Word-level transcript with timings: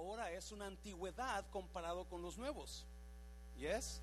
ahora 0.00 0.30
es 0.32 0.50
una 0.50 0.66
antigüedad 0.66 1.44
comparado 1.52 2.04
con 2.04 2.22
los 2.22 2.38
nuevos. 2.38 2.86
¿Yes? 3.58 4.00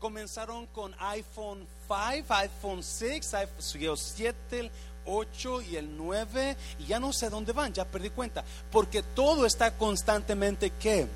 Comenzaron 0.00 0.66
con 0.66 0.94
iPhone 0.98 1.66
5, 1.86 2.34
iPhone 2.34 2.82
6, 2.82 3.34
iPhone 3.34 3.96
7, 3.96 4.58
el 4.58 4.70
8 5.06 5.62
y 5.62 5.76
el 5.76 5.96
9 5.96 6.56
y 6.80 6.86
ya 6.86 6.98
no 6.98 7.12
sé 7.12 7.30
dónde 7.30 7.52
van, 7.52 7.72
ya 7.72 7.84
perdí 7.84 8.10
cuenta, 8.10 8.44
porque 8.72 9.02
todo 9.02 9.46
está 9.46 9.76
constantemente 9.76 10.70
que 10.70 11.06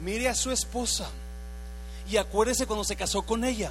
mire 0.00 0.28
a 0.28 0.34
su 0.34 0.50
esposa 0.50 1.10
y 2.08 2.16
acuérdese 2.16 2.66
cuando 2.66 2.84
se 2.84 2.96
casó 2.96 3.22
con 3.22 3.44
ella. 3.44 3.70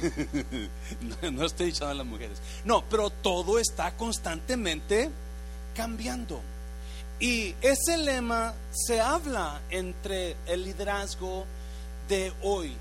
no, 1.22 1.30
no, 1.30 1.44
estoy 1.44 1.68
echando 1.68 1.90
a 1.90 1.94
las 1.94 2.06
mujeres. 2.06 2.38
No, 2.64 2.84
pero 2.88 3.10
todo 3.10 3.58
está 3.58 3.96
constantemente 3.96 5.10
cambiando. 5.74 6.40
Y 7.20 7.54
ese 7.62 7.96
lema 7.96 8.54
se 8.72 9.00
habla 9.00 9.60
entre 9.70 10.36
el 10.46 10.64
liderazgo 10.64 11.46
de 12.08 12.32
hoy, 12.42 12.76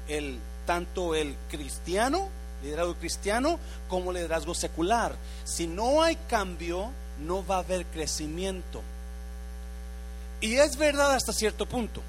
tanto 0.66 1.16
el 1.16 1.36
cristiano, 1.50 2.30
liderazgo 2.64 2.96
cristiano, 2.96 3.60
como 3.88 4.12
el 4.12 4.18
liderazgo 4.18 4.56
secular. 4.56 5.16
Si 5.44 5.68
no 5.68 6.02
hay 6.02 6.16
cambio, 6.28 6.90
no 7.20 7.46
va 7.46 7.58
a 7.58 7.60
haber 7.60 7.86
crecimiento. 7.86 8.82
Y 10.42 10.56
es 10.56 10.78
verdad 10.78 11.14
hasta 11.14 11.32
cierto 11.32 11.66
punto. 11.66 12.02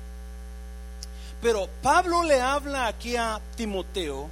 Pero 1.40 1.68
Pablo 1.82 2.22
le 2.22 2.40
habla 2.40 2.86
aquí 2.86 3.16
a 3.16 3.40
Timoteo 3.56 4.28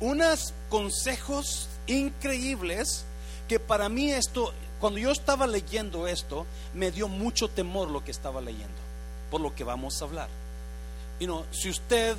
unos 0.00 0.54
consejos 0.68 1.68
increíbles 1.86 3.04
que 3.48 3.58
para 3.58 3.88
mí 3.88 4.12
esto, 4.12 4.52
cuando 4.80 4.98
yo 4.98 5.10
estaba 5.10 5.46
leyendo 5.46 6.06
esto, 6.06 6.46
me 6.74 6.90
dio 6.90 7.08
mucho 7.08 7.48
temor 7.48 7.88
lo 7.88 8.04
que 8.04 8.10
estaba 8.10 8.40
leyendo, 8.40 8.74
por 9.30 9.40
lo 9.40 9.54
que 9.54 9.64
vamos 9.64 10.00
a 10.00 10.04
hablar. 10.04 10.28
Y 11.18 11.26
no, 11.26 11.44
si 11.50 11.70
usted 11.70 12.16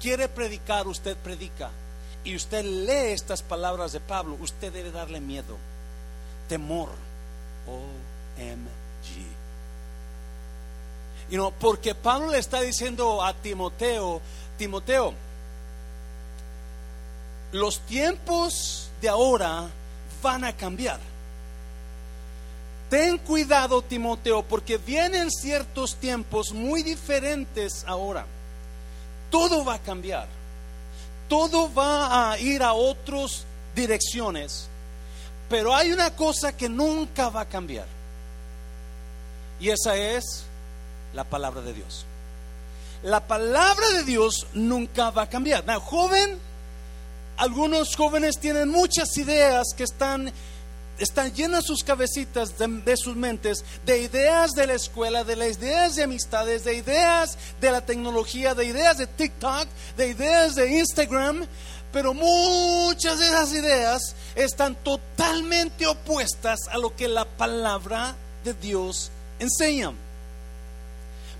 quiere 0.00 0.28
predicar, 0.28 0.86
usted 0.86 1.16
predica. 1.16 1.70
Y 2.24 2.36
usted 2.36 2.64
lee 2.64 3.12
estas 3.12 3.42
palabras 3.42 3.92
de 3.92 4.00
Pablo, 4.00 4.36
usted 4.40 4.72
debe 4.72 4.90
darle 4.90 5.20
miedo, 5.20 5.56
temor. 6.48 6.88
OMG. 7.66 9.26
Y 11.30 11.36
no, 11.36 11.50
porque 11.52 11.94
Pablo 11.94 12.30
le 12.30 12.38
está 12.38 12.60
diciendo 12.60 13.22
a 13.22 13.32
Timoteo, 13.34 14.20
Timoteo, 14.58 15.14
los 17.52 17.80
tiempos 17.80 18.90
de 19.00 19.08
ahora 19.08 19.68
van 20.22 20.44
a 20.44 20.56
cambiar. 20.56 21.00
Ten 22.92 23.16
cuidado, 23.16 23.80
Timoteo, 23.80 24.42
porque 24.42 24.76
vienen 24.76 25.30
ciertos 25.30 25.96
tiempos 25.96 26.52
muy 26.52 26.82
diferentes 26.82 27.84
ahora. 27.86 28.26
Todo 29.30 29.64
va 29.64 29.76
a 29.76 29.78
cambiar. 29.78 30.28
Todo 31.26 31.72
va 31.72 32.32
a 32.32 32.38
ir 32.38 32.62
a 32.62 32.74
otras 32.74 33.46
direcciones. 33.74 34.68
Pero 35.48 35.74
hay 35.74 35.90
una 35.90 36.14
cosa 36.14 36.54
que 36.54 36.68
nunca 36.68 37.30
va 37.30 37.40
a 37.40 37.48
cambiar. 37.48 37.86
Y 39.58 39.70
esa 39.70 39.96
es 39.96 40.44
la 41.14 41.24
palabra 41.24 41.62
de 41.62 41.72
Dios. 41.72 42.04
La 43.04 43.26
palabra 43.26 43.88
de 43.88 44.04
Dios 44.04 44.46
nunca 44.52 45.08
va 45.08 45.22
a 45.22 45.30
cambiar. 45.30 45.64
joven, 45.80 46.38
algunos 47.38 47.96
jóvenes 47.96 48.38
tienen 48.38 48.68
muchas 48.68 49.16
ideas 49.16 49.68
que 49.74 49.84
están 49.84 50.30
están 50.98 51.32
llenas 51.32 51.64
sus 51.64 51.82
cabecitas 51.82 52.54
de, 52.58 52.96
sus 52.96 53.16
mentes 53.16 53.64
de 53.84 54.02
ideas 54.02 54.52
de 54.52 54.66
la 54.66 54.74
escuela, 54.74 55.24
de 55.24 55.36
las 55.36 55.58
ideas 55.58 55.96
de 55.96 56.04
amistades, 56.04 56.64
de 56.64 56.76
ideas 56.76 57.38
de 57.60 57.70
la 57.70 57.80
tecnología, 57.80 58.54
de 58.54 58.66
ideas 58.66 58.98
de 58.98 59.06
TikTok, 59.06 59.66
de 59.96 60.08
ideas 60.08 60.54
de 60.54 60.78
Instagram, 60.78 61.46
pero 61.92 62.14
muchas 62.14 63.18
de 63.18 63.26
esas 63.26 63.52
ideas 63.52 64.14
están 64.34 64.74
totalmente 64.76 65.86
opuestas 65.86 66.60
a 66.70 66.78
lo 66.78 66.94
que 66.94 67.08
la 67.08 67.24
palabra 67.24 68.14
de 68.44 68.54
Dios 68.54 69.10
enseña. 69.38 69.92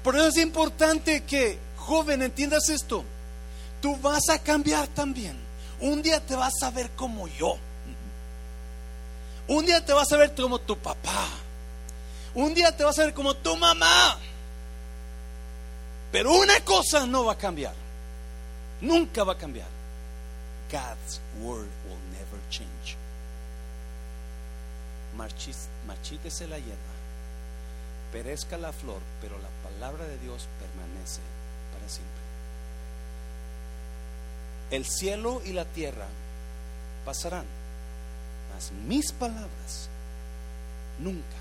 Por 0.03 0.17
eso 0.17 0.27
es 0.27 0.37
importante 0.39 1.23
que, 1.23 1.59
joven, 1.77 2.23
entiendas 2.23 2.69
esto. 2.69 3.05
Tú 3.81 3.97
vas 3.97 4.29
a 4.29 4.39
cambiar 4.39 4.89
también. 4.89 5.37
Un 5.81 6.03
día 6.03 6.21
te 6.21 6.35
vas 6.35 6.55
a 6.63 6.71
ver 6.71 6.91
como 6.91 7.29
yo. 7.29 7.57
Un 9.49 9.67
día 9.67 9.85
te 9.85 9.93
vas 9.93 10.11
a 10.13 10.17
ver 10.17 10.35
como 10.35 10.59
tu 10.59 10.79
papá. 10.79 11.29
Un 12.35 12.55
día 12.55 12.77
te 12.77 12.85
vas 12.85 12.99
a 12.99 13.05
ver 13.05 13.15
como 13.15 13.35
tu 13.35 13.57
mamá. 13.57 14.19
Pero 16.11 16.33
una 16.35 16.61
cosa 16.61 17.07
no 17.07 17.25
va 17.25 17.33
a 17.33 17.39
cambiar. 17.39 17.75
Nunca 18.81 19.25
va 19.25 19.33
a 19.35 19.39
cambiar. 19.39 19.69
God's 20.71 21.21
word 21.41 21.69
will 21.87 21.99
never 22.13 22.41
change. 22.51 22.97
Marchítese 25.87 26.47
la 26.49 26.59
hierba, 26.59 26.95
perezca 28.11 28.57
la 28.57 28.73
flor, 28.73 29.01
pero 29.21 29.37
la 29.39 29.51
palabra 29.63 30.07
de 30.07 30.19
Dios 30.19 30.49
permanece 30.59 31.21
para 31.73 31.89
siempre. 31.89 32.23
El 34.71 34.87
cielo 34.87 35.43
y 35.45 35.53
la 35.53 35.67
tierra 35.67 36.07
pasarán 37.05 37.45
mis 38.87 39.13
palabras 39.13 39.89
nunca 40.99 41.37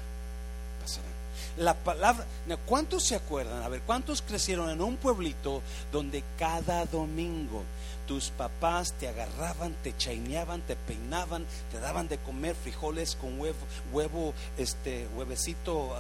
pasarán. 0.82 1.12
La 1.58 1.74
palabra, 1.74 2.26
¿cuántos 2.66 3.06
se 3.06 3.16
acuerdan? 3.16 3.62
A 3.64 3.68
ver, 3.68 3.82
¿cuántos 3.82 4.22
crecieron 4.22 4.70
en 4.70 4.82
un 4.82 4.96
pueblito 4.98 5.62
donde 5.92 6.24
cada 6.38 6.86
domingo 6.86 7.64
tus 8.08 8.30
papás 8.30 8.94
te 8.94 9.08
agarraban, 9.08 9.74
te 9.84 9.96
chaineaban, 9.96 10.62
te 10.62 10.76
peinaban, 10.76 11.46
te 11.72 11.80
daban 11.80 12.08
de 12.08 12.18
comer 12.18 12.56
frijoles 12.56 13.16
con 13.16 13.40
huevo, 13.40 13.58
huevo 13.92 14.34
este 14.58 15.08
huevecito, 15.16 15.96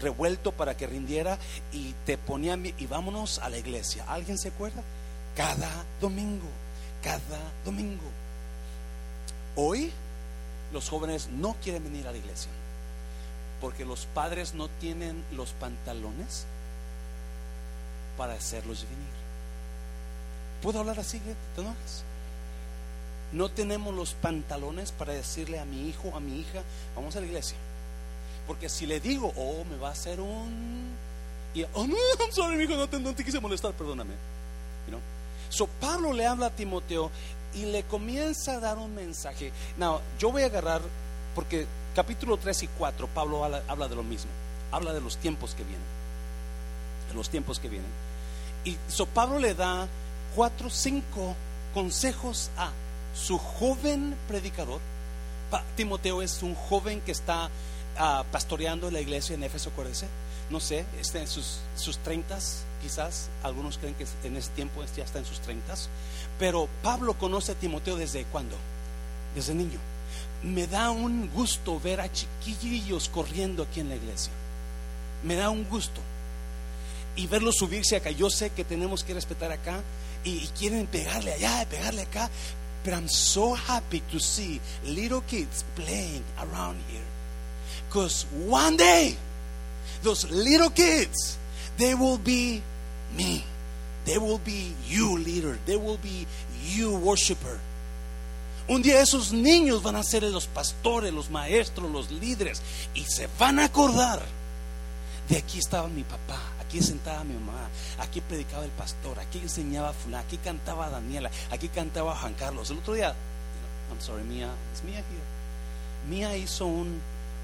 revuelto 0.00 0.52
para 0.52 0.76
que 0.76 0.86
rindiera 0.86 1.38
y 1.72 1.94
te 2.04 2.18
ponían 2.18 2.66
y 2.66 2.86
vámonos 2.86 3.38
a 3.38 3.48
la 3.48 3.58
iglesia. 3.58 4.04
¿Alguien 4.08 4.38
se 4.38 4.48
acuerda? 4.48 4.82
Cada 5.34 5.70
domingo, 6.00 6.48
cada 7.02 7.38
domingo. 7.64 8.04
Hoy 9.56 9.92
los 10.76 10.90
jóvenes 10.90 11.30
no 11.30 11.56
quieren 11.62 11.84
venir 11.84 12.06
a 12.06 12.12
la 12.12 12.18
iglesia 12.18 12.50
porque 13.62 13.86
los 13.86 14.04
padres 14.12 14.52
no 14.52 14.68
tienen 14.68 15.24
los 15.32 15.52
pantalones 15.52 16.44
para 18.18 18.34
hacerlos 18.34 18.82
venir. 18.82 19.16
¿Puedo 20.60 20.80
hablar 20.80 21.00
así? 21.00 21.18
¿Te 21.54 21.62
enojas? 21.62 22.04
No 23.32 23.48
tenemos 23.48 23.94
los 23.94 24.12
pantalones 24.12 24.92
para 24.92 25.14
decirle 25.14 25.58
a 25.58 25.64
mi 25.64 25.88
hijo, 25.88 26.14
a 26.14 26.20
mi 26.20 26.40
hija, 26.40 26.62
vamos 26.94 27.16
a 27.16 27.20
la 27.20 27.26
iglesia. 27.26 27.56
Porque 28.46 28.68
si 28.68 28.84
le 28.84 29.00
digo, 29.00 29.32
oh, 29.34 29.64
me 29.64 29.78
va 29.78 29.88
a 29.88 29.92
hacer 29.92 30.20
un... 30.20 30.94
Y, 31.54 31.62
oh, 31.72 31.86
no, 31.88 31.96
sorry, 32.32 32.56
mi 32.56 32.64
hijo, 32.64 32.76
no 32.76 32.86
te, 32.86 33.00
no 33.00 33.14
te 33.14 33.24
quise 33.24 33.40
molestar, 33.40 33.72
perdóname. 33.72 34.12
You 34.90 35.00
So, 35.48 35.66
Pablo 35.66 36.12
le 36.12 36.26
habla 36.26 36.46
a 36.46 36.50
Timoteo 36.50 37.10
y 37.54 37.64
le 37.66 37.82
comienza 37.84 38.52
a 38.52 38.60
dar 38.60 38.78
un 38.78 38.94
mensaje. 38.94 39.52
No, 39.78 40.00
yo 40.18 40.30
voy 40.30 40.42
a 40.42 40.46
agarrar, 40.46 40.82
porque 41.34 41.66
capítulo 41.94 42.36
3 42.36 42.64
y 42.64 42.68
4, 42.68 43.08
Pablo 43.08 43.44
habla, 43.44 43.88
de 43.88 43.96
lo 43.96 44.02
mismo, 44.02 44.30
habla 44.70 44.92
de 44.92 45.00
los 45.00 45.16
tiempos 45.16 45.54
que 45.54 45.64
vienen, 45.64 45.86
de 47.08 47.14
los 47.14 47.30
tiempos 47.30 47.58
que 47.58 47.68
vienen. 47.68 47.90
Y 48.64 48.76
so 48.88 49.06
Pablo 49.06 49.38
le 49.38 49.54
da 49.54 49.86
cuatro, 50.34 50.68
cinco 50.68 51.34
consejos 51.72 52.50
a 52.56 52.70
su 53.14 53.38
joven 53.38 54.14
predicador. 54.28 54.80
Timoteo 55.76 56.20
es 56.20 56.42
un 56.42 56.54
joven 56.54 57.00
que 57.00 57.12
está 57.12 57.46
uh, 57.46 58.24
pastoreando 58.30 58.90
la 58.90 59.00
iglesia 59.00 59.34
en 59.34 59.44
Éfeso, 59.44 59.70
acuérdense. 59.70 60.06
No 60.50 60.60
sé, 60.60 60.84
está 61.00 61.20
en 61.20 61.28
sus, 61.28 61.60
sus 61.76 61.98
30, 61.98 62.36
quizás. 62.86 63.28
Algunos 63.42 63.78
creen 63.78 63.94
que 63.94 64.06
en 64.22 64.36
ese 64.36 64.50
tiempo 64.50 64.82
ya 64.96 65.04
está 65.04 65.18
en 65.18 65.24
sus 65.24 65.40
30. 65.40 65.74
Pero 66.38 66.68
Pablo 66.82 67.14
conoce 67.14 67.52
a 67.52 67.54
Timoteo 67.56 67.96
desde 67.96 68.24
cuándo? 68.24 68.56
Desde 69.34 69.54
niño. 69.54 69.78
Me 70.44 70.66
da 70.68 70.90
un 70.90 71.28
gusto 71.32 71.80
ver 71.80 72.00
a 72.00 72.12
chiquillos 72.12 73.08
corriendo 73.08 73.64
aquí 73.64 73.80
en 73.80 73.88
la 73.88 73.96
iglesia. 73.96 74.32
Me 75.24 75.34
da 75.34 75.50
un 75.50 75.64
gusto. 75.68 76.00
Y 77.16 77.26
verlos 77.26 77.56
subirse 77.56 77.96
acá. 77.96 78.10
Yo 78.10 78.30
sé 78.30 78.50
que 78.50 78.64
tenemos 78.64 79.02
que 79.02 79.14
respetar 79.14 79.50
acá 79.50 79.80
y, 80.22 80.46
quieren 80.58 80.86
pegarle 80.86 81.32
allá, 81.32 81.66
pegarle 81.68 82.02
acá. 82.02 82.30
Pero 82.84 82.98
I'm 82.98 83.08
so 83.08 83.56
happy 83.56 84.00
to 84.12 84.20
see 84.20 84.60
little 84.84 85.22
kids 85.22 85.64
playing 85.74 86.22
around 86.38 86.78
here. 86.88 87.02
Because 87.88 88.26
one 88.46 88.76
day, 88.76 89.16
those 90.04 90.30
little 90.30 90.70
kids, 90.70 91.36
they 91.78 91.94
will 91.94 92.18
be 92.18 92.62
me. 93.16 93.44
They 94.04 94.18
will 94.18 94.40
be 94.44 94.74
you 94.88 95.18
leader. 95.18 95.58
They 95.66 95.76
will 95.76 95.98
be 95.98 96.26
you 96.64 96.96
worshiper. 96.96 97.58
Un 98.68 98.82
día 98.82 99.00
esos 99.00 99.32
niños 99.32 99.82
van 99.82 99.96
a 99.96 100.02
ser 100.02 100.24
los 100.24 100.46
pastores, 100.46 101.12
los 101.12 101.30
maestros, 101.30 101.90
los 101.90 102.10
líderes 102.10 102.60
y 102.94 103.04
se 103.04 103.28
van 103.38 103.60
a 103.60 103.66
acordar 103.66 104.20
de 105.28 105.36
aquí 105.38 105.58
estaba 105.58 105.88
mi 105.88 106.04
papá, 106.04 106.40
aquí 106.60 106.80
sentaba 106.80 107.24
mi 107.24 107.34
mamá, 107.34 107.68
aquí 107.98 108.20
predicaba 108.20 108.64
el 108.64 108.70
pastor, 108.70 109.18
aquí 109.18 109.38
enseñaba 109.38 109.92
fulano, 109.92 110.24
aquí 110.24 110.36
cantaba 110.36 110.88
Daniela, 110.88 111.30
aquí 111.50 111.68
cantaba 111.68 112.16
Juan 112.16 112.34
Carlos. 112.34 112.70
El 112.70 112.78
otro 112.78 112.94
día, 112.94 113.14
I'm 113.90 114.00
sorry, 114.00 114.22
Mía, 114.22 114.50
es 114.72 114.84
Mía 114.84 114.98
here. 114.98 116.08
Mía 116.08 116.36
hizo 116.36 116.66
un, 116.66 117.00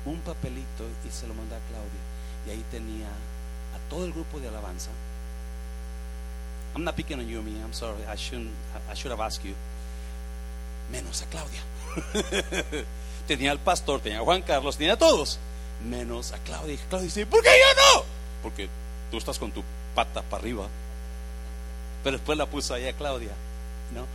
un 0.07 0.21
papelito 0.21 0.85
y 1.07 1.11
se 1.11 1.27
lo 1.27 1.35
mandó 1.35 1.57
a 1.57 1.61
Claudia. 1.71 2.47
Y 2.47 2.51
ahí 2.51 2.65
tenía 2.71 3.09
a 3.09 3.91
todo 3.91 4.05
el 4.05 4.13
grupo 4.13 4.39
de 4.39 4.49
alabanza. 4.49 4.91
I'm 6.75 6.85
not 6.85 6.97
picking 6.97 7.19
on 7.19 7.29
you, 7.29 7.43
Mia. 7.43 7.63
I'm 7.63 7.73
sorry. 7.73 8.05
I 8.09 8.17
shouldn't. 8.17 8.51
I 8.91 8.95
should 8.95 9.11
have 9.11 9.21
asked 9.21 9.45
you. 9.45 9.55
Menos 10.91 11.23
a 11.23 11.27
Claudia. 11.27 11.61
tenía 13.27 13.51
al 13.51 13.59
pastor, 13.59 14.01
tenía 14.01 14.21
a 14.21 14.25
Juan 14.25 14.43
Carlos, 14.43 14.77
tenía 14.77 14.95
a 14.95 14.99
todos. 14.99 15.39
Menos 15.89 16.33
a 16.33 16.39
Claudia. 16.39 16.79
Claudia 16.89 17.07
dice, 17.07 17.27
¿por 17.27 17.43
qué 17.43 17.51
yo 17.51 17.99
no? 18.01 18.05
Porque 18.43 18.69
tú 19.11 19.19
estás 19.19 19.39
con 19.39 19.53
tu 19.53 19.63
pata 19.95 20.23
para 20.23 20.43
arriba. 20.43 20.67
Pero 22.03 22.17
después 22.17 22.39
la 22.39 22.47
puso 22.47 22.75
ahí 22.75 22.87
a 22.89 22.93
Claudia. 22.93 23.33
¿No? 23.95 24.07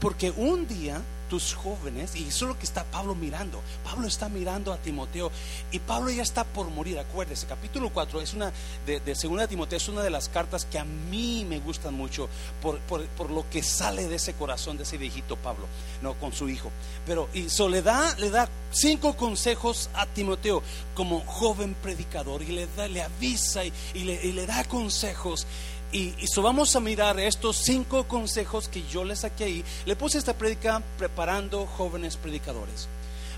Porque 0.00 0.30
un 0.30 0.66
día 0.66 1.02
tus 1.28 1.54
jóvenes, 1.54 2.16
y 2.16 2.28
eso 2.28 2.44
es 2.44 2.48
lo 2.48 2.58
que 2.58 2.64
está 2.64 2.84
Pablo 2.84 3.14
mirando. 3.14 3.60
Pablo 3.84 4.06
está 4.06 4.28
mirando 4.28 4.72
a 4.72 4.78
Timoteo 4.78 5.30
y 5.70 5.78
Pablo 5.78 6.10
ya 6.10 6.22
está 6.22 6.44
por 6.44 6.68
morir. 6.70 6.98
Acuérdese, 6.98 7.46
capítulo 7.46 7.90
4 7.90 8.20
es 8.20 8.34
una 8.34 8.52
de, 8.86 9.00
de 9.00 9.46
Timoteo, 9.48 9.76
es 9.76 9.88
una 9.88 10.02
de 10.02 10.10
las 10.10 10.28
cartas 10.28 10.64
que 10.64 10.78
a 10.78 10.84
mí 10.84 11.44
me 11.48 11.60
gustan 11.60 11.94
mucho 11.94 12.28
por, 12.62 12.78
por, 12.80 13.30
lo 13.30 13.48
que 13.50 13.62
sale 13.62 14.08
de 14.08 14.16
ese 14.16 14.34
corazón 14.34 14.76
de 14.76 14.84
ese 14.84 14.96
viejito 14.96 15.36
Pablo, 15.36 15.66
no 16.02 16.14
con 16.14 16.32
su 16.32 16.48
hijo. 16.48 16.70
Pero 17.06 17.28
y 17.34 17.48
Soledad 17.48 18.16
le 18.18 18.30
da 18.30 18.48
cinco 18.70 19.16
consejos 19.16 19.90
a 19.94 20.06
Timoteo 20.06 20.62
como 20.94 21.20
joven 21.20 21.74
predicador 21.74 22.42
y 22.42 22.46
le, 22.46 22.66
da, 22.76 22.88
le 22.88 23.02
avisa 23.02 23.64
y, 23.64 23.72
le, 23.94 24.14
y 24.24 24.32
le 24.32 24.46
da 24.46 24.64
consejos. 24.64 25.46
Y, 25.92 26.14
y 26.18 26.26
vamos 26.42 26.76
a 26.76 26.80
mirar 26.80 27.18
estos 27.18 27.56
cinco 27.58 28.06
consejos 28.06 28.68
que 28.68 28.86
yo 28.86 29.04
les 29.04 29.20
saqué 29.20 29.44
ahí. 29.44 29.64
Le 29.86 29.96
puse 29.96 30.18
esta 30.18 30.34
prédica 30.34 30.82
preparando 30.98 31.66
jóvenes 31.66 32.16
predicadores. 32.16 32.88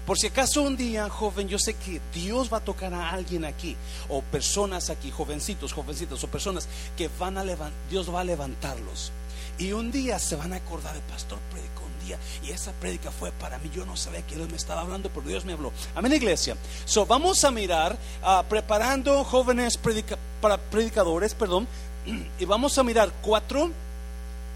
Por 0.07 0.19
si 0.19 0.27
acaso 0.27 0.63
un 0.63 0.77
día, 0.77 1.09
joven, 1.09 1.47
yo 1.47 1.59
sé 1.59 1.75
que 1.75 2.01
Dios 2.13 2.53
va 2.53 2.57
a 2.57 2.65
tocar 2.65 2.93
a 2.93 3.11
alguien 3.11 3.45
aquí, 3.45 3.77
o 4.09 4.23
personas 4.23 4.91
aquí, 4.91 5.11
jovencitos, 5.11 5.73
jovencitos, 5.73 6.25
o 6.25 6.27
personas 6.27 6.67
que 6.97 7.09
van 7.19 7.39
a 7.39 7.45
levantar, 7.45 7.79
Dios 7.89 8.13
va 8.13 8.23
a 8.23 8.25
levantarlos. 8.25 9.13
Y 9.59 9.73
un 9.73 9.93
día 9.93 10.19
se 10.19 10.37
van 10.37 10.53
a 10.53 10.57
acordar, 10.57 10.97
el 10.97 11.03
pastor 11.03 11.39
predicó 11.53 11.83
un 11.85 12.07
día, 12.07 12.19
y 12.43 12.51
esa 12.51 12.73
prédica 12.73 13.11
fue 13.13 13.31
para 13.31 13.59
mí. 13.59 13.71
Yo 13.73 13.85
no 13.85 13.97
sabía 13.97 14.27
que 14.27 14.35
Dios 14.35 14.49
me 14.49 14.57
estaba 14.57 14.81
hablando, 14.81 15.11
pero 15.11 15.29
Dios 15.29 15.45
me 15.45 15.53
habló. 15.53 15.71
Amén, 15.95 16.15
iglesia. 16.15 16.57
So, 16.87 17.05
vamos 17.05 17.45
a 17.45 17.51
mirar, 17.51 17.97
uh, 18.25 18.43
preparando 18.49 19.23
jóvenes 19.23 19.79
para 20.41 20.57
predicadores, 20.57 21.35
perdón, 21.35 21.69
y 22.39 22.45
vamos 22.45 22.77
a 22.79 22.83
mirar 22.83 23.13
cuatro, 23.23 23.71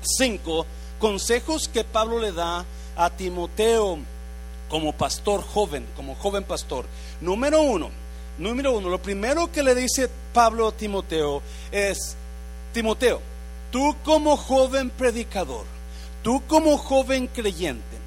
cinco 0.03 0.67
consejos 0.99 1.69
que 1.69 1.85
Pablo 1.85 2.19
le 2.19 2.33
da 2.33 2.65
a 2.97 3.11
Timoteo 3.11 3.99
como 4.69 4.93
pastor 4.93 5.43
joven, 5.43 5.87
como 5.97 6.15
joven 6.15 6.45
pastor. 6.45 6.87
Número 7.21 7.63
uno, 7.63 7.91
número 8.39 8.73
uno, 8.73 8.89
lo 8.89 9.01
primero 9.01 9.51
que 9.53 9.63
le 9.63 9.75
dice 9.75 10.09
Pablo 10.33 10.69
a 10.69 10.73
Timoteo 10.73 11.43
es, 11.71 12.17
Timoteo, 12.73 13.21
tú 13.71 13.97
como 14.05 14.37
joven 14.37 14.91
predicador, 14.91 15.65
tú 16.23 16.43
como 16.49 16.79
joven 16.79 17.27
creyente, 17.29 17.99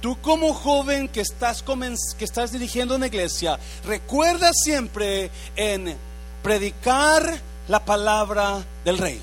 tú 0.00 0.20
como 0.20 0.54
joven 0.54 1.08
que 1.08 1.20
estás, 1.20 1.62
que 1.62 2.24
estás 2.24 2.52
dirigiendo 2.52 2.96
una 2.96 3.06
iglesia, 3.06 3.58
recuerda 3.84 4.50
siempre 4.52 5.30
en 5.54 5.96
predicar 6.42 7.40
la 7.68 7.84
palabra 7.84 8.64
del 8.84 8.98
rey. 8.98 9.20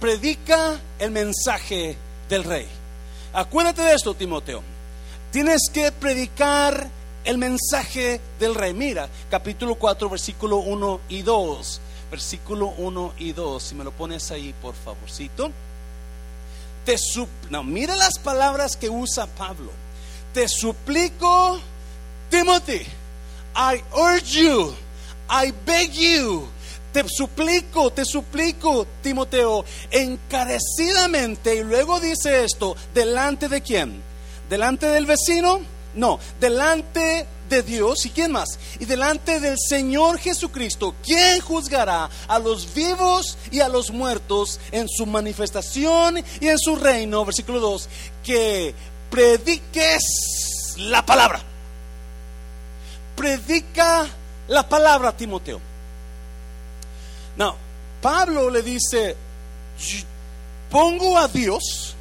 Predica 0.00 0.80
el 0.98 1.10
mensaje 1.10 1.96
del 2.28 2.44
rey. 2.44 2.66
Acuérdate 3.32 3.82
de 3.82 3.94
esto, 3.94 4.14
Timoteo. 4.14 4.62
Tienes 5.30 5.68
que 5.72 5.92
predicar 5.92 6.88
el 7.24 7.38
mensaje 7.38 8.20
del 8.38 8.54
rey. 8.54 8.72
Mira, 8.72 9.08
capítulo 9.30 9.74
4, 9.74 10.08
versículo 10.08 10.58
1 10.58 11.00
y 11.08 11.22
2. 11.22 11.80
Versículo 12.10 12.68
1 12.78 13.14
y 13.18 13.32
2. 13.32 13.62
Si 13.62 13.74
me 13.74 13.84
lo 13.84 13.92
pones 13.92 14.30
ahí, 14.30 14.54
por 14.62 14.74
favorcito. 14.74 15.50
Te 16.84 16.96
no, 17.50 17.64
mira 17.64 17.96
las 17.96 18.18
palabras 18.20 18.76
que 18.76 18.88
usa 18.88 19.26
Pablo. 19.26 19.72
Te 20.32 20.48
suplico, 20.48 21.58
Timothy, 22.30 22.86
I 23.56 23.82
urge 23.92 24.40
you, 24.40 24.72
I 25.28 25.52
beg 25.66 25.90
you 25.92 26.46
te 26.96 27.04
suplico, 27.10 27.90
te 27.90 28.06
suplico, 28.06 28.86
Timoteo, 29.02 29.66
encarecidamente, 29.90 31.56
y 31.56 31.62
luego 31.62 32.00
dice 32.00 32.42
esto, 32.42 32.74
¿delante 32.94 33.50
de 33.50 33.60
quién? 33.60 34.00
¿Delante 34.48 34.86
del 34.86 35.04
vecino? 35.04 35.60
No, 35.94 36.18
delante 36.40 37.26
de 37.50 37.62
Dios 37.62 38.06
y 38.06 38.10
quién 38.10 38.32
más? 38.32 38.58
Y 38.80 38.86
delante 38.86 39.40
del 39.40 39.58
Señor 39.58 40.18
Jesucristo, 40.18 40.94
¿quién 41.04 41.42
juzgará 41.42 42.08
a 42.28 42.38
los 42.38 42.72
vivos 42.72 43.36
y 43.50 43.60
a 43.60 43.68
los 43.68 43.90
muertos 43.90 44.58
en 44.72 44.88
su 44.88 45.04
manifestación 45.04 46.24
y 46.40 46.48
en 46.48 46.58
su 46.58 46.76
reino? 46.76 47.26
Versículo 47.26 47.60
2, 47.60 47.88
que 48.24 48.74
prediques 49.10 50.02
la 50.78 51.04
palabra. 51.04 51.42
Predica 53.14 54.06
la 54.48 54.66
palabra, 54.66 55.14
Timoteo. 55.14 55.75
No, 57.36 57.56
Pablo 58.00 58.50
le 58.50 58.62
dice, 58.62 59.16
pongo 60.70 61.18
a 61.18 61.28
Dios, 61.28 61.94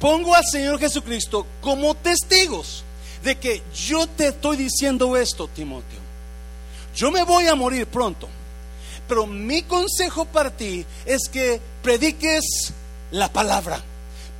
pongo 0.00 0.34
al 0.34 0.44
Señor 0.44 0.78
Jesucristo 0.78 1.46
como 1.60 1.94
testigos 1.94 2.84
de 3.22 3.36
que 3.36 3.62
yo 3.74 4.06
te 4.06 4.28
estoy 4.28 4.56
diciendo 4.56 5.16
esto, 5.16 5.48
Timoteo. 5.48 6.00
Yo 6.94 7.10
me 7.10 7.24
voy 7.24 7.46
a 7.46 7.54
morir 7.54 7.86
pronto, 7.86 8.28
pero 9.08 9.26
mi 9.26 9.62
consejo 9.62 10.24
para 10.24 10.50
ti 10.50 10.84
es 11.04 11.28
que 11.28 11.60
prediques 11.82 12.72
la 13.10 13.32
palabra. 13.32 13.80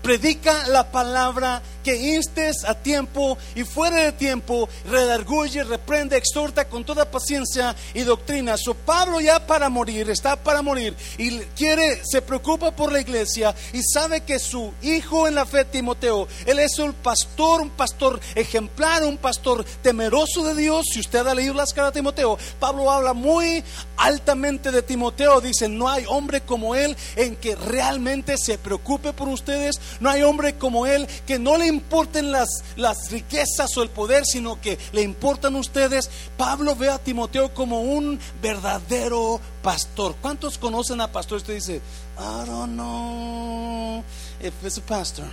Predica 0.06 0.68
la 0.68 0.92
palabra 0.92 1.60
que 1.86 2.14
instes 2.16 2.64
a 2.64 2.74
tiempo 2.74 3.38
y 3.54 3.62
fuera 3.62 3.98
de 3.98 4.10
tiempo, 4.10 4.68
redarguye, 4.88 5.62
reprende, 5.62 6.16
exhorta 6.16 6.68
con 6.68 6.84
toda 6.84 7.08
paciencia 7.08 7.76
y 7.94 8.00
doctrina. 8.00 8.56
Su 8.56 8.74
Pablo 8.74 9.20
ya 9.20 9.46
para 9.46 9.68
morir, 9.68 10.10
está 10.10 10.34
para 10.34 10.62
morir 10.62 10.96
y 11.16 11.38
quiere, 11.56 12.02
se 12.04 12.22
preocupa 12.22 12.72
por 12.72 12.90
la 12.90 13.00
iglesia 13.00 13.54
y 13.72 13.82
sabe 13.84 14.22
que 14.22 14.40
su 14.40 14.72
hijo 14.82 15.28
en 15.28 15.36
la 15.36 15.46
fe, 15.46 15.64
Timoteo, 15.64 16.26
él 16.44 16.58
es 16.58 16.76
un 16.80 16.92
pastor, 16.92 17.60
un 17.60 17.70
pastor 17.70 18.20
ejemplar, 18.34 19.04
un 19.04 19.16
pastor 19.16 19.64
temeroso 19.80 20.42
de 20.42 20.56
Dios. 20.56 20.86
Si 20.92 20.98
usted 20.98 21.24
ha 21.24 21.34
leído 21.36 21.54
las 21.54 21.72
caras 21.72 21.92
de 21.92 22.00
Timoteo, 22.00 22.36
Pablo 22.58 22.90
habla 22.90 23.12
muy 23.12 23.62
altamente 23.96 24.72
de 24.72 24.82
Timoteo. 24.82 25.40
Dice, 25.40 25.68
no 25.68 25.88
hay 25.88 26.04
hombre 26.08 26.40
como 26.40 26.74
él 26.74 26.96
en 27.14 27.36
que 27.36 27.54
realmente 27.54 28.36
se 28.38 28.58
preocupe 28.58 29.12
por 29.12 29.28
ustedes, 29.28 29.80
no 30.00 30.10
hay 30.10 30.22
hombre 30.22 30.56
como 30.56 30.86
Él 30.86 31.06
que 31.26 31.38
no 31.38 31.56
le 31.56 31.66
importen 31.66 32.32
las, 32.32 32.48
las 32.76 33.10
riquezas 33.10 33.76
o 33.76 33.82
el 33.82 33.90
poder, 33.90 34.24
sino 34.24 34.60
que 34.60 34.78
le 34.92 35.02
importan 35.02 35.56
ustedes. 35.56 36.10
Pablo 36.36 36.76
ve 36.76 36.90
a 36.90 36.98
Timoteo 36.98 37.54
como 37.54 37.80
un 37.80 38.18
verdadero 38.40 39.40
pastor. 39.62 40.16
¿Cuántos 40.20 40.58
conocen 40.58 41.00
a 41.00 41.10
pastor? 41.10 41.38
Usted 41.38 41.54
dice, 41.54 41.80
I 42.18 42.46
don't 42.46 42.74
know 42.74 44.04
if 44.40 44.54
it's 44.62 44.78
a 44.78 44.82
pastor. 44.82 45.26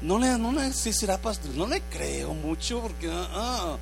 No 0.00 0.18
le, 0.18 0.36
no 0.36 0.52
le, 0.52 0.72
será 0.72 1.16
pastor, 1.16 1.52
no 1.54 1.66
le 1.66 1.80
creo 1.82 2.34
mucho 2.34 2.80
porque... 2.80 3.08
Uh, 3.08 3.76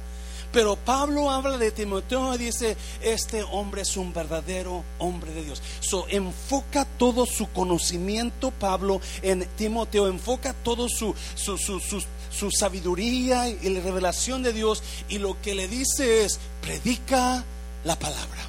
pero 0.53 0.77
Pablo 0.77 1.31
habla 1.31 1.59
de 1.59 1.71
Timoteo 1.71 2.35
y 2.35 2.39
dice, 2.39 2.77
este 3.03 3.43
hombre 3.43 3.83
es 3.83 3.97
un 3.97 4.13
verdadero 4.13 4.85
hombre 4.99 5.33
de 5.33 5.45
Dios. 5.45 5.63
So, 5.81 6.07
enfoca 6.09 6.85
todo 6.85 7.27
su 7.27 7.51
conocimiento, 7.53 8.51
Pablo, 8.51 9.01
en 9.23 9.47
Timoteo, 9.57 10.09
enfoca 10.09 10.53
todo 10.53 10.89
su, 10.89 11.15
su, 11.37 11.59
su 11.59 12.51
sabiduría 12.51 13.49
y 13.49 13.69
la 13.69 13.81
revelación 13.81 14.43
de 14.43 14.53
Dios 14.53 14.83
y 15.09 15.19
lo 15.19 15.41
que 15.41 15.55
le 15.55 15.69
dice 15.69 16.25
es, 16.25 16.39
predica 16.61 17.45
la 17.85 17.99
palabra. 17.99 18.43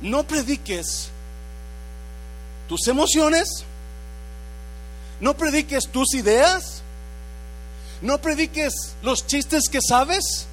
No 0.00 0.26
prediques 0.26 1.08
tus 2.68 2.86
emociones, 2.88 3.64
no 5.20 5.36
prediques 5.36 5.88
tus 5.88 6.14
ideas, 6.14 6.82
no 8.02 8.18
prediques 8.20 8.94
los 9.02 9.26
chistes 9.26 9.68
que 9.70 9.80
sabes. 9.86 10.46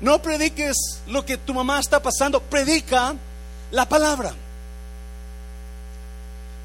No 0.00 0.22
prediques 0.22 0.76
lo 1.06 1.26
que 1.26 1.36
tu 1.36 1.52
mamá 1.54 1.78
está 1.80 2.02
pasando. 2.02 2.40
Predica 2.40 3.14
la 3.70 3.88
palabra. 3.88 4.34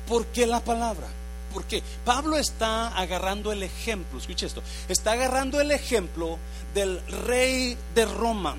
¿Por 0.08 0.26
qué 0.28 0.46
la 0.46 0.60
palabra? 0.60 1.08
Porque 1.54 1.82
Pablo 2.04 2.38
está 2.38 2.90
agarrando 2.90 3.52
el 3.52 3.64
ejemplo, 3.64 4.20
escuche 4.20 4.46
esto, 4.46 4.62
está 4.90 5.14
agarrando 5.14 5.62
el 5.62 5.72
ejemplo 5.72 6.38
del 6.74 7.02
rey 7.08 7.78
de 7.96 8.06
Roma 8.06 8.56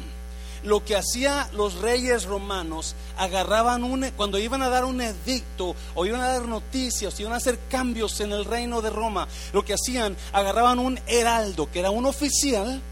lo 0.66 0.84
que 0.84 0.96
hacía 0.96 1.48
los 1.52 1.76
reyes 1.76 2.24
romanos, 2.24 2.96
agarraban 3.16 3.84
un, 3.84 4.10
cuando 4.16 4.38
iban 4.38 4.62
a 4.62 4.68
dar 4.68 4.84
un 4.84 5.00
edicto 5.00 5.76
o 5.94 6.04
iban 6.06 6.20
a 6.20 6.32
dar 6.32 6.46
noticias, 6.46 7.18
iban 7.20 7.32
a 7.32 7.36
hacer 7.36 7.58
cambios 7.70 8.20
en 8.20 8.32
el 8.32 8.44
reino 8.44 8.82
de 8.82 8.90
Roma, 8.90 9.28
lo 9.52 9.64
que 9.64 9.74
hacían, 9.74 10.16
agarraban 10.32 10.80
un 10.80 10.98
heraldo, 11.06 11.70
que 11.70 11.78
era 11.78 11.90
un 11.90 12.04
oficial, 12.04 12.82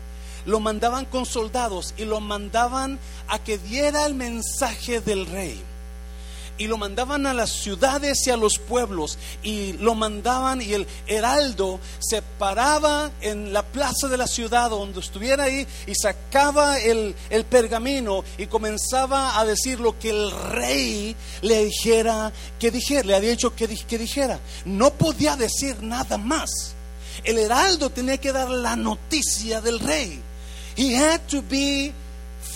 lo 0.47 0.61
mandaban 0.61 1.05
con 1.05 1.27
soldados 1.27 1.95
y 1.97 2.05
lo 2.05 2.21
mandaban 2.21 3.01
a 3.27 3.41
que 3.41 3.59
diera 3.59 4.07
el 4.07 4.15
mensaje 4.15 5.01
del 5.01 5.27
rey 5.27 5.61
y 6.59 6.67
lo 6.67 6.77
mandaban 6.77 7.27
a 7.27 7.35
las 7.35 7.51
ciudades 7.51 8.27
y 8.27 8.31
a 8.31 8.37
los 8.37 8.59
pueblos 8.59 9.19
y 9.43 9.73
lo 9.75 9.95
mandaban 9.95 10.63
y 10.63 10.73
el 10.73 10.87
heraldo 11.07 11.81
se 11.99 12.23
paraba 12.23 13.11
en 13.21 13.53
la 13.53 13.63
plaza 13.63 14.09
de 14.09 14.17
la 14.17 14.27
ciudad 14.27 14.71
donde 14.71 15.01
estuviera 15.01 15.45
ahí 15.45 15.67
y 15.87 15.95
sacaba 15.95 16.79
el, 16.79 17.15
pergamino 17.51 18.25
y 18.39 18.47
comenzaba 18.47 19.39
a 19.39 19.45
decir 19.45 19.81
lo 19.81 19.99
que 19.99 20.11
el 20.11 20.31
rey 20.31 21.17
le 21.43 21.65
dijera 21.65 22.33
que 22.59 22.71
dijera, 22.71 23.05
le 23.05 23.17
había 23.17 23.31
dicho 23.31 23.55
que, 23.55 23.69
que 23.69 23.99
dijera. 23.99 24.41
No 24.65 24.93
podía 24.93 25.37
decir 25.37 25.83
nada 25.83 26.17
más. 26.17 26.75
El 27.25 27.39
heraldo 27.39 27.91
tenía 27.91 28.19
que 28.19 28.33
dar 28.33 28.51
la 28.51 28.77
noticia 28.77 29.61
del 29.61 29.81
rey. 29.81 30.21
He 30.77 30.97
had 30.97 31.21
to 31.29 31.43
be 31.43 31.93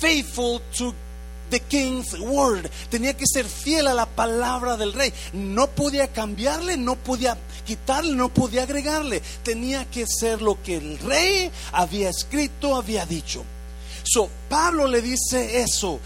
faithful 0.01 0.61
to 0.79 0.95
the 1.51 1.61
king's 1.61 2.19
word. 2.19 2.71
Tenía 2.91 3.17
que 3.17 3.27
ser 3.27 3.45
fiel 3.47 3.87
a 3.87 3.95
la 3.95 4.07
palabra 4.07 4.77
del 4.77 4.93
rey. 4.93 5.13
No 5.33 5.69
podía 5.69 6.09
cambiarle, 6.09 6.77
no 6.77 6.97
podía 6.97 7.37
quitarle, 7.65 8.15
no 8.15 8.29
podía 8.29 8.63
agregarle. 8.63 9.23
Tenía 9.43 9.85
que 9.91 10.07
ser 10.07 10.43
lo 10.43 10.63
que 10.63 10.77
el 10.77 10.99
rey 10.99 11.51
había 11.73 12.11
escrito, 12.11 12.77
había 12.77 13.07
dicho. 13.07 13.45
So, 14.03 14.31
Pablo 14.49 14.87
le 14.87 15.03
dice 15.03 15.61
eso. 15.61 16.01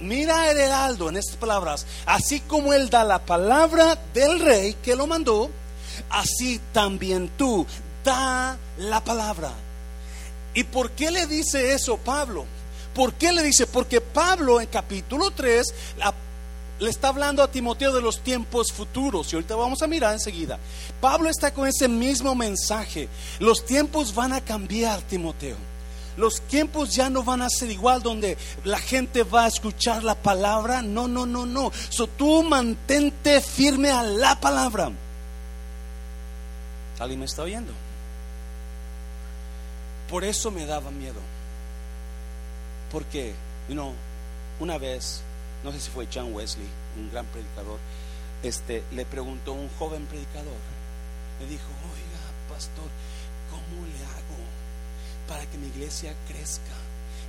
Mira 0.00 0.50
el 0.50 0.58
heraldo 0.58 1.08
en 1.08 1.16
estas 1.16 1.36
palabras. 1.36 1.86
Así 2.06 2.40
como 2.40 2.72
él 2.72 2.90
da 2.90 3.04
la 3.04 3.24
palabra 3.24 3.98
del 4.12 4.40
rey 4.40 4.74
que 4.82 4.96
lo 4.96 5.06
mandó, 5.06 5.50
así 6.10 6.60
también 6.72 7.30
tú 7.36 7.66
da 8.02 8.58
la 8.78 9.02
palabra. 9.02 9.52
¿Y 10.52 10.64
por 10.64 10.92
qué 10.92 11.10
le 11.10 11.26
dice 11.26 11.72
eso 11.74 11.96
Pablo? 11.96 12.46
¿Por 12.94 13.14
qué 13.14 13.32
le 13.32 13.42
dice? 13.42 13.66
Porque 13.66 14.00
Pablo 14.00 14.60
en 14.60 14.68
capítulo 14.68 15.30
3 15.30 15.74
le 16.80 16.90
está 16.90 17.08
hablando 17.08 17.42
a 17.42 17.50
Timoteo 17.50 17.92
de 17.92 18.02
los 18.02 18.20
tiempos 18.20 18.72
futuros 18.72 19.32
y 19.32 19.36
ahorita 19.36 19.56
vamos 19.56 19.82
a 19.82 19.86
mirar 19.86 20.12
enseguida. 20.12 20.58
Pablo 21.00 21.28
está 21.28 21.52
con 21.52 21.68
ese 21.68 21.88
mismo 21.88 22.34
mensaje. 22.34 23.08
Los 23.40 23.64
tiempos 23.64 24.14
van 24.14 24.32
a 24.32 24.40
cambiar, 24.40 25.00
Timoteo. 25.02 25.56
Los 26.16 26.42
tiempos 26.42 26.94
ya 26.94 27.10
no 27.10 27.24
van 27.24 27.42
a 27.42 27.50
ser 27.50 27.70
igual 27.70 28.02
donde 28.02 28.38
la 28.64 28.78
gente 28.78 29.24
va 29.24 29.44
a 29.44 29.48
escuchar 29.48 30.04
la 30.04 30.14
palabra. 30.14 30.80
No, 30.82 31.08
no, 31.08 31.26
no, 31.26 31.44
no. 31.44 31.72
So, 31.88 32.06
tú 32.06 32.44
mantente 32.44 33.40
firme 33.40 33.90
a 33.90 34.02
la 34.02 34.40
palabra. 34.40 34.92
¿Alguien 37.00 37.18
me 37.18 37.26
está 37.26 37.42
oyendo? 37.42 37.72
Por 40.08 40.22
eso 40.22 40.52
me 40.52 40.66
daba 40.66 40.90
miedo. 40.92 41.33
Porque, 42.94 43.34
you 43.68 43.74
know, 43.74 43.92
una 44.60 44.78
vez, 44.78 45.20
no 45.64 45.72
sé 45.72 45.80
si 45.80 45.90
fue 45.90 46.06
John 46.14 46.32
Wesley, 46.32 46.68
un 46.96 47.10
gran 47.10 47.26
predicador, 47.26 47.80
este, 48.44 48.84
le 48.92 49.04
preguntó 49.04 49.50
a 49.50 49.54
un 49.54 49.68
joven 49.80 50.06
predicador, 50.06 50.54
le 51.40 51.46
dijo, 51.48 51.66
oiga, 51.90 52.54
pastor, 52.54 52.86
¿cómo 53.50 53.84
le 53.84 53.98
hago 53.98 54.38
para 55.26 55.44
que 55.50 55.58
mi 55.58 55.66
iglesia 55.66 56.14
crezca? 56.28 56.70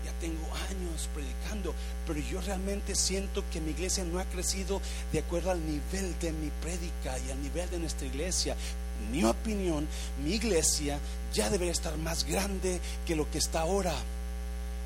Ya 0.06 0.12
tengo 0.20 0.46
años 0.70 1.10
predicando, 1.16 1.74
pero 2.06 2.20
yo 2.20 2.42
realmente 2.42 2.94
siento 2.94 3.44
que 3.52 3.60
mi 3.60 3.72
iglesia 3.72 4.04
no 4.04 4.20
ha 4.20 4.26
crecido 4.26 4.80
de 5.12 5.18
acuerdo 5.18 5.50
al 5.50 5.66
nivel 5.66 6.14
de 6.20 6.32
mi 6.32 6.52
prédica 6.62 7.18
y 7.28 7.32
al 7.32 7.42
nivel 7.42 7.68
de 7.72 7.80
nuestra 7.80 8.06
iglesia. 8.06 8.56
Mi 9.12 9.24
opinión, 9.24 9.88
mi 10.24 10.36
iglesia 10.36 11.00
ya 11.34 11.50
debería 11.50 11.72
estar 11.72 11.98
más 11.98 12.24
grande 12.24 12.80
que 13.08 13.16
lo 13.16 13.28
que 13.32 13.40
está 13.40 13.62
ahora. 13.62 13.96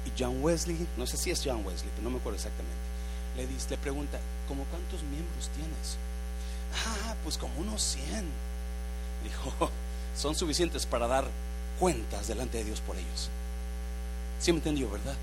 Y 0.09 0.21
John 0.21 0.43
Wesley, 0.43 0.87
no 0.97 1.05
sé 1.05 1.17
si 1.17 1.31
es 1.31 1.41
John 1.43 1.65
Wesley, 1.65 1.91
pero 1.91 2.03
no 2.03 2.09
me 2.09 2.17
acuerdo 2.17 2.37
exactamente, 2.37 2.77
le, 3.37 3.47
dice, 3.47 3.69
le 3.69 3.77
pregunta, 3.77 4.19
¿cómo 4.47 4.63
cuántos 4.65 5.03
miembros 5.03 5.49
tienes? 5.55 5.97
Ah, 6.85 7.15
pues 7.23 7.37
como 7.37 7.53
unos 7.59 7.81
100. 7.81 8.03
Dijo, 9.23 9.69
son 10.15 10.35
suficientes 10.35 10.85
para 10.85 11.07
dar 11.07 11.25
cuentas 11.79 12.27
delante 12.27 12.59
de 12.59 12.65
Dios 12.65 12.81
por 12.81 12.95
ellos. 12.95 13.29
¿Sí 14.39 14.51
me 14.51 14.59
entendió, 14.59 14.89
verdad? 14.89 15.15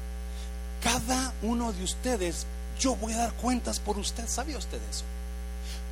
Cada 0.82 1.32
uno 1.42 1.72
de 1.72 1.82
ustedes, 1.82 2.46
yo 2.78 2.96
voy 2.96 3.14
a 3.14 3.18
dar 3.18 3.32
cuentas 3.34 3.80
por 3.80 3.98
usted. 3.98 4.28
¿Sabía 4.28 4.58
usted 4.58 4.80
eso? 4.90 5.04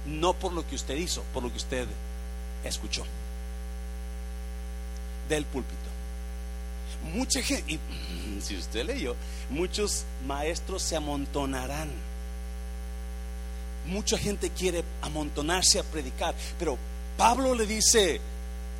No 0.06 0.34
por 0.34 0.52
lo 0.52 0.66
que 0.66 0.74
usted 0.74 0.96
hizo, 0.96 1.22
por 1.32 1.42
lo 1.42 1.50
que 1.50 1.56
usted 1.56 1.88
escuchó 2.64 3.04
del 5.28 5.46
púlpito 5.46 5.93
mucha 7.12 7.42
gente, 7.42 7.75
y 7.75 7.78
si 8.42 8.56
usted 8.56 8.84
leyó, 8.84 9.14
muchos 9.50 10.04
maestros 10.26 10.82
se 10.82 10.96
amontonarán. 10.96 11.90
Mucha 13.87 14.16
gente 14.16 14.50
quiere 14.50 14.82
amontonarse 15.02 15.78
a 15.78 15.82
predicar, 15.82 16.34
pero 16.58 16.78
Pablo 17.18 17.54
le 17.54 17.66
dice, 17.66 18.20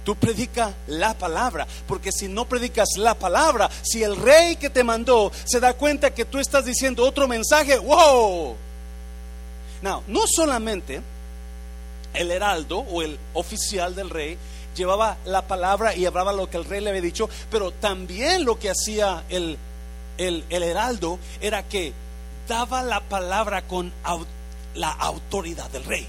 tú 0.05 0.17
predica 0.17 0.75
la 0.87 1.15
palabra, 1.15 1.67
porque 1.87 2.11
si 2.11 2.29
no 2.29 2.47
predicas 2.47 2.89
la 2.97 3.15
palabra, 3.15 3.71
si 3.83 4.03
el 4.03 4.17
rey 4.17 4.57
que 4.57 4.71
te 4.71 4.83
mandó 4.83 5.31
se 5.45 5.61
da 5.61 5.75
cuenta 5.75 6.15
que 6.15 6.25
tú 6.25 6.39
estás 6.39 6.65
diciendo 6.65 7.07
otro 7.07 7.29
mensaje, 7.29 7.79
wow. 7.79 8.57
No, 9.83 10.03
no 10.07 10.21
solamente 10.27 11.03
el 12.15 12.31
heraldo 12.31 12.79
o 12.79 13.03
el 13.03 13.19
oficial 13.35 13.95
del 13.95 14.09
rey 14.09 14.39
llevaba 14.75 15.17
la 15.25 15.43
palabra 15.43 15.95
y 15.95 16.07
hablaba 16.07 16.33
lo 16.33 16.51
que 16.51 16.57
el 16.57 16.65
rey 16.65 16.81
le 16.81 16.91
había 16.91 17.03
dicho, 17.03 17.29
pero 17.51 17.71
también 17.71 18.45
lo 18.45 18.59
que 18.59 18.71
hacía 18.71 19.25
el, 19.29 19.59
el, 20.19 20.45
heraldo 20.51 21.19
era 21.41 21.63
que 21.63 21.93
daba 22.49 22.83
la 22.83 23.01
palabra 23.01 23.63
con 23.63 23.93
la 24.75 24.91
autoridad 24.91 25.71
del 25.71 25.85
rey. 25.85 26.07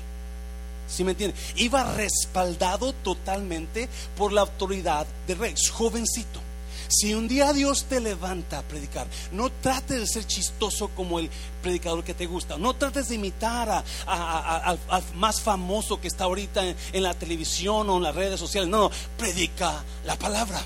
¿Sí 0.87 1.03
me 1.03 1.11
entiende? 1.11 1.35
Iba 1.55 1.95
respaldado 1.95 2.93
totalmente 2.93 3.89
por 4.17 4.31
la 4.31 4.41
autoridad 4.41 5.07
del 5.27 5.39
rey, 5.39 5.55
jovencito. 5.71 6.44
Si 6.87 7.13
un 7.13 7.27
día 7.27 7.53
Dios 7.53 7.85
te 7.85 7.99
levanta 7.99 8.59
a 8.59 8.61
predicar, 8.61 9.07
no 9.31 9.49
trates 9.49 9.99
de 9.99 10.07
ser 10.07 10.25
chistoso 10.25 10.89
como 10.89 11.19
el 11.19 11.29
predicador 11.61 12.03
que 12.03 12.13
te 12.13 12.25
gusta. 12.25 12.57
No 12.57 12.75
trates 12.75 13.09
de 13.09 13.15
imitar 13.15 13.83
al 14.05 14.79
más 15.15 15.41
famoso 15.41 15.99
que 15.99 16.07
está 16.07 16.25
ahorita 16.25 16.63
en, 16.65 17.03
la 17.03 17.13
televisión 17.13 17.89
o 17.89 17.97
en 17.97 18.03
las 18.03 18.15
redes 18.15 18.39
sociales. 18.39 18.69
No, 18.69 18.89
no, 18.89 18.91
predica 19.17 19.83
la 20.05 20.15
palabra. 20.15 20.61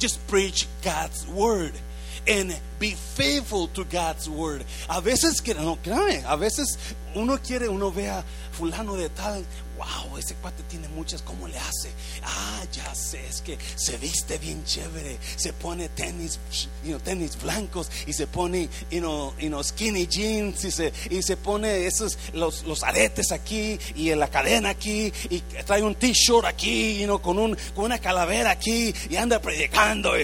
Just 0.00 0.18
preach 0.26 0.66
God's 0.82 1.26
word 1.28 1.72
and 2.26 2.54
be 2.78 2.94
faithful 2.94 3.68
to 3.68 3.84
God's 3.84 4.28
word. 4.28 4.64
A 4.88 5.00
veces, 5.00 5.42
no, 5.56 5.76
créame, 5.82 6.24
a 6.26 6.36
veces 6.36 6.78
uno 7.14 7.38
quiere, 7.38 7.68
uno 7.68 7.90
vea 7.90 8.24
fulano 8.52 8.96
de 8.96 9.08
tal, 9.08 9.44
wow, 9.76 10.16
ese 10.18 10.34
cuate 10.36 10.62
tiene 10.64 10.88
muchas, 10.88 11.22
¿cómo 11.22 11.48
le 11.48 11.58
hace? 11.58 11.90
Ah, 12.22 12.62
ya 12.72 12.94
sé, 12.94 13.26
es 13.26 13.40
que 13.40 13.58
se 13.76 13.96
viste 13.96 14.38
bien 14.38 14.64
chévere, 14.64 15.18
se 15.36 15.52
pone 15.52 15.88
tenis, 15.90 16.38
you 16.84 16.98
tenis 16.98 17.40
blancos 17.40 17.90
y 18.06 18.12
se 18.12 18.26
pone, 18.26 18.68
you 18.90 19.00
know, 19.00 19.62
skinny 19.62 20.06
jeans 20.06 20.64
y 20.64 20.70
se, 20.70 20.92
y 21.10 21.22
se 21.22 21.36
pone 21.36 21.86
esos, 21.86 22.18
los, 22.32 22.64
los 22.64 22.82
aretes 22.82 23.32
aquí 23.32 23.78
y 23.94 24.10
en 24.10 24.18
la 24.18 24.28
cadena 24.28 24.70
aquí 24.70 25.12
y 25.30 25.40
trae 25.64 25.82
un 25.82 25.94
t-shirt 25.94 26.44
aquí, 26.44 26.98
you 27.00 27.20
con, 27.20 27.38
un, 27.38 27.56
con 27.74 27.86
una 27.86 27.98
calavera 27.98 28.50
aquí 28.50 28.92
y 29.08 29.16
anda 29.16 29.40
predicando 29.40 30.18
y, 30.18 30.22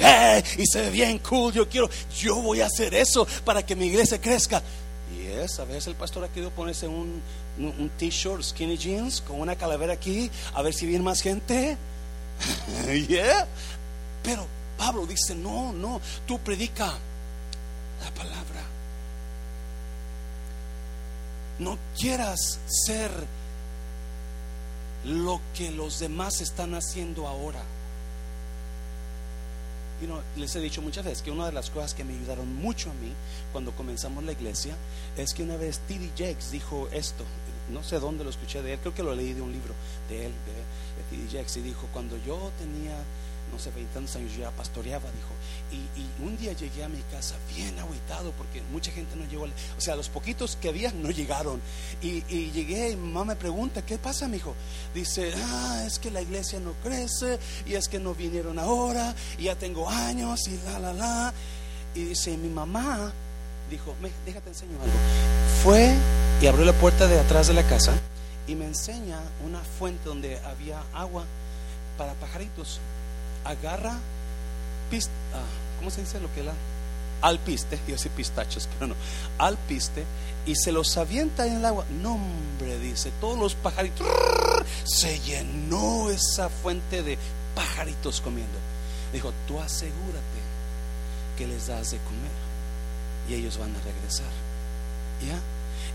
y 0.58 0.66
se 0.66 0.82
ve 0.82 0.90
bien 0.90 1.18
cool, 1.18 1.52
yo 1.52 1.68
quiero, 1.68 1.88
yo 2.18 2.36
voy 2.36 2.60
a 2.60 2.66
hacer 2.66 2.94
eso 2.94 3.26
para 3.44 3.64
que 3.64 3.76
mi 3.76 3.86
iglesia 3.86 4.20
crezca. 4.20 4.62
A 5.28 5.64
veces 5.64 5.88
el 5.88 5.94
pastor 5.94 6.24
ha 6.24 6.28
querido 6.28 6.50
ponerse 6.50 6.88
un, 6.88 7.20
un 7.58 7.90
t-shirt, 7.98 8.42
skinny 8.42 8.76
jeans, 8.76 9.20
con 9.20 9.40
una 9.40 9.56
calavera 9.56 9.92
aquí, 9.92 10.30
a 10.54 10.62
ver 10.62 10.72
si 10.72 10.86
viene 10.86 11.04
más 11.04 11.20
gente. 11.20 11.76
yeah. 13.08 13.46
Pero 14.22 14.46
Pablo 14.76 15.06
dice, 15.06 15.34
no, 15.34 15.72
no, 15.72 16.00
tú 16.26 16.38
predica 16.38 16.86
la 16.86 18.10
palabra. 18.14 18.62
No 21.58 21.76
quieras 21.98 22.58
ser 22.66 23.10
lo 25.04 25.40
que 25.54 25.70
los 25.70 25.98
demás 25.98 26.40
están 26.40 26.74
haciendo 26.74 27.26
ahora. 27.26 27.60
Y 30.02 30.06
no, 30.06 30.20
les 30.36 30.54
he 30.54 30.60
dicho 30.60 30.80
muchas 30.80 31.04
veces 31.04 31.22
que 31.22 31.30
una 31.30 31.46
de 31.46 31.52
las 31.52 31.70
cosas 31.70 31.94
que 31.94 32.04
me 32.04 32.14
ayudaron 32.14 32.54
mucho 32.56 32.90
a 32.90 32.94
mí 32.94 33.12
cuando 33.52 33.72
comenzamos 33.72 34.22
la 34.24 34.32
iglesia 34.32 34.74
es 35.16 35.34
que 35.34 35.42
una 35.42 35.56
vez 35.56 35.80
T.D. 35.88 36.10
Jakes 36.16 36.50
dijo 36.52 36.88
esto, 36.92 37.24
no 37.70 37.82
sé 37.82 37.98
dónde 37.98 38.24
lo 38.24 38.30
escuché 38.30 38.62
de 38.62 38.74
él, 38.74 38.78
creo 38.80 38.94
que 38.94 39.02
lo 39.02 39.14
leí 39.14 39.32
de 39.32 39.42
un 39.42 39.52
libro 39.52 39.74
de 40.08 40.26
él, 40.26 40.32
de, 40.32 41.16
T.D. 41.16 41.38
Jakes, 41.38 41.58
y 41.58 41.62
dijo, 41.62 41.88
cuando 41.92 42.16
yo 42.24 42.52
tenía 42.58 42.96
no 43.52 43.58
sé, 43.58 43.70
20 43.70 43.98
años 43.98 44.32
yo 44.32 44.42
ya 44.42 44.50
pastoreaba, 44.50 45.10
dijo. 45.10 45.32
Y, 45.70 46.08
un 46.22 46.36
día 46.36 46.52
llegué 46.52 46.82
a 46.82 46.88
mi 46.88 47.00
casa 47.12 47.36
bien 47.54 47.78
agüitado 47.78 48.32
porque 48.32 48.60
mucha 48.72 48.90
gente 48.90 49.14
no 49.14 49.24
llegó. 49.26 49.44
O 49.44 49.80
sea, 49.80 49.94
los 49.94 50.08
poquitos 50.08 50.56
que 50.56 50.68
había 50.68 50.90
no 50.92 51.10
llegaron. 51.10 51.60
Y, 52.02 52.24
y 52.28 52.50
llegué 52.50 52.90
y 52.90 52.96
mamá 52.96 53.24
me 53.24 53.36
pregunta, 53.36 53.82
¿qué 53.82 53.98
pasa, 53.98 54.26
mi 54.26 54.38
hijo? 54.38 54.54
Dice, 54.94 55.32
ah, 55.36 55.84
es 55.86 55.98
que 55.98 56.10
la 56.10 56.20
iglesia 56.20 56.58
no 56.58 56.72
crece 56.82 57.38
y 57.66 57.74
es 57.74 57.88
que 57.88 57.98
no 57.98 58.14
vinieron 58.14 58.58
ahora 58.58 59.14
y 59.38 59.44
ya 59.44 59.54
tengo 59.54 59.88
años 59.88 60.48
y 60.48 60.58
la, 60.64 60.78
la, 60.78 60.92
la. 60.92 61.34
Y 61.94 62.04
dice, 62.04 62.36
mi 62.36 62.48
mamá 62.48 63.12
dijo, 63.70 63.94
me, 64.00 64.10
déjate 64.26 64.48
enseño 64.48 64.72
algo. 64.82 64.94
Fue 65.62 65.94
y 66.40 66.46
abrió 66.46 66.64
la 66.64 66.72
puerta 66.72 67.06
de 67.06 67.18
atrás 67.18 67.48
de 67.48 67.54
la 67.54 67.62
casa 67.64 67.94
y 68.48 68.54
me 68.54 68.64
enseña 68.64 69.20
una 69.46 69.60
fuente 69.60 70.04
donde 70.04 70.38
había 70.38 70.82
agua 70.94 71.24
para 71.96 72.14
pajaritos. 72.14 72.80
Agarra, 73.44 73.98
pist, 74.90 75.10
ah, 75.34 75.78
¿cómo 75.78 75.90
se 75.90 76.02
dice 76.02 76.20
lo 76.20 76.32
que 76.34 76.42
la? 76.42 76.52
Alpiste, 77.20 77.78
yo 77.88 77.98
sé 77.98 78.10
pistachos, 78.10 78.68
pero 78.78 78.88
no, 78.88 78.94
alpiste 79.38 80.04
y 80.48 80.54
se 80.56 80.72
los 80.72 80.96
avienta 80.96 81.46
en 81.46 81.56
el 81.56 81.64
agua. 81.64 81.84
No, 82.02 82.14
hombre, 82.14 82.78
dice, 82.78 83.12
todos 83.20 83.38
los 83.38 83.54
pajaritos, 83.54 84.06
se 84.84 85.20
llenó 85.20 86.10
esa 86.10 86.48
fuente 86.48 87.02
de 87.02 87.18
pajaritos 87.54 88.20
comiendo. 88.22 88.58
Dijo, 89.12 89.32
tú 89.46 89.60
asegúrate 89.60 90.38
que 91.36 91.46
les 91.46 91.66
das 91.66 91.90
de 91.90 91.98
comer 91.98 92.30
y 93.28 93.34
ellos 93.34 93.58
van 93.58 93.74
a 93.74 93.78
regresar. 93.80 94.26
¿Ya? 95.26 95.38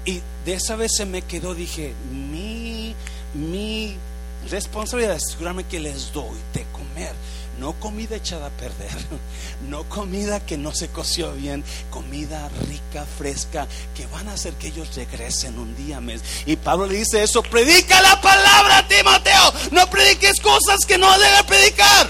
Y 0.05 0.21
de 0.45 0.53
esa 0.53 0.75
vez 0.75 0.95
se 0.95 1.05
me 1.05 1.23
quedó, 1.23 1.55
dije, 1.55 1.93
mi, 2.11 2.95
mi 3.33 3.97
responsabilidad 4.49 5.15
es 5.15 5.25
asegurarme 5.25 5.63
que 5.63 5.79
les 5.79 6.13
doy 6.13 6.37
de 6.53 6.63
comer. 6.65 7.13
No 7.59 7.73
comida 7.73 8.15
echada 8.15 8.47
a 8.47 8.49
perder, 8.49 8.91
no 9.69 9.83
comida 9.83 10.45
que 10.45 10.57
no 10.57 10.73
se 10.73 10.87
coció 10.89 11.33
bien, 11.33 11.63
comida 11.91 12.49
rica, 12.67 13.05
fresca, 13.05 13.67
que 13.95 14.07
van 14.07 14.27
a 14.27 14.33
hacer 14.33 14.53
que 14.53 14.67
ellos 14.67 14.95
regresen 14.95 15.59
un 15.59 15.75
día 15.75 16.01
mes. 16.01 16.21
Y 16.45 16.55
Pablo 16.55 16.87
le 16.87 16.97
dice 16.97 17.23
eso, 17.23 17.43
predica 17.43 18.01
la 18.01 18.19
palabra, 18.21 18.87
Timoteo, 18.87 19.53
no 19.71 19.87
prediques 19.89 20.39
cosas 20.41 20.79
que 20.87 20.97
no 20.97 21.11
debes 21.19 21.43
predicar. 21.43 22.09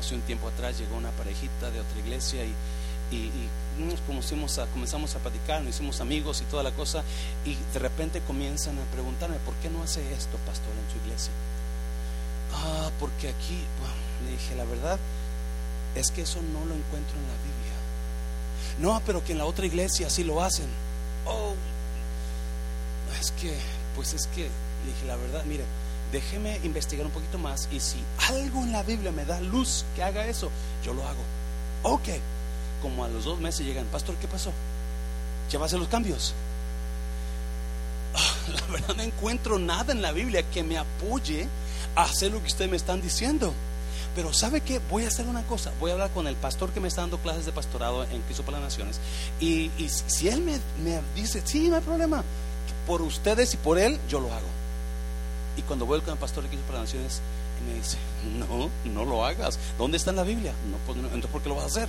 Hace 0.00 0.14
un 0.14 0.22
tiempo 0.22 0.48
atrás 0.48 0.78
llegó 0.78 0.96
una 0.96 1.10
parejita 1.10 1.70
de 1.70 1.80
otra 1.80 1.98
iglesia 1.98 2.44
y, 2.44 2.54
y, 3.14 3.30
nos 3.78 4.00
comenzamos 4.00 4.58
a, 4.58 4.66
comenzamos 4.66 5.14
a 5.14 5.18
platicar, 5.18 5.60
nos 5.60 5.74
hicimos 5.74 6.00
amigos 6.00 6.40
y 6.40 6.44
toda 6.50 6.62
la 6.62 6.70
cosa, 6.70 7.02
y 7.44 7.56
de 7.72 7.78
repente 7.78 8.20
comienzan 8.20 8.78
a 8.78 8.82
preguntarme, 8.92 9.36
¿por 9.44 9.54
qué 9.56 9.68
no 9.68 9.82
hace 9.82 10.00
esto, 10.14 10.38
pastor, 10.46 10.72
en 10.72 10.92
su 10.92 11.06
iglesia? 11.06 11.32
Ah, 12.54 12.90
porque 12.98 13.28
aquí, 13.28 13.58
le 14.24 14.32
dije, 14.32 14.54
la 14.54 14.64
verdad 14.64 14.98
es 15.94 16.10
que 16.10 16.22
eso 16.22 16.40
no 16.40 16.60
lo 16.66 16.74
encuentro 16.74 17.16
en 17.16 17.22
la 17.22 17.36
Biblia. 17.44 17.66
No, 18.78 19.02
pero 19.06 19.24
que 19.24 19.32
en 19.32 19.38
la 19.38 19.46
otra 19.46 19.66
iglesia 19.66 20.10
sí 20.10 20.24
lo 20.24 20.42
hacen. 20.42 20.66
Oh, 21.26 21.54
es 23.20 23.30
que, 23.32 23.56
pues 23.94 24.12
es 24.14 24.26
que, 24.28 24.42
le 24.42 24.92
dije, 24.92 25.06
la 25.06 25.16
verdad, 25.16 25.44
mire, 25.44 25.64
déjeme 26.12 26.60
investigar 26.62 27.06
un 27.06 27.12
poquito 27.12 27.38
más 27.38 27.68
y 27.72 27.80
si 27.80 27.98
algo 28.28 28.62
en 28.62 28.72
la 28.72 28.82
Biblia 28.82 29.10
me 29.12 29.24
da 29.24 29.40
luz 29.40 29.84
que 29.94 30.02
haga 30.02 30.26
eso, 30.26 30.50
yo 30.84 30.94
lo 30.94 31.06
hago. 31.06 31.22
Ok, 31.82 32.08
como 32.82 33.04
a 33.04 33.08
los 33.08 33.24
dos 33.24 33.40
meses 33.40 33.66
llegan, 33.66 33.86
pastor, 33.86 34.14
¿qué 34.16 34.28
pasó? 34.28 34.52
¿Ya 35.50 35.58
va 35.58 35.64
a 35.64 35.66
hacer 35.66 35.78
los 35.78 35.88
cambios? 35.88 36.34
Ah, 38.14 38.34
la 38.48 38.72
verdad 38.72 38.96
no 38.96 39.02
encuentro 39.02 39.58
nada 39.58 39.92
en 39.92 40.02
la 40.02 40.12
Biblia 40.12 40.42
que 40.50 40.62
me 40.62 40.78
apoye 40.78 41.48
hacer 41.96 42.30
lo 42.30 42.40
que 42.40 42.46
ustedes 42.46 42.70
me 42.70 42.76
están 42.76 43.00
diciendo. 43.00 43.52
Pero 44.14 44.32
¿sabe 44.32 44.60
qué? 44.60 44.80
Voy 44.90 45.04
a 45.04 45.08
hacer 45.08 45.26
una 45.26 45.42
cosa. 45.42 45.72
Voy 45.80 45.90
a 45.90 45.94
hablar 45.94 46.10
con 46.10 46.26
el 46.26 46.36
pastor 46.36 46.70
que 46.70 46.80
me 46.80 46.88
está 46.88 47.02
dando 47.02 47.18
clases 47.18 47.44
de 47.44 47.52
pastorado 47.52 48.04
en 48.04 48.22
Cristo 48.22 48.44
para 48.44 48.60
las 48.60 48.70
Naciones. 48.70 49.00
Y, 49.40 49.70
si 50.06 50.28
él 50.28 50.42
me, 50.42 50.58
dice, 51.14 51.42
sí, 51.44 51.68
no 51.68 51.76
hay 51.76 51.82
problema, 51.82 52.22
por 52.86 53.02
ustedes 53.02 53.52
y 53.54 53.56
por 53.58 53.78
él, 53.78 53.98
yo 54.08 54.20
lo 54.20 54.32
hago. 54.32 54.46
Y 55.56 55.62
cuando 55.62 55.84
voy 55.84 56.00
con 56.00 56.14
el 56.14 56.18
pastor 56.18 56.44
de 56.44 56.48
Cristo 56.48 56.66
para 56.66 56.80
las 56.80 56.88
Naciones, 56.88 57.20
me 57.66 57.74
dice, 57.74 57.98
no, 58.38 58.70
no 58.90 59.04
lo 59.04 59.24
hagas. 59.24 59.58
¿Dónde 59.76 59.98
está 59.98 60.10
en 60.10 60.16
la 60.16 60.24
Biblia? 60.24 60.52
No, 60.70 60.78
pues, 60.86 60.96
entonces, 60.98 61.30
¿por 61.30 61.42
qué 61.42 61.48
lo 61.48 61.56
vas 61.56 61.64
a 61.64 61.68
hacer? 61.68 61.88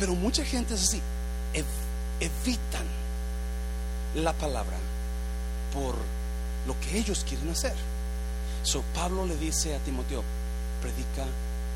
Pero 0.00 0.14
mucha 0.14 0.44
gente 0.44 0.74
es 0.74 0.82
así, 0.82 1.00
evitan 2.20 2.86
la 4.14 4.32
palabra 4.32 4.76
por 5.72 5.96
lo 6.66 6.78
que 6.80 6.98
ellos 6.98 7.24
quieren 7.28 7.48
hacer. 7.50 7.74
So 8.62 8.82
Pablo 8.94 9.26
le 9.26 9.36
dice 9.36 9.74
a 9.74 9.78
Timoteo, 9.78 10.22
predica 10.82 11.24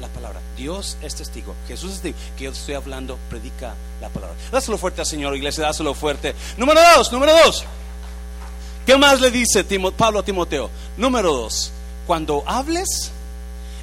la 0.01 0.09
palabra. 0.09 0.41
Dios 0.57 0.97
es 1.03 1.15
testigo, 1.15 1.55
Jesús 1.69 1.93
es 1.93 2.01
testigo, 2.03 2.19
que 2.37 2.45
yo 2.45 2.51
estoy 2.51 2.75
hablando, 2.75 3.19
predica 3.31 3.75
la 4.01 4.09
palabra. 4.09 4.37
Dáselo 4.51 4.79
fuerte 4.79 5.01
al 5.01 5.07
Señor, 5.07 5.37
iglesia, 5.37 5.65
dáselo 5.65 5.95
fuerte. 5.95 6.35
Número 6.57 6.81
dos, 6.97 7.13
número 7.13 7.33
dos. 7.45 7.65
¿Qué 8.85 8.97
más 8.97 9.21
le 9.21 9.31
dice 9.31 9.65
Pablo 9.97 10.19
a 10.19 10.25
Timoteo? 10.25 10.69
Número 10.97 11.33
dos, 11.33 11.71
cuando 12.07 12.43
hables, 12.47 13.13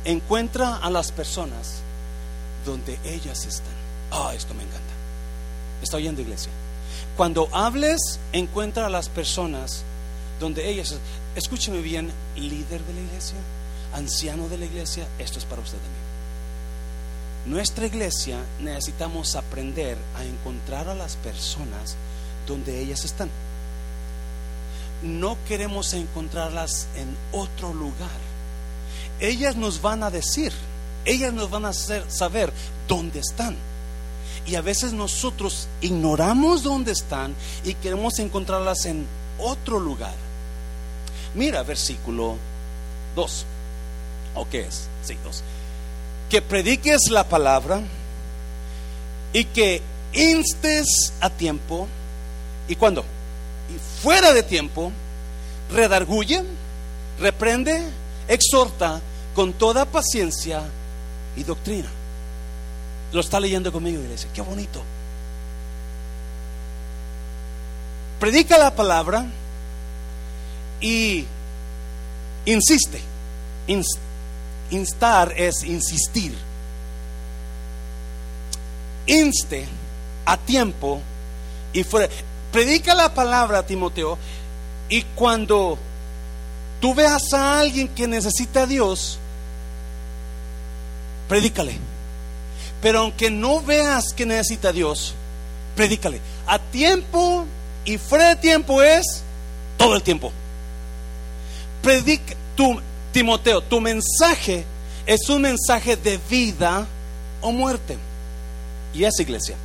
encuentra 0.04 0.78
a 0.78 0.90
las 0.90 1.12
personas 1.12 1.80
donde 2.66 3.00
ellas 3.06 3.46
están. 3.46 3.80
Ah, 4.12 4.34
esto 4.36 4.54
me 4.54 4.64
encanta. 4.64 4.80
Está 5.82 5.98
oyendo 5.98 6.22
iglesia. 6.22 6.52
Cuando 7.16 7.48
hables, 7.54 8.20
encuentra 8.34 8.88
a 8.88 8.90
las 8.90 9.08
personas 9.08 9.84
donde 10.40 10.70
ellas, 10.70 10.96
escúcheme 11.36 11.82
bien, 11.82 12.12
líder 12.36 12.82
de 12.82 12.94
la 12.94 13.02
iglesia, 13.02 13.38
anciano 13.94 14.48
de 14.48 14.58
la 14.58 14.66
iglesia, 14.66 15.08
esto 15.20 15.40
es 15.40 15.46
para 15.46 15.62
usted 15.62 15.78
también. 15.78 16.10
Nuestra 17.46 17.86
iglesia 17.86 18.38
necesitamos 18.62 19.36
aprender 19.36 19.98
a 20.16 20.24
encontrar 20.24 20.88
a 20.88 20.96
las 20.96 21.16
personas 21.18 21.96
donde 22.46 22.80
ellas 22.80 23.06
están 23.06 23.30
no 25.02 25.38
queremos 25.48 25.94
encontrarlas 25.94 26.88
en 26.96 27.16
otro 27.32 27.74
lugar. 27.74 28.30
Ellas 29.20 29.56
nos 29.56 29.82
van 29.82 30.04
a 30.04 30.12
decir, 30.12 30.52
ellas 31.06 31.34
nos 31.34 31.50
van 31.50 31.66
a 31.66 31.70
hacer 31.70 32.04
saber 32.10 32.52
dónde 32.88 33.20
están. 33.20 33.56
Y 34.46 34.56
a 34.56 34.62
veces 34.62 34.94
nosotros 34.94 35.68
ignoramos 35.82 36.64
dónde 36.64 36.92
están 36.92 37.36
y 37.64 37.74
queremos 37.76 38.20
encontrarlas 38.20 38.86
en 38.86 39.06
otro 39.38 39.80
lugar. 39.80 40.16
Mira 41.36 41.64
versículo 41.64 42.38
2. 43.16 43.46
¿O 44.36 44.48
qué 44.50 44.62
es? 44.62 44.88
Sí, 45.04 45.18
2. 45.24 45.44
Que 46.30 46.42
prediques 46.42 47.10
la 47.10 47.24
palabra 47.24 47.82
y 49.34 49.46
que 49.46 49.82
instes 50.14 51.14
a 51.22 51.30
tiempo. 51.30 51.88
¿Y 52.68 52.76
cuándo? 52.76 53.04
y 53.70 54.02
fuera 54.02 54.34
de 54.34 54.44
tiempo, 54.44 54.92
redarguye, 55.72 56.44
reprende, 57.20 57.84
exhorta 58.28 59.00
con 59.36 59.54
toda 59.54 59.86
paciencia 59.86 60.64
y 61.36 61.44
doctrina. 61.44 61.90
Lo 63.12 63.22
está 63.22 63.40
leyendo 63.40 63.72
conmigo, 63.72 64.02
iglesia. 64.02 64.30
Qué 64.34 64.42
bonito. 64.42 64.82
Predica 68.20 68.58
la 68.58 68.76
palabra 68.76 69.26
y 70.82 71.26
insiste. 72.46 73.02
instar 74.72 75.34
es 75.36 75.64
insistir. 75.64 76.36
Inste 79.08 79.66
a 80.26 80.38
tiempo 80.38 81.02
y 81.74 81.84
fuera 81.84 82.10
predica 82.52 82.94
la 82.94 83.14
palabra, 83.14 83.66
Timoteo, 83.66 84.18
y 84.90 85.04
cuando 85.16 85.78
tú 86.80 86.94
veas 86.96 87.34
a 87.34 87.60
alguien 87.60 87.88
que 87.90 88.08
necesita 88.08 88.64
a 88.64 88.68
Dios, 88.68 89.20
predícale. 91.28 91.78
Pero 92.82 93.00
aunque 93.00 93.30
no 93.30 93.62
veas 93.62 94.14
que 94.14 94.26
necesita 94.26 94.70
a 94.70 94.74
Dios, 94.74 95.14
predícale. 95.76 96.22
A 96.48 96.60
tiempo 96.60 97.46
y 97.86 97.98
fuera 97.98 98.30
de 98.30 98.36
tiempo 98.38 98.82
es 98.82 99.22
todo 99.78 99.96
el 99.96 100.04
tiempo. 100.04 100.32
Predica, 101.82 102.36
tu, 102.56 102.80
Timoteo, 103.12 103.62
tu 103.62 103.80
mensaje 103.80 104.66
es 105.06 105.30
un 105.30 105.42
mensaje 105.42 105.96
de 105.96 106.20
vida 106.30 106.86
o 107.42 107.52
muerte. 107.52 107.98
Y 108.94 109.04
es 109.04 109.20
iglesia. 109.20 109.56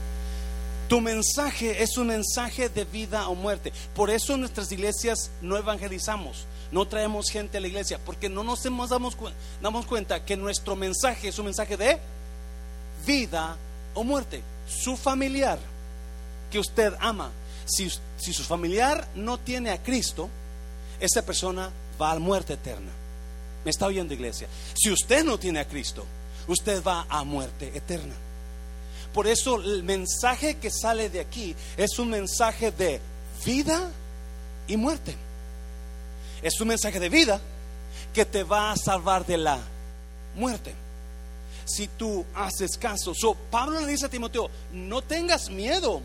Tu 0.88 1.00
mensaje 1.00 1.82
es 1.82 1.96
un 1.96 2.08
mensaje 2.08 2.68
de 2.68 2.84
vida 2.84 3.28
o 3.28 3.34
muerte. 3.34 3.72
Por 3.94 4.10
eso 4.10 4.34
en 4.34 4.40
nuestras 4.40 4.70
iglesias 4.70 5.30
no 5.40 5.56
evangelizamos, 5.56 6.46
no 6.70 6.86
traemos 6.86 7.30
gente 7.30 7.56
a 7.58 7.60
la 7.60 7.68
iglesia, 7.68 7.98
porque 8.04 8.28
no 8.28 8.44
nos 8.44 8.62
damos, 8.62 9.16
cuenta 9.86 10.24
que 10.24 10.36
nuestro 10.36 10.76
mensaje 10.76 11.28
es 11.28 11.38
un 11.38 11.46
mensaje 11.46 11.76
de 11.76 11.98
vida 13.06 13.56
o 13.94 14.04
muerte. 14.04 14.42
Su 14.68 14.96
familiar 14.96 15.58
que 16.50 16.58
usted 16.58 16.94
ama, 17.00 17.30
si, 17.64 17.90
si 18.18 18.32
su 18.32 18.44
familiar 18.44 19.08
no 19.14 19.38
tiene 19.38 19.70
a 19.70 19.82
Cristo, 19.82 20.28
esa 21.00 21.22
persona 21.22 21.70
va 22.00 22.12
a 22.12 22.18
muerte 22.18 22.54
eterna. 22.54 22.90
¿Me 23.64 23.70
está 23.70 23.86
oyendo, 23.86 24.12
iglesia? 24.14 24.48
Si 24.74 24.90
usted 24.90 25.24
no 25.24 25.38
tiene 25.38 25.60
a 25.60 25.68
Cristo, 25.68 26.04
usted 26.46 26.82
va 26.82 27.06
a 27.08 27.24
muerte 27.24 27.72
eterna. 27.74 28.14
Por 29.12 29.26
eso 29.26 29.56
el 29.56 29.82
mensaje 29.84 30.56
que 30.56 30.70
sale 30.70 31.08
de 31.08 31.20
aquí 31.20 31.54
es 31.76 31.98
un 31.98 32.10
mensaje 32.10 32.72
de 32.72 33.00
vida 33.44 33.90
y 34.66 34.76
muerte. 34.76 35.14
Es 36.42 36.60
un 36.60 36.68
mensaje 36.68 37.00
de 37.00 37.08
vida 37.08 37.40
que 38.12 38.24
te 38.24 38.42
va 38.42 38.72
a 38.72 38.76
salvar 38.76 39.24
de 39.24 39.38
la 39.38 39.58
muerte. 40.34 40.74
Si 41.64 41.88
tú 41.88 42.26
haces 42.34 42.76
caso. 42.76 43.14
So, 43.14 43.34
Pablo 43.50 43.80
le 43.80 43.86
dice 43.86 44.06
a 44.06 44.10
Timoteo, 44.10 44.50
no 44.72 45.00
tengas 45.00 45.48
miedo 45.48 46.02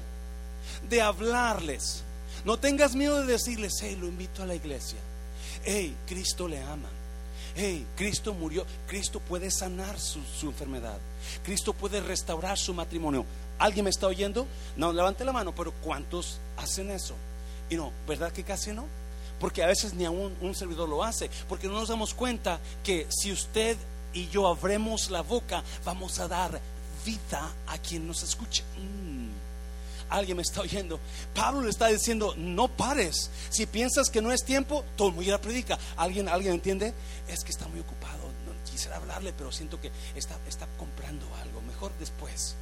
de 0.87 1.01
hablarles. 1.01 2.03
No 2.45 2.57
tengas 2.57 2.95
miedo 2.95 3.19
de 3.19 3.33
decirles, 3.33 3.73
hey, 3.81 3.97
lo 3.99 4.07
invito 4.07 4.43
a 4.43 4.45
la 4.45 4.55
iglesia. 4.55 4.99
Hey, 5.63 5.95
Cristo 6.07 6.47
le 6.47 6.61
ama. 6.61 6.89
Hey, 7.55 7.85
Cristo 7.95 8.33
murió. 8.33 8.65
Cristo 8.87 9.19
puede 9.19 9.51
sanar 9.51 9.99
su, 9.99 10.19
enfermedad. 10.43 10.97
Cristo 11.43 11.73
puede 11.73 11.99
restaurar 12.01 12.57
su 12.57 12.73
matrimonio. 12.73 13.25
¿Alguien 13.57 13.83
me 13.83 13.89
está 13.89 14.07
oyendo? 14.07 14.47
No, 14.77 14.93
levante 14.93 15.25
la 15.25 15.33
mano, 15.33 15.53
pero 15.53 15.73
¿cuántos 15.83 16.39
hacen 16.57 16.89
eso? 16.91 17.15
Y 17.69 17.75
no, 17.75 17.91
¿verdad 18.07 18.31
que 18.31 18.43
casi 18.43 18.71
no? 18.71 18.85
Porque 19.39 19.63
a 19.63 19.67
veces 19.67 19.93
ni 19.93 20.05
aún 20.05 20.35
un 20.41 20.55
servidor 20.55 20.87
lo 20.87 21.03
hace. 21.03 21.29
Porque 21.47 21.67
no 21.67 21.73
nos 21.73 21.89
damos 21.89 22.13
cuenta 22.13 22.59
que 22.83 23.07
si 23.09 23.31
usted 23.31 23.77
y 24.13 24.27
yo 24.29 24.47
abremos 24.47 25.09
la 25.09 25.21
boca, 25.21 25.63
vamos 25.83 26.19
a 26.19 26.27
dar 26.27 26.59
vida 27.05 27.51
a 27.67 27.77
quien 27.77 28.07
nos 28.07 28.23
escuche. 28.23 28.63
Mm. 28.77 29.08
Alguien 30.09 30.37
me 30.37 30.43
está 30.43 30.61
oyendo. 30.61 30.99
Pablo 31.33 31.61
le 31.61 31.69
está 31.69 31.87
diciendo, 31.87 32.33
no 32.37 32.67
pares. 32.67 33.29
Si 33.49 33.65
piensas 33.65 34.09
que 34.09 34.21
no 34.21 34.31
es 34.31 34.43
tiempo, 34.43 34.83
todo 34.95 35.09
el 35.09 35.15
mundo 35.15 35.29
ya 35.29 35.39
predica. 35.39 35.77
¿Alguien, 35.97 36.27
¿Alguien 36.29 36.53
entiende? 36.53 36.93
Es 37.27 37.43
que 37.43 37.51
está 37.51 37.67
muy 37.67 37.79
ocupado. 37.79 38.23
No 38.45 38.71
quisiera 38.71 38.97
hablarle, 38.97 39.33
pero 39.33 39.51
siento 39.51 39.79
que 39.79 39.91
está, 40.15 40.37
está 40.47 40.67
comprando 40.77 41.25
algo. 41.41 41.61
Mejor 41.61 41.91
después. 41.99 42.55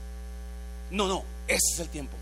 No, 0.91 1.07
no, 1.07 1.23
ese 1.47 1.73
es 1.73 1.79
el 1.79 1.89
tiempo. 1.89 2.15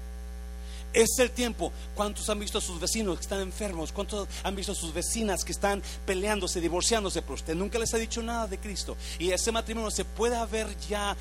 Es 0.95 1.19
el 1.19 1.31
tiempo. 1.31 1.73
¿Cuántos 1.93 2.29
han 2.29 2.39
visto 2.39 2.59
a 2.59 2.61
sus 2.61 2.79
vecinos 2.79 3.17
que 3.17 3.23
están 3.23 3.41
enfermos? 3.41 3.91
¿Cuántos 3.91 4.29
han 4.43 4.55
visto 4.55 4.71
a 4.71 4.75
sus 4.75 4.93
vecinas 4.93 5.43
que 5.43 5.51
están 5.51 5.83
peleándose, 6.05 6.61
divorciándose? 6.61 7.21
Pero 7.21 7.33
usted 7.33 7.53
nunca 7.53 7.77
les 7.77 7.93
ha 7.93 7.97
dicho 7.97 8.23
nada 8.23 8.47
de 8.47 8.57
Cristo. 8.59 8.95
Y 9.19 9.31
ese 9.31 9.51
matrimonio 9.51 9.91
se 9.91 10.05
puede 10.05 10.37
haber 10.37 10.73
ya 10.87 11.17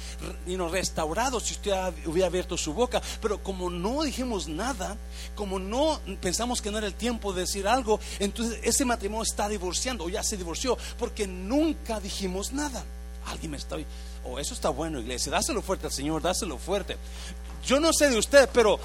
restaurado 0.71 1.41
si 1.41 1.55
usted 1.55 1.73
hubiera 2.07 2.29
abierto 2.29 2.57
su 2.57 2.73
boca. 2.73 3.03
Pero 3.21 3.43
como 3.43 3.69
no 3.69 4.05
dijimos 4.05 4.47
nada, 4.47 4.97
como 5.35 5.59
no 5.59 6.01
pensamos 6.21 6.63
que 6.63 6.71
no 6.71 6.79
era 6.79 6.87
el 6.87 6.95
tiempo 6.95 7.33
de 7.33 7.41
decir 7.41 7.67
algo, 7.67 7.99
entonces 8.21 8.61
ese 8.63 8.85
matrimonio 8.85 9.25
está 9.25 9.49
divorciando 9.49 10.05
o 10.05 10.09
ya 10.09 10.23
se 10.23 10.37
divorció 10.37 10.79
porque 10.97 11.27
nunca 11.27 11.99
dijimos 11.99 12.53
nada. 12.53 12.85
Alguien 13.27 13.51
me 13.51 13.57
está. 13.57 13.77
Oh, 14.25 14.39
eso 14.39 14.55
está 14.55 14.69
bueno, 14.69 15.01
iglesia. 15.01 15.33
Dáselo 15.33 15.63
fuerte 15.63 15.87
al 15.87 15.93
Señor, 15.93 16.23
dáselo 16.23 16.59
fuerte. 16.59 16.97
Yo 17.67 17.81
no 17.81 17.93
sé 17.93 18.11
de 18.11 18.19
usted, 18.19 18.49
pero 18.53 18.79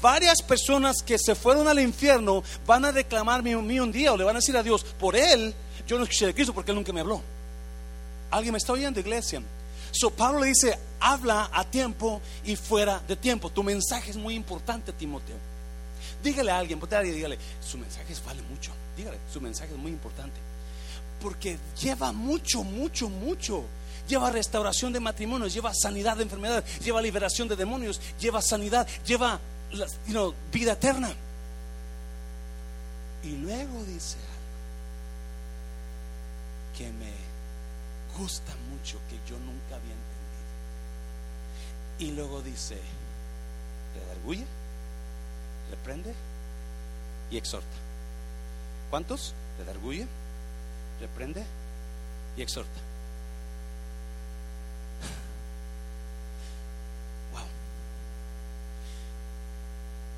varias 0.00 0.42
personas 0.42 0.96
que 1.04 1.18
se 1.18 1.34
fueron 1.34 1.68
al 1.68 1.78
infierno 1.78 2.42
van 2.66 2.84
a 2.84 2.90
reclamar 2.90 3.42
mi, 3.42 3.54
un 3.54 3.92
día 3.92 4.12
o 4.12 4.16
le 4.16 4.24
van 4.24 4.36
a 4.36 4.38
decir 4.38 4.56
a 4.56 4.62
Dios, 4.62 4.84
por 4.98 5.16
él 5.16 5.54
yo 5.86 5.96
no 5.96 6.04
escuché 6.04 6.26
de 6.26 6.34
Cristo 6.34 6.54
porque 6.54 6.70
él 6.70 6.76
nunca 6.76 6.92
me 6.92 7.00
habló. 7.00 7.20
¿Alguien 8.30 8.52
me 8.52 8.58
está 8.58 8.72
oyendo, 8.72 9.00
iglesia? 9.00 9.42
So 9.90 10.10
Pablo 10.10 10.40
le 10.40 10.48
dice, 10.48 10.78
habla 11.00 11.50
a 11.52 11.64
tiempo 11.64 12.20
y 12.44 12.54
fuera 12.56 13.00
de 13.08 13.16
tiempo. 13.16 13.50
Tu 13.50 13.62
mensaje 13.62 14.10
es 14.10 14.16
muy 14.16 14.34
importante, 14.34 14.92
Timoteo. 14.92 15.36
Dígale 16.22 16.50
a 16.50 16.58
alguien, 16.58 16.80
dígale, 16.80 17.38
su 17.60 17.78
mensaje 17.78 18.14
vale 18.24 18.42
mucho. 18.42 18.72
Dígale, 18.96 19.18
su 19.32 19.40
mensaje 19.40 19.72
es 19.72 19.78
muy 19.78 19.90
importante. 19.90 20.38
Porque 21.20 21.58
lleva 21.80 22.12
mucho, 22.12 22.62
mucho, 22.62 23.08
mucho. 23.08 23.64
Lleva 24.08 24.30
restauración 24.30 24.92
de 24.92 25.00
matrimonios, 25.00 25.52
lleva 25.52 25.72
sanidad 25.74 26.16
de 26.16 26.24
enfermedades, 26.24 26.80
lleva 26.80 27.00
liberación 27.00 27.48
de 27.48 27.56
demonios, 27.56 28.00
lleva 28.18 28.42
sanidad, 28.42 28.86
lleva 29.06 29.40
vida 30.52 30.72
eterna. 30.72 31.12
Y 33.22 33.36
luego 33.36 33.84
dice 33.84 34.16
algo 34.16 34.40
que 36.76 36.90
me 36.92 37.12
gusta 38.18 38.52
mucho, 38.70 38.98
que 39.08 39.16
yo 39.30 39.38
nunca 39.38 39.76
había 39.76 39.92
entendido. 39.92 40.10
Y 41.98 42.12
luego 42.12 42.42
dice, 42.42 42.78
redarguye, 43.94 44.46
reprende 45.70 46.14
y 47.30 47.36
exhorta. 47.36 47.76
¿Cuántos? 48.88 49.34
Redarguye, 49.58 50.06
reprende 51.00 51.44
y 52.36 52.42
exhorta. 52.42 52.89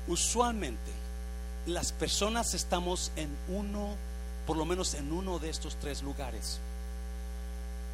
Usualmente 0.07 0.91
las 1.65 1.91
personas 1.91 2.53
estamos 2.53 3.11
en 3.15 3.29
uno, 3.47 3.95
por 4.45 4.57
lo 4.57 4.65
menos 4.65 4.93
en 4.95 5.11
uno 5.11 5.39
de 5.39 5.49
estos 5.49 5.75
tres 5.77 6.03
lugares. 6.03 6.59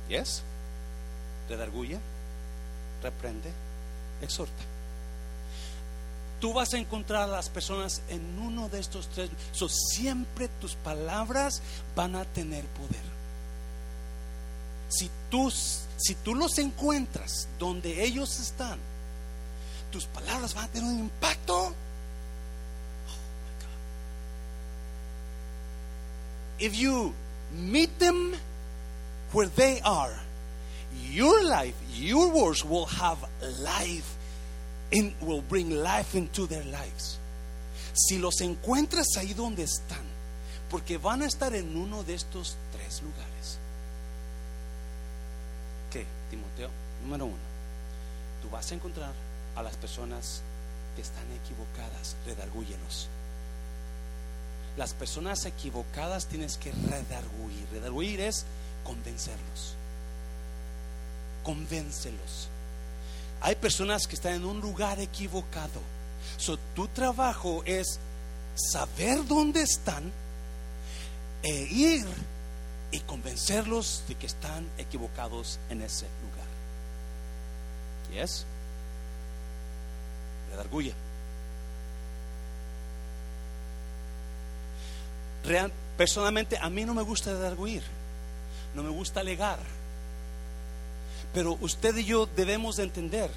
¿Yes? 0.07 0.41
Redarguye, 1.47 1.99
reprende, 3.03 3.51
exhorta. 4.21 4.63
Tú 6.39 6.53
vas 6.53 6.73
a 6.73 6.77
encontrar 6.77 7.23
a 7.23 7.27
las 7.27 7.49
personas 7.49 8.01
en 8.09 8.39
uno 8.39 8.69
de 8.69 8.79
estos 8.79 9.09
tres. 9.09 9.29
siempre 9.67 10.47
tus 10.61 10.75
palabras 10.75 11.61
van 11.95 12.15
a 12.15 12.25
tener 12.25 12.65
poder. 12.65 13.09
Si 14.89 15.11
si 15.97 16.15
tú 16.15 16.33
los 16.33 16.57
encuentras 16.57 17.47
donde 17.59 18.03
ellos 18.03 18.39
están, 18.39 18.79
tus 19.91 20.05
palabras 20.05 20.53
van 20.53 20.65
a 20.65 20.67
tener 20.69 20.89
un 20.89 20.99
impacto 20.99 21.75
if 26.59 26.77
you 26.77 27.13
meet 27.53 27.97
them 27.99 28.35
where 29.31 29.47
they 29.47 29.79
are, 29.81 30.13
your 31.11 31.43
life, 31.43 31.75
your 31.93 32.31
words 32.31 32.65
will 32.65 32.85
have 32.85 33.17
life, 33.61 34.15
in, 34.91 35.13
will 35.21 35.41
bring 35.41 35.71
life 35.71 36.15
into 36.15 36.47
their 36.47 36.63
lives. 36.65 37.19
Si 37.93 38.17
los 38.17 38.41
encuentras 38.41 39.07
ahí 39.17 39.33
donde 39.33 39.63
están, 39.63 40.05
porque 40.69 40.97
van 40.97 41.21
a 41.21 41.25
estar 41.25 41.53
en 41.55 41.75
uno 41.75 42.03
de 42.03 42.13
estos 42.13 42.57
tres 42.71 43.01
lugares. 43.01 43.57
¿Qué, 45.91 46.05
Timoteo? 46.29 46.69
Número 47.03 47.25
uno, 47.25 47.37
tú 48.41 48.49
vas 48.49 48.71
a 48.71 48.75
encontrar 48.75 49.13
a 49.55 49.63
las 49.63 49.75
personas 49.77 50.41
que 50.95 51.01
están 51.01 51.25
equivocadas, 51.43 52.15
redargúyelos 52.25 53.09
las 54.77 54.93
personas 54.93 55.45
equivocadas 55.45 56.27
tienes 56.27 56.58
que 56.58 56.71
redarguir. 56.71 57.67
Redarguir 57.71 58.21
es 58.21 58.45
convencerlos. 58.84 59.75
Convéncelos. 61.43 62.49
Hay 63.41 63.55
personas 63.55 64.08
que 64.08 64.15
están 64.15 64.34
en 64.34 64.45
un 64.45 64.60
lugar 64.60 64.99
equivocado. 64.99 65.82
So, 66.38 66.58
tu 66.75 66.88
trabajo 66.88 67.63
es 67.65 67.99
saber 68.55 69.25
dónde 69.25 69.62
están 69.62 70.12
e 71.43 71.67
ir 71.71 72.05
y 72.91 72.99
convencerlos 73.01 74.03
de 74.08 74.15
que 74.15 74.27
están 74.27 74.69
equivocados 74.77 75.60
en 75.69 75.82
ese 75.82 76.05
lugar. 76.21 76.47
¿Yes? 78.12 78.45
Redarguye. 80.51 81.08
Personalmente 85.97 86.58
a 86.58 86.69
mí 86.69 86.86
no 86.86 86.93
me 86.93 87.02
gusta 87.02 87.32
arguir, 87.47 87.84
no 88.75 88.84
me 88.84 88.89
gusta 88.89 89.19
alegar. 89.19 89.60
Pero 91.34 91.58
usted 91.62 91.95
y 91.97 92.06
yo 92.06 92.28
debemos 92.36 92.78
de 92.78 92.84
entender 92.84 93.30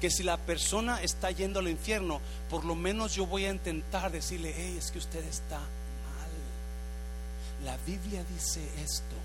que 0.00 0.10
si 0.10 0.22
la 0.22 0.36
persona 0.36 1.02
está 1.02 1.30
yendo 1.30 1.60
al 1.60 1.68
infierno, 1.68 2.20
por 2.50 2.64
lo 2.64 2.74
menos 2.74 3.14
yo 3.14 3.26
voy 3.26 3.46
a 3.46 3.50
intentar 3.50 4.12
decirle, 4.12 4.54
hey, 4.56 4.76
es 4.78 4.90
que 4.90 4.98
usted 4.98 5.24
está 5.24 5.58
mal. 5.58 6.30
La 7.64 7.76
Biblia 7.86 8.22
dice 8.32 8.60
esto. 8.82 9.16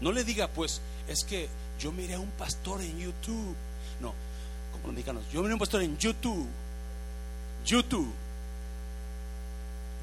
No 0.00 0.12
le 0.12 0.24
diga, 0.24 0.48
pues, 0.48 0.80
es 1.08 1.24
que 1.24 1.48
yo 1.78 1.92
miré 1.92 2.14
a 2.14 2.20
un 2.20 2.30
pastor 2.30 2.80
en 2.80 2.98
YouTube. 2.98 3.56
No, 4.00 4.14
como 4.72 4.86
los 4.86 4.94
mexicanos, 4.94 5.24
yo 5.32 5.40
miré 5.40 5.52
a 5.52 5.54
un 5.54 5.60
pastor 5.60 5.82
en 5.82 5.96
YouTube. 5.98 6.46
YouTube 7.64 8.12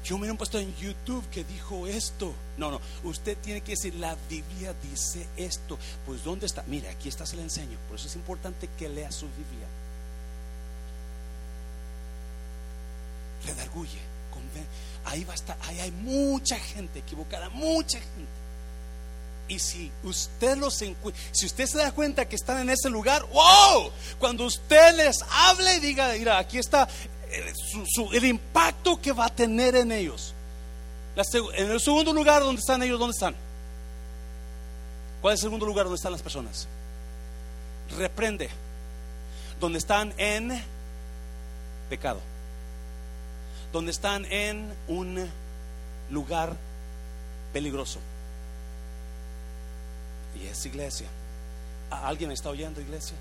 yo 0.08 0.16
miré 0.16 0.32
un 0.32 0.38
pastor 0.38 0.62
en 0.62 0.74
YouTube 0.76 1.22
que 1.28 1.44
dijo 1.44 1.86
esto. 1.86 2.32
No, 2.56 2.70
no, 2.70 2.80
usted 3.04 3.36
tiene 3.36 3.60
que 3.60 3.72
decir, 3.72 3.94
la 3.96 4.16
Biblia 4.30 4.74
dice 4.82 5.26
esto. 5.36 5.78
Pues 6.06 6.24
¿dónde 6.24 6.46
está? 6.46 6.64
Mira, 6.66 6.90
aquí 6.90 7.10
está, 7.10 7.26
se 7.26 7.36
le 7.36 7.42
enseño. 7.42 7.76
Por 7.88 7.98
eso 7.98 8.08
es 8.08 8.16
importante 8.16 8.70
que 8.78 8.88
lea 8.88 9.12
su 9.12 9.26
Biblia. 9.26 9.68
Redarguye. 13.44 13.98
ahí 15.04 15.24
va 15.24 15.32
a 15.32 15.36
estar, 15.36 15.58
ahí 15.60 15.78
hay 15.78 15.90
mucha 15.90 16.58
gente 16.58 17.00
equivocada, 17.00 17.50
mucha 17.50 17.98
gente. 17.98 18.38
Y 19.48 19.58
si 19.58 19.92
usted 20.04 20.56
los 20.56 20.74
si 20.74 21.46
usted 21.46 21.66
se 21.66 21.78
da 21.78 21.92
cuenta 21.92 22.26
que 22.26 22.36
están 22.36 22.60
en 22.60 22.70
ese 22.70 22.88
lugar, 22.88 23.26
wow, 23.26 23.90
cuando 24.18 24.46
usted 24.46 24.94
les 24.96 25.22
hable 25.22 25.76
y 25.76 25.80
diga, 25.80 26.14
mira, 26.14 26.38
aquí 26.38 26.56
está 26.56 26.88
el, 27.32 28.24
impacto 28.24 29.00
que 29.00 29.12
va 29.12 29.26
a 29.26 29.34
tener 29.34 29.76
en 29.76 29.92
ellos. 29.92 30.34
en 31.54 31.70
el 31.70 31.80
segundo 31.80 32.12
lugar, 32.12 32.42
¿dónde 32.42 32.60
están 32.60 32.82
ellos? 32.82 32.98
¿Dónde 32.98 33.12
están? 33.12 33.34
¿Cuál 35.20 35.34
es 35.34 35.40
el 35.40 35.46
segundo 35.46 35.66
lugar 35.66 35.84
donde 35.84 35.96
están 35.96 36.12
las 36.12 36.22
personas? 36.22 36.68
Reprende. 37.96 38.48
Donde 39.60 39.78
están 39.78 40.14
en 40.16 40.62
pecado. 41.90 42.20
Donde 43.72 43.90
están 43.90 44.24
en 44.26 44.72
un 44.86 45.28
lugar 46.10 46.56
peligroso. 47.52 47.98
Y 50.40 50.46
es 50.46 50.64
iglesia. 50.66 51.08
¿Alguien 51.90 52.28
me 52.28 52.34
está 52.34 52.50
oyendo, 52.50 52.80
iglesia? 52.80 53.16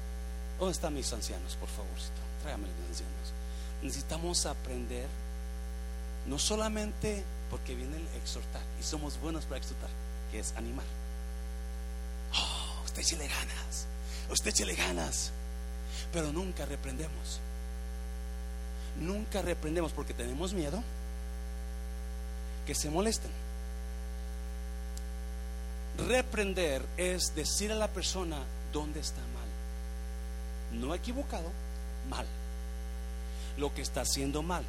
¿Dónde 0.60 0.74
están 0.74 0.94
mis 0.94 1.12
ancianos, 1.12 1.56
por 1.56 1.70
favorcito? 1.70 2.14
Tráigame 2.42 2.68
los 2.68 2.90
ancianos. 2.90 3.37
Necesitamos 3.82 4.46
aprender, 4.46 5.08
no 6.28 6.40
solamente 6.40 7.24
porque 7.50 7.76
viene 7.76 7.98
el 7.98 8.08
exhortar, 8.22 8.62
y 8.80 8.84
somos 8.84 9.20
buenos 9.20 9.46
para 9.46 9.58
exhortar, 9.58 9.90
que 10.32 10.40
es 10.40 10.54
animar. 10.58 10.86
Oh, 12.34 12.84
usted 12.86 13.02
échale 13.02 13.28
ganas, 13.28 13.86
usted 14.30 14.50
échale 14.50 14.76
ganas, 14.76 15.32
pero 16.12 16.32
nunca 16.32 16.66
reprendemos. 16.66 17.40
Nunca 19.00 19.42
reprendemos 19.42 19.92
porque 19.92 20.14
tenemos 20.14 20.54
miedo 20.54 20.84
que 22.66 22.74
se 22.74 22.90
molesten. 22.90 23.32
Reprender 26.08 26.86
es 26.98 27.34
decir 27.36 27.72
a 27.72 27.76
la 27.76 27.88
persona 27.88 28.40
dónde 28.74 29.00
está 29.00 29.22
mal. 29.22 30.80
No 30.80 30.94
equivocado, 30.94 31.52
mal. 32.10 32.26
Lo 33.58 33.74
que 33.74 33.82
está 33.82 34.02
haciendo 34.02 34.44
mal. 34.44 34.64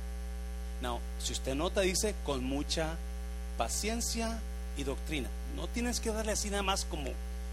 No, 0.80 1.00
si 1.18 1.32
usted 1.32 1.54
nota, 1.54 1.80
dice 1.80 2.14
con 2.24 2.44
mucha 2.44 2.96
paciencia 3.56 4.38
y 4.76 4.84
doctrina. 4.84 5.28
No 5.56 5.66
tienes 5.66 6.00
que 6.00 6.12
darle 6.12 6.32
así 6.32 6.50
nada 6.50 6.62
más 6.62 6.84
como, 6.84 7.10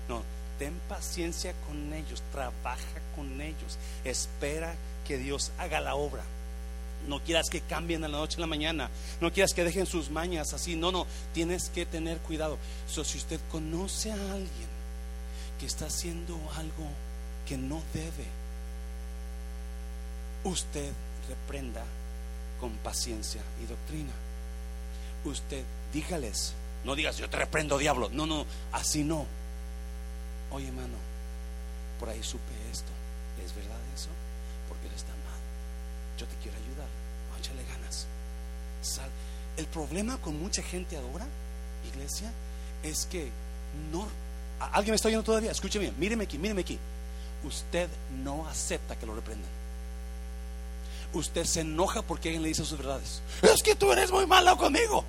no, 0.08 0.22
ten 0.60 0.74
paciencia 0.88 1.54
con 1.68 1.92
ellos, 1.94 2.22
trabaja 2.32 3.02
con 3.16 3.42
ellos, 3.42 3.78
espera 4.04 4.76
que 5.08 5.18
Dios 5.18 5.52
haga 5.58 5.82
la 5.82 5.96
obra. 5.96 6.24
No 7.08 7.20
quieras 7.20 7.50
que 7.50 7.62
cambien 7.62 8.04
a 8.04 8.08
la 8.08 8.18
noche 8.18 8.38
a 8.38 8.42
la 8.42 8.48
mañana. 8.48 8.90
No 9.22 9.32
quieras 9.32 9.54
que 9.54 9.64
dejen 9.64 9.86
sus 9.86 10.10
mañas 10.10 10.54
así. 10.54 10.76
No, 10.76 10.92
no. 10.92 11.06
Tienes 11.34 11.70
que 11.70 11.86
tener 11.86 12.18
cuidado. 12.20 12.58
si 12.88 13.02
usted 13.02 13.40
conoce 13.52 14.12
a 14.12 14.16
alguien 14.16 14.70
que 15.60 15.68
está 15.68 15.86
haciendo 15.86 16.34
algo 16.56 16.88
que 17.48 17.58
no 17.58 17.82
debe, 17.94 18.26
usted 20.44 20.92
reprenda 21.30 21.84
con 22.60 22.72
paciencia 22.78 23.42
y 23.64 23.68
doctrina. 23.68 24.12
Usted 25.24 25.64
dígales. 25.94 26.54
No 26.84 26.96
digas, 26.96 27.18
yo 27.18 27.30
te 27.30 27.38
reprendo, 27.38 27.78
diablo. 27.78 28.10
No, 28.12 28.26
no. 28.26 28.46
Así 28.72 29.04
no. 29.04 29.26
Oye, 30.52 30.68
hermano, 30.68 30.98
por 32.00 32.10
ahí 32.10 32.22
supe 32.24 32.54
esto. 32.72 32.92
¿Es 33.44 33.56
verdad 33.56 33.78
eso? 33.96 34.10
Porque 34.70 34.88
él 34.88 34.94
está 34.94 35.12
mal. 35.12 35.40
Yo 36.18 36.28
te 36.28 36.36
quiero 36.38 36.58
ayudar. 36.58 36.88
Ganas. 37.54 38.08
Sal. 38.82 39.10
El 39.58 39.68
problema 39.68 40.18
con 40.18 40.40
mucha 40.40 40.62
gente 40.62 40.98
ahora, 40.98 41.26
iglesia, 41.94 42.32
es 42.84 43.06
que 43.06 43.30
no. 43.92 44.08
¿Alguien 44.60 44.92
me 44.92 44.96
está 44.96 45.08
oyendo 45.08 45.24
todavía? 45.24 45.52
Escúcheme, 45.52 45.92
míreme 45.98 46.24
aquí, 46.24 46.38
míreme 46.38 46.62
aquí. 46.62 46.80
Usted 47.44 47.88
no 48.24 48.48
acepta 48.48 48.96
que 48.96 49.06
lo 49.06 49.16
reprendan. 49.16 49.50
Usted 51.16 51.46
se 51.46 51.62
enoja 51.62 52.02
porque 52.02 52.28
alguien 52.28 52.44
le 52.44 52.50
dice 52.50 52.66
sus 52.66 52.78
verdades. 52.78 53.22
Es 53.42 53.64
que 53.64 53.76
tú 53.76 53.90
eres 53.92 54.12
muy 54.12 54.28
malo 54.28 54.58
conmigo. 54.58 55.06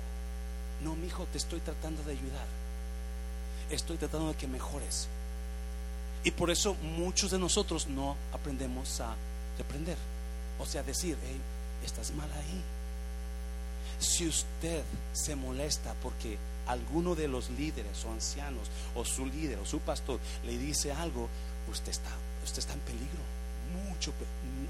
No, 0.81 0.95
mi 0.95 1.07
hijo, 1.07 1.27
te 1.33 1.37
estoy 1.37 1.59
tratando 1.59 2.01
de 2.03 2.13
ayudar. 2.13 2.45
Estoy 3.69 3.97
tratando 3.97 4.29
de 4.29 4.35
que 4.35 4.47
mejores. 4.47 5.09
Y 6.23 6.31
por 6.31 6.49
eso 6.49 6.75
muchos 6.75 7.31
de 7.31 7.39
nosotros 7.39 7.87
no 7.87 8.15
aprendemos 8.31 9.01
a 9.01 9.15
reprender. 9.57 9.97
O 10.59 10.65
sea, 10.65 10.81
decir, 10.81 11.17
hey, 11.21 11.41
estás 11.83 12.11
mal 12.11 12.31
ahí. 12.31 12.63
Si 13.99 14.25
usted 14.25 14.83
se 15.11 15.35
molesta 15.35 15.93
porque 16.01 16.37
alguno 16.67 17.15
de 17.15 17.27
los 17.27 17.49
líderes 17.49 18.05
o 18.05 18.11
ancianos 18.11 18.69
o 18.95 19.03
su 19.03 19.25
líder 19.25 19.59
o 19.59 19.65
su 19.65 19.79
pastor 19.79 20.21
le 20.45 20.57
dice 20.57 20.93
algo, 20.93 21.27
usted 21.69 21.91
está, 21.91 22.11
usted 22.45 22.59
está 22.59 22.73
en 22.73 22.79
peligro. 22.79 23.36
Mucho, 23.73 24.13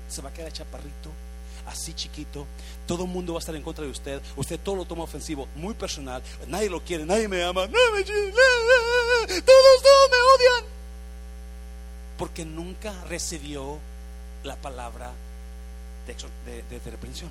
se 0.07 0.21
va 0.21 0.29
a 0.29 0.33
quedar 0.33 0.51
chaparrito, 0.51 1.11
así 1.67 1.93
chiquito. 1.93 2.45
Todo 2.85 3.03
el 3.03 3.09
mundo 3.09 3.33
va 3.33 3.39
a 3.39 3.41
estar 3.41 3.55
en 3.55 3.61
contra 3.61 3.83
de 3.83 3.91
usted. 3.91 4.21
Usted 4.35 4.59
todo 4.59 4.75
lo 4.75 4.85
toma 4.85 5.03
ofensivo, 5.03 5.47
muy 5.55 5.73
personal. 5.73 6.21
Nadie 6.47 6.69
lo 6.69 6.83
quiere, 6.83 7.05
nadie 7.05 7.27
me 7.27 7.43
ama. 7.43 7.67
Todos, 7.67 8.05
todos 9.45 10.09
me 10.09 10.17
odian. 10.35 10.65
Porque 12.17 12.45
nunca 12.45 12.93
recibió 13.05 13.77
la 14.43 14.55
palabra 14.55 15.11
de, 16.07 16.79
reprensión. 16.89 17.29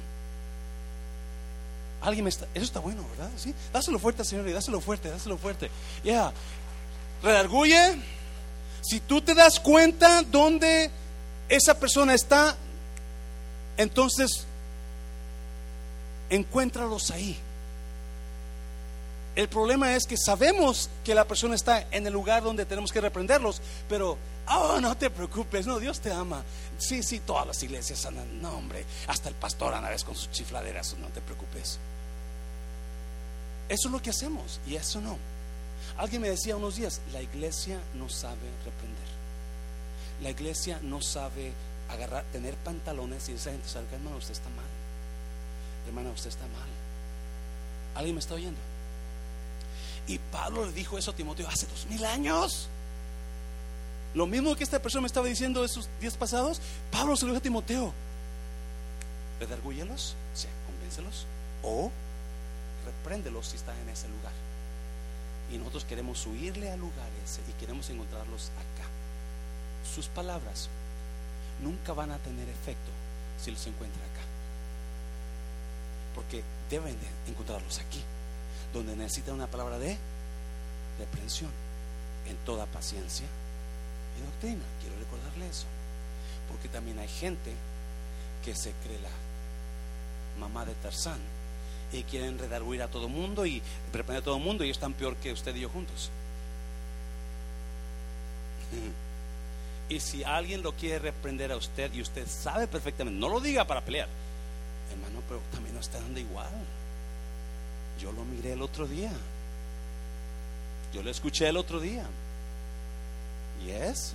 Alguien 2.02 2.24
me 2.24 2.31
está, 2.31 2.46
eso 2.55 2.64
está 2.64 2.81
bueno, 2.81 3.05
¿verdad? 3.11 3.31
Sí, 3.37 3.55
dáselo 3.72 3.98
fuerte, 3.98 4.24
Señor, 4.24 4.50
dáselo 4.52 4.81
fuerte, 4.81 5.09
dáselo 5.09 5.38
fuerte. 5.38 5.70
Ya, 6.05 6.33
redarguye. 7.22 7.96
Si 8.83 9.00
tú 9.00 9.20
te 9.20 9.35
das 9.35 9.59
cuenta 9.59 10.22
dónde 10.22 10.90
esa 11.48 11.78
persona 11.78 12.14
está, 12.14 12.56
entonces 13.76 14.46
encuéntralos 16.30 17.11
ahí. 17.11 17.38
El 19.37 19.48
problema 19.48 19.94
es 19.94 20.06
que 20.06 20.16
sabemos 20.16 20.88
que 21.04 21.14
la 21.14 21.26
persona 21.26 21.54
está 21.54 21.87
en 21.90 22.06
el 22.06 22.12
lugar 22.12 22.42
donde 22.42 22.64
tenemos 22.64 22.90
que 22.90 23.02
reprenderlos, 23.02 23.61
pero, 23.87 24.16
oh, 24.48 24.80
no 24.80 24.96
te 24.96 25.11
preocupes, 25.11 25.66
no, 25.66 25.78
Dios 25.78 26.00
te 26.00 26.11
ama. 26.11 26.42
Sí, 26.78 27.02
sí, 27.02 27.20
todas 27.20 27.46
las 27.46 27.62
iglesias 27.62 28.04
andan, 28.06 28.40
no, 28.40 28.56
hombre, 28.56 28.85
hasta 29.06 29.28
el 29.28 29.35
pastor 29.35 29.74
anda 29.74 29.90
vez 29.90 30.04
con 30.04 30.16
sus 30.16 30.30
chifladeras, 30.30 30.96
no 30.98 31.09
te 31.09 31.20
preocupes. 31.20 31.78
Eso 33.68 33.88
es 33.88 33.92
lo 33.92 34.00
que 34.00 34.11
hacemos 34.11 34.59
y 34.66 34.76
eso 34.76 35.00
no. 35.02 35.18
Alguien 35.98 36.22
me 36.22 36.30
decía 36.30 36.56
unos 36.56 36.76
días, 36.76 37.00
la 37.12 37.20
iglesia 37.20 37.78
no 37.94 38.09
sabe 38.09 38.37
reprender. 38.64 39.25
La 40.22 40.31
iglesia 40.31 40.79
no 40.83 41.02
sabe 41.02 41.52
agarrar, 41.90 42.24
tener 42.33 42.55
pantalones 42.57 43.29
y 43.29 43.33
esa 43.33 43.50
gente 43.50 43.68
salga, 43.68 43.92
hermano, 43.92 44.16
usted 44.16 44.33
está 44.33 44.48
mal. 44.50 44.64
Hermana, 45.87 46.11
usted 46.11 46.31
está 46.31 46.46
mal. 46.48 46.68
¿Alguien 47.94 48.14
me 48.14 48.20
está 48.20 48.35
oyendo? 48.35 48.59
Y 50.07 50.18
Pablo 50.18 50.66
le 50.66 50.72
dijo 50.72 50.98
eso 50.98 51.11
a 51.11 51.14
Timoteo 51.14 51.48
hace 51.48 51.66
dos 51.66 51.87
mil 51.87 52.05
años. 52.05 52.68
Lo 54.14 54.26
mismo 54.26 54.55
que 54.57 54.64
esta 54.64 54.81
persona 54.81 55.02
me 55.02 55.07
estaba 55.09 55.26
diciendo 55.26 55.64
esos 55.64 55.88
días 56.00 56.16
pasados, 56.16 56.61
Pablo 56.90 57.16
se 57.16 57.26
lo 57.26 57.33
dijo 57.33 57.38
a 57.38 57.42
Timoteo. 57.42 57.92
Redargúyelos, 59.40 60.14
sea, 60.35 60.50
convéncelos, 60.66 61.26
o 61.62 61.90
repréndelos 62.85 63.48
si 63.48 63.57
están 63.57 63.76
en 63.81 63.90
ese 63.90 64.09
lugar. 64.09 64.33
Y 65.52 65.59
nosotros 65.59 65.85
queremos 65.85 66.26
huirle 66.26 66.70
a 66.70 66.76
lugares 66.76 67.40
y 67.48 67.52
queremos 67.61 67.90
encontrarlos 67.90 68.50
acá. 68.57 68.88
Sus 69.94 70.09
palabras 70.09 70.68
nunca 71.62 71.92
van 71.92 72.11
a 72.11 72.18
tener 72.18 72.49
efecto 72.49 72.90
si 73.42 73.51
los 73.51 73.66
encuentra 73.66 74.03
acá. 74.03 74.22
Porque 76.14 76.42
deben 76.70 76.96
de 76.99 77.31
encontrarlos 77.31 77.79
aquí 77.79 78.03
donde 78.72 78.96
necesita 78.96 79.33
una 79.33 79.46
palabra 79.46 79.79
de 79.79 79.96
reprensión 80.99 81.51
en 82.29 82.37
toda 82.38 82.66
paciencia 82.66 83.27
y 84.18 84.25
doctrina. 84.25 84.64
Quiero 84.81 84.99
recordarle 84.99 85.49
eso. 85.49 85.66
Porque 86.49 86.68
también 86.68 86.99
hay 86.99 87.09
gente 87.09 87.53
que 88.44 88.55
se 88.55 88.72
cree 88.85 89.01
la 89.01 89.11
mamá 90.40 90.64
de 90.64 90.75
Tarzán 90.75 91.18
y 91.92 92.03
quieren 92.03 92.38
redarguir 92.38 92.83
a 92.83 92.88
todo 92.88 93.09
mundo 93.09 93.46
y 93.46 93.62
reprender 93.92 94.22
a 94.22 94.25
todo 94.25 94.38
mundo 94.38 94.64
y 94.64 94.70
están 94.70 94.92
peor 94.92 95.16
que 95.16 95.33
usted 95.33 95.55
y 95.57 95.61
yo 95.61 95.68
juntos. 95.68 96.11
Y 99.88 100.01
si 100.01 100.25
alguien 100.25 100.62
lo 100.62 100.72
quiere 100.72 100.99
reprender 100.99 101.53
a 101.53 101.57
usted 101.57 101.92
y 101.94 102.03
usted 102.03 102.27
sabe 102.27 102.66
perfectamente, 102.66 103.18
no 103.18 103.29
lo 103.29 103.40
diga 103.40 103.64
para 103.64 103.83
pelear, 103.83 104.09
hermano, 104.90 105.22
pero 105.29 105.40
también 105.53 105.75
no 105.75 105.81
está 105.81 106.01
dando 106.01 106.18
igual. 106.18 106.51
Yo 108.01 108.12
lo 108.12 108.25
miré 108.25 108.53
el 108.53 108.62
otro 108.62 108.87
día. 108.87 109.12
Yo 110.92 111.03
lo 111.03 111.11
escuché 111.11 111.49
el 111.49 111.57
otro 111.57 111.81
día. 111.81 112.05
¿Y 113.64 113.70
es? 113.70 114.14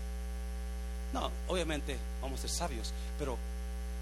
No, 1.13 1.31
obviamente 1.47 1.97
vamos 2.21 2.39
a 2.39 2.41
ser 2.43 2.51
sabios, 2.51 2.93
pero 3.17 3.37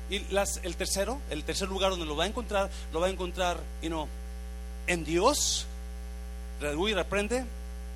y 0.09 0.25
el 0.63 0.75
tercero, 0.75 1.19
el 1.29 1.43
tercer 1.43 1.67
lugar 1.69 1.91
donde 1.91 2.05
lo 2.05 2.15
va 2.15 2.23
a 2.23 2.27
encontrar, 2.27 2.69
lo 2.91 2.99
va 2.99 3.07
a 3.07 3.09
encontrar, 3.11 3.59
y 3.81 3.89
no, 3.89 4.07
en 4.87 5.05
Dios, 5.05 5.67
redarguye 6.59 6.93
y 6.93 6.95
reprende, 6.95 7.45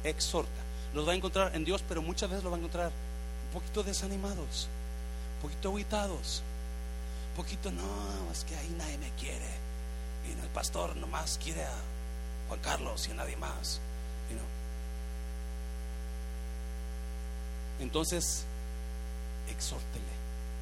exhorta. 0.03 0.51
Los 0.93 1.07
va 1.07 1.13
a 1.13 1.15
encontrar 1.15 1.55
en 1.55 1.65
Dios, 1.65 1.83
pero 1.87 2.03
muchas 2.03 2.29
veces 2.29 2.43
los 2.43 2.53
va 2.53 2.57
a 2.57 2.59
encontrar 2.59 2.91
poquito 3.53 3.83
desanimados, 3.83 4.67
poquito 5.41 5.69
aguitados, 5.69 6.41
poquito, 7.35 7.71
no, 7.71 8.31
es 8.31 8.43
que 8.43 8.55
ahí 8.55 8.75
nadie 8.77 8.97
me 8.97 9.09
quiere. 9.11 9.47
Y 10.27 10.31
el 10.31 10.49
pastor 10.49 10.95
nomás 10.95 11.37
quiere 11.41 11.63
a 11.63 11.73
Juan 12.47 12.59
Carlos 12.61 13.07
y 13.07 13.11
a 13.11 13.15
nadie 13.15 13.35
más. 13.37 13.79
You 14.29 14.35
know. 14.35 14.45
Entonces, 17.79 18.45
exhórtele. 19.49 20.13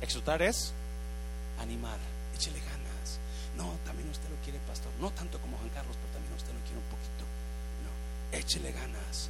Exhortar 0.02 0.42
es 0.42 0.74
animar, 1.62 2.00
échele 2.36 2.60
ganas. 2.60 3.20
No, 3.56 3.78
también 3.86 4.10
usted 4.10 4.30
lo 4.30 4.36
quiere, 4.44 4.60
pastor. 4.68 4.92
No 5.00 5.12
tanto 5.12 5.40
como 5.40 5.58
Juan 5.58 5.70
Carlos, 5.70 5.96
pero 6.02 6.14
también 6.14 6.34
usted 6.34 6.54
lo 6.54 6.60
quiere 6.62 6.78
un 6.78 6.90
poquito. 6.90 7.24
No, 7.86 8.38
échele 8.38 8.72
ganas. 8.72 9.30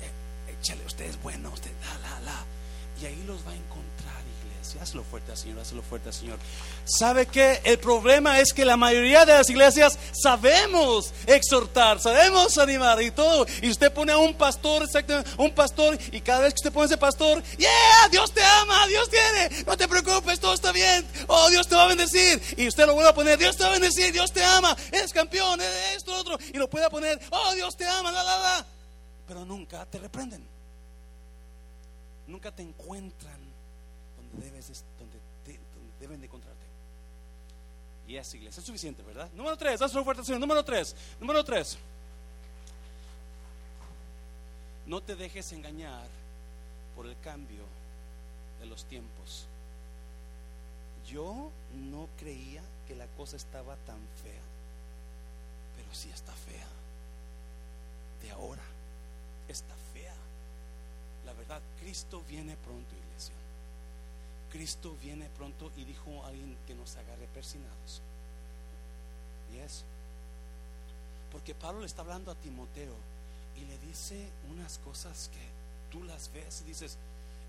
Eh, 0.00 0.52
échele, 0.52 0.84
usted 0.86 1.06
es 1.06 1.20
bueno, 1.20 1.50
usted 1.50 1.72
la, 1.82 1.98
la, 1.98 2.20
la. 2.20 2.44
Y 3.00 3.06
ahí 3.06 3.22
los 3.26 3.46
va 3.46 3.52
a 3.52 3.54
encontrar, 3.54 4.24
iglesia. 4.42 4.82
Hazlo 4.82 5.04
fuerte, 5.04 5.36
Señor, 5.36 5.60
hazlo 5.60 5.82
fuerte, 5.82 6.12
Señor. 6.12 6.36
¿Sabe 6.84 7.26
qué? 7.26 7.60
El 7.62 7.78
problema 7.78 8.40
es 8.40 8.52
que 8.52 8.64
la 8.64 8.76
mayoría 8.76 9.24
de 9.24 9.34
las 9.34 9.48
iglesias 9.48 9.96
sabemos 10.20 11.12
exhortar, 11.26 12.00
sabemos 12.00 12.58
animar 12.58 13.00
y 13.00 13.12
todo. 13.12 13.46
Y 13.62 13.70
usted 13.70 13.92
pone 13.92 14.10
a 14.10 14.18
un 14.18 14.34
pastor, 14.34 14.82
exactamente, 14.82 15.30
un 15.38 15.54
pastor, 15.54 15.96
y 16.10 16.20
cada 16.20 16.40
vez 16.40 16.54
que 16.54 16.58
usted 16.58 16.72
pone 16.72 16.84
a 16.84 16.86
ese 16.86 16.96
pastor, 16.96 17.40
yeah, 17.56 18.08
Dios 18.10 18.32
te 18.32 18.42
ama, 18.42 18.86
Dios 18.88 19.08
tiene, 19.08 19.64
no 19.64 19.76
te 19.76 19.86
preocupes, 19.86 20.40
todo 20.40 20.54
está 20.54 20.72
bien, 20.72 21.06
oh, 21.28 21.48
Dios 21.50 21.68
te 21.68 21.76
va 21.76 21.84
a 21.84 21.88
bendecir. 21.88 22.42
Y 22.56 22.66
usted 22.66 22.84
lo 22.84 22.94
vuelve 22.94 23.10
a 23.10 23.14
poner, 23.14 23.38
Dios 23.38 23.56
te 23.56 23.62
va 23.62 23.70
a 23.70 23.72
bendecir, 23.74 24.12
Dios 24.12 24.32
te 24.32 24.44
ama, 24.44 24.76
eres 24.90 25.12
campeón, 25.12 25.60
eres 25.60 25.98
esto, 25.98 26.16
otro. 26.16 26.36
Y 26.52 26.58
lo 26.58 26.68
puede 26.68 26.90
poner, 26.90 27.20
oh, 27.30 27.54
Dios 27.54 27.76
te 27.76 27.86
ama, 27.86 28.10
la, 28.10 28.24
la, 28.24 28.38
la. 28.38 28.66
Pero 29.28 29.44
nunca 29.44 29.86
te 29.86 29.98
reprenden 29.98 30.57
nunca 32.28 32.54
te 32.54 32.62
encuentran 32.62 33.40
donde, 34.16 34.46
debes, 34.46 34.84
deben 35.98 36.20
de 36.20 36.26
encontrarte. 36.26 36.66
Y 38.06 38.16
es 38.16 38.34
iglesia, 38.34 38.60
es 38.60 38.66
suficiente, 38.66 39.02
¿verdad? 39.02 39.28
Número 39.34 39.56
tres, 39.56 39.82
hazlo 39.82 40.04
fuerte, 40.04 40.24
Señor. 40.24 40.40
Número 40.40 40.64
tres, 40.64 40.94
número 41.20 41.44
tres. 41.44 41.76
No 44.86 45.02
te 45.02 45.16
dejes 45.16 45.52
engañar 45.52 46.06
por 46.96 47.06
el 47.06 47.18
cambio 47.20 47.64
de 48.60 48.66
los 48.66 48.84
tiempos. 48.84 49.46
Yo 51.06 51.50
no 51.74 52.08
creía 52.18 52.62
que 52.86 52.94
la 52.94 53.06
cosa 53.08 53.36
estaba 53.36 53.76
tan 53.76 53.98
fea, 54.22 54.42
pero 55.76 55.94
sí 55.94 56.10
está 56.10 56.32
fea. 56.32 56.66
De 58.22 58.30
ahora 58.30 58.62
está 59.48 59.74
fea. 59.74 59.87
La 61.28 61.34
verdad, 61.34 61.60
Cristo 61.78 62.24
viene 62.26 62.56
pronto, 62.56 62.94
iglesia. 63.06 63.34
Cristo 64.50 64.96
viene 65.02 65.28
pronto 65.36 65.70
y 65.76 65.84
dijo 65.84 66.24
a 66.24 66.28
alguien 66.28 66.56
que 66.66 66.74
nos 66.74 66.96
agarre 66.96 67.26
persinados. 67.34 68.00
Y 69.52 69.58
es 69.58 69.84
porque 71.30 71.54
Pablo 71.54 71.80
le 71.80 71.86
está 71.86 72.00
hablando 72.00 72.30
a 72.30 72.34
Timoteo 72.34 72.94
y 73.58 73.66
le 73.66 73.76
dice 73.86 74.26
unas 74.50 74.78
cosas 74.78 75.28
que 75.28 75.92
tú 75.92 76.02
las 76.04 76.32
ves 76.32 76.62
y 76.62 76.68
dices, 76.68 76.96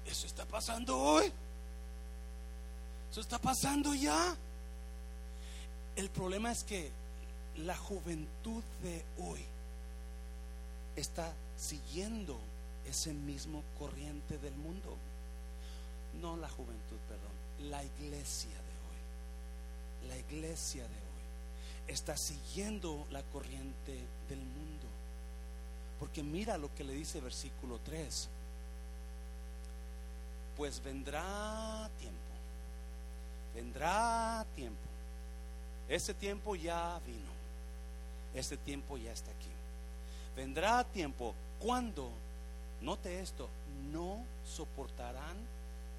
eso 0.06 0.28
está 0.28 0.44
pasando 0.44 1.00
hoy. 1.00 1.32
Eso 3.10 3.22
está 3.22 3.40
pasando 3.40 3.94
ya. 3.94 4.36
El 5.96 6.10
problema 6.10 6.52
es 6.52 6.66
que 6.66 6.92
la 7.56 7.78
juventud 7.78 8.62
de 8.84 9.06
hoy 9.20 9.46
está 10.98 11.32
siguiendo 11.58 12.38
ese 12.88 13.14
mismo 13.14 13.64
corriente 13.78 14.38
del 14.38 14.56
mundo. 14.56 14.98
No 16.22 16.38
la 16.38 16.50
juventud, 16.50 16.98
perdón, 17.08 17.70
la 17.70 17.84
iglesia 17.84 18.50
de 18.50 18.56
hoy. 18.56 20.10
La 20.10 20.18
iglesia 20.18 20.84
de 20.84 20.90
hoy 20.90 21.10
está 21.88 22.16
siguiendo 22.18 23.06
la 23.12 23.24
corriente 23.24 23.94
del 24.30 24.40
mundo. 24.40 24.88
Porque 26.00 26.24
mira 26.24 26.58
lo 26.58 26.74
que 26.76 26.84
le 26.84 26.94
dice 26.94 27.20
versículo 27.20 27.80
3. 27.80 28.30
Pues 30.56 30.84
vendrá 30.84 31.90
tiempo, 32.00 32.20
vendrá 33.56 34.46
tiempo. 34.56 34.78
Ese 35.88 36.14
tiempo 36.14 36.56
ya 36.56 37.00
vino, 37.06 37.32
ese 38.36 38.58
tiempo 38.58 38.98
ya 38.98 39.12
está 39.12 39.32
aquí. 39.32 39.50
Vendrá 40.36 40.84
tiempo 40.84 41.34
cuando 41.60 42.12
note 42.82 43.22
esto, 43.22 43.50
no 43.92 44.24
soportarán 44.46 45.38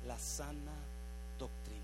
la 0.07 0.19
sana 0.19 0.73
doctrina. 1.39 1.79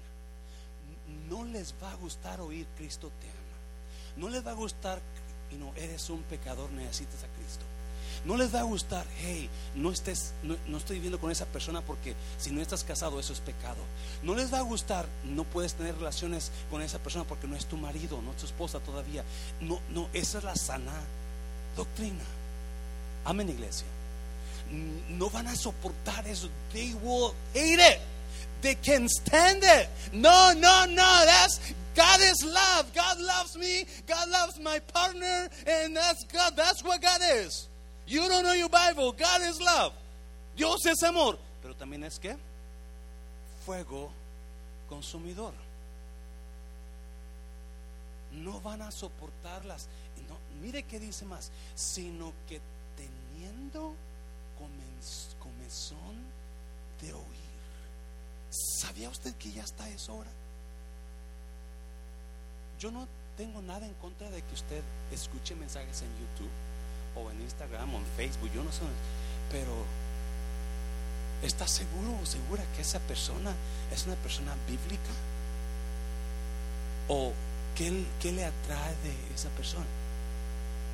No 1.29 1.45
les 1.45 1.75
va 1.83 1.93
a 1.93 1.97
gustar 1.97 2.41
oír 2.41 2.67
Cristo 2.77 3.11
te 3.21 3.29
ama. 3.29 4.17
No 4.17 4.29
les 4.29 4.47
va 4.47 4.53
a 4.53 4.55
gustar, 4.55 5.01
y 5.51 5.57
no, 5.57 5.73
eres 5.77 6.09
un 6.11 6.23
pecador, 6.23 6.71
necesitas 6.73 7.23
a 7.23 7.29
Cristo. 7.39 7.65
No 8.25 8.37
les 8.37 8.53
va 8.53 8.61
a 8.61 8.65
gustar, 8.65 9.07
hey, 9.19 9.49
no 9.75 9.93
estés, 9.93 10.33
no, 10.43 10.57
no, 10.67 10.79
estoy 10.79 10.97
viviendo 10.97 11.21
con 11.21 11.31
esa 11.31 11.45
persona 11.47 11.83
porque 11.83 12.15
si 12.39 12.51
no 12.51 12.61
estás 12.61 12.83
casado, 12.83 13.21
eso 13.21 13.33
es 13.33 13.41
pecado. 13.41 13.83
No 14.23 14.35
les 14.35 14.53
va 14.53 14.59
a 14.59 14.63
gustar, 14.63 15.07
no 15.25 15.45
puedes 15.45 15.75
tener 15.75 15.97
relaciones 15.97 16.51
con 16.71 16.83
esa 16.83 16.99
persona 16.99 17.25
porque 17.25 17.47
no 17.47 17.55
es 17.55 17.67
tu 17.67 17.77
marido, 17.77 18.21
no 18.23 18.33
es 18.33 18.39
tu 18.39 18.47
esposa 18.47 18.81
todavía. 18.81 19.23
No, 19.61 19.81
no, 19.91 20.09
esa 20.13 20.39
es 20.39 20.45
la 20.45 20.57
sana 20.57 20.95
doctrina. 21.77 22.25
Amén, 23.25 23.49
iglesia 23.51 23.87
no 24.71 25.29
van 25.29 25.47
a 25.47 25.57
soportar 25.57 26.27
eso. 26.27 26.49
They 26.73 26.95
will 27.03 27.35
hate 27.55 27.79
it. 27.79 28.01
They 28.61 28.75
can 28.75 29.09
stand 29.09 29.63
it. 29.63 29.89
No, 30.13 30.53
no, 30.53 30.85
no. 30.87 31.25
That's 31.25 31.75
God 31.95 32.21
is 32.21 32.45
love. 32.45 32.93
God 32.95 33.21
loves 33.21 33.57
me. 33.57 33.87
God 34.07 34.29
loves 34.29 34.59
my 34.61 34.79
partner. 34.81 35.49
And 35.67 35.97
that's 35.97 36.25
God. 36.25 36.55
That's 36.57 36.83
what 36.83 37.01
God 37.01 37.21
is. 37.35 37.69
You 38.07 38.29
don't 38.29 38.45
know 38.45 38.53
your 38.53 38.69
Bible. 38.69 39.13
God 39.13 39.43
is 39.43 39.61
love. 39.61 39.93
Dios 40.57 40.85
es 40.87 41.03
amor. 41.03 41.39
Pero 41.63 41.75
también 41.75 42.05
es 42.05 42.19
que 42.19 42.37
fuego 43.65 44.11
consumidor. 44.89 45.53
No 48.33 48.61
van 48.61 48.83
a 48.83 48.91
soportarlas. 48.91 49.89
No, 50.29 50.37
mire 50.63 50.83
qué 50.83 50.99
dice 50.99 51.25
más. 51.25 51.51
Sino 51.75 52.33
que 52.49 52.61
teniendo 52.97 53.95
comezón 55.77 56.17
de 57.03 57.13
oír. 57.13 57.27
¿Sabía 58.51 59.11
usted 59.11 59.35
que 59.35 59.53
ya 59.53 59.63
está 59.63 59.89
esa 59.89 60.13
hora? 60.13 60.31
Yo 62.79 62.91
no 62.91 63.07
tengo 63.37 63.61
nada 63.63 63.87
en 63.87 63.95
contra 63.95 64.31
de 64.31 64.43
que 64.43 64.55
usted 64.55 64.83
escuche 65.13 65.55
mensajes 65.55 66.03
en 66.03 66.09
YouTube 66.19 66.51
o 67.17 67.31
en 67.31 67.41
Instagram 67.43 67.95
o 67.95 67.99
en 67.99 68.07
Facebook, 68.17 68.51
yo 68.55 68.63
no 68.63 68.73
sé, 68.73 68.81
pero 69.51 69.73
¿está 71.43 71.67
seguro 71.67 72.19
o 72.23 72.27
segura 72.27 72.63
que 72.75 72.83
esa 72.83 73.01
persona 73.01 73.53
es 73.93 74.07
una 74.07 74.17
persona 74.17 74.55
bíblica? 74.67 75.11
¿O 77.09 77.33
qué, 77.75 77.91
le 78.33 78.45
atrae 78.45 78.95
de 79.03 79.35
esa 79.35 79.49
persona? 79.51 79.87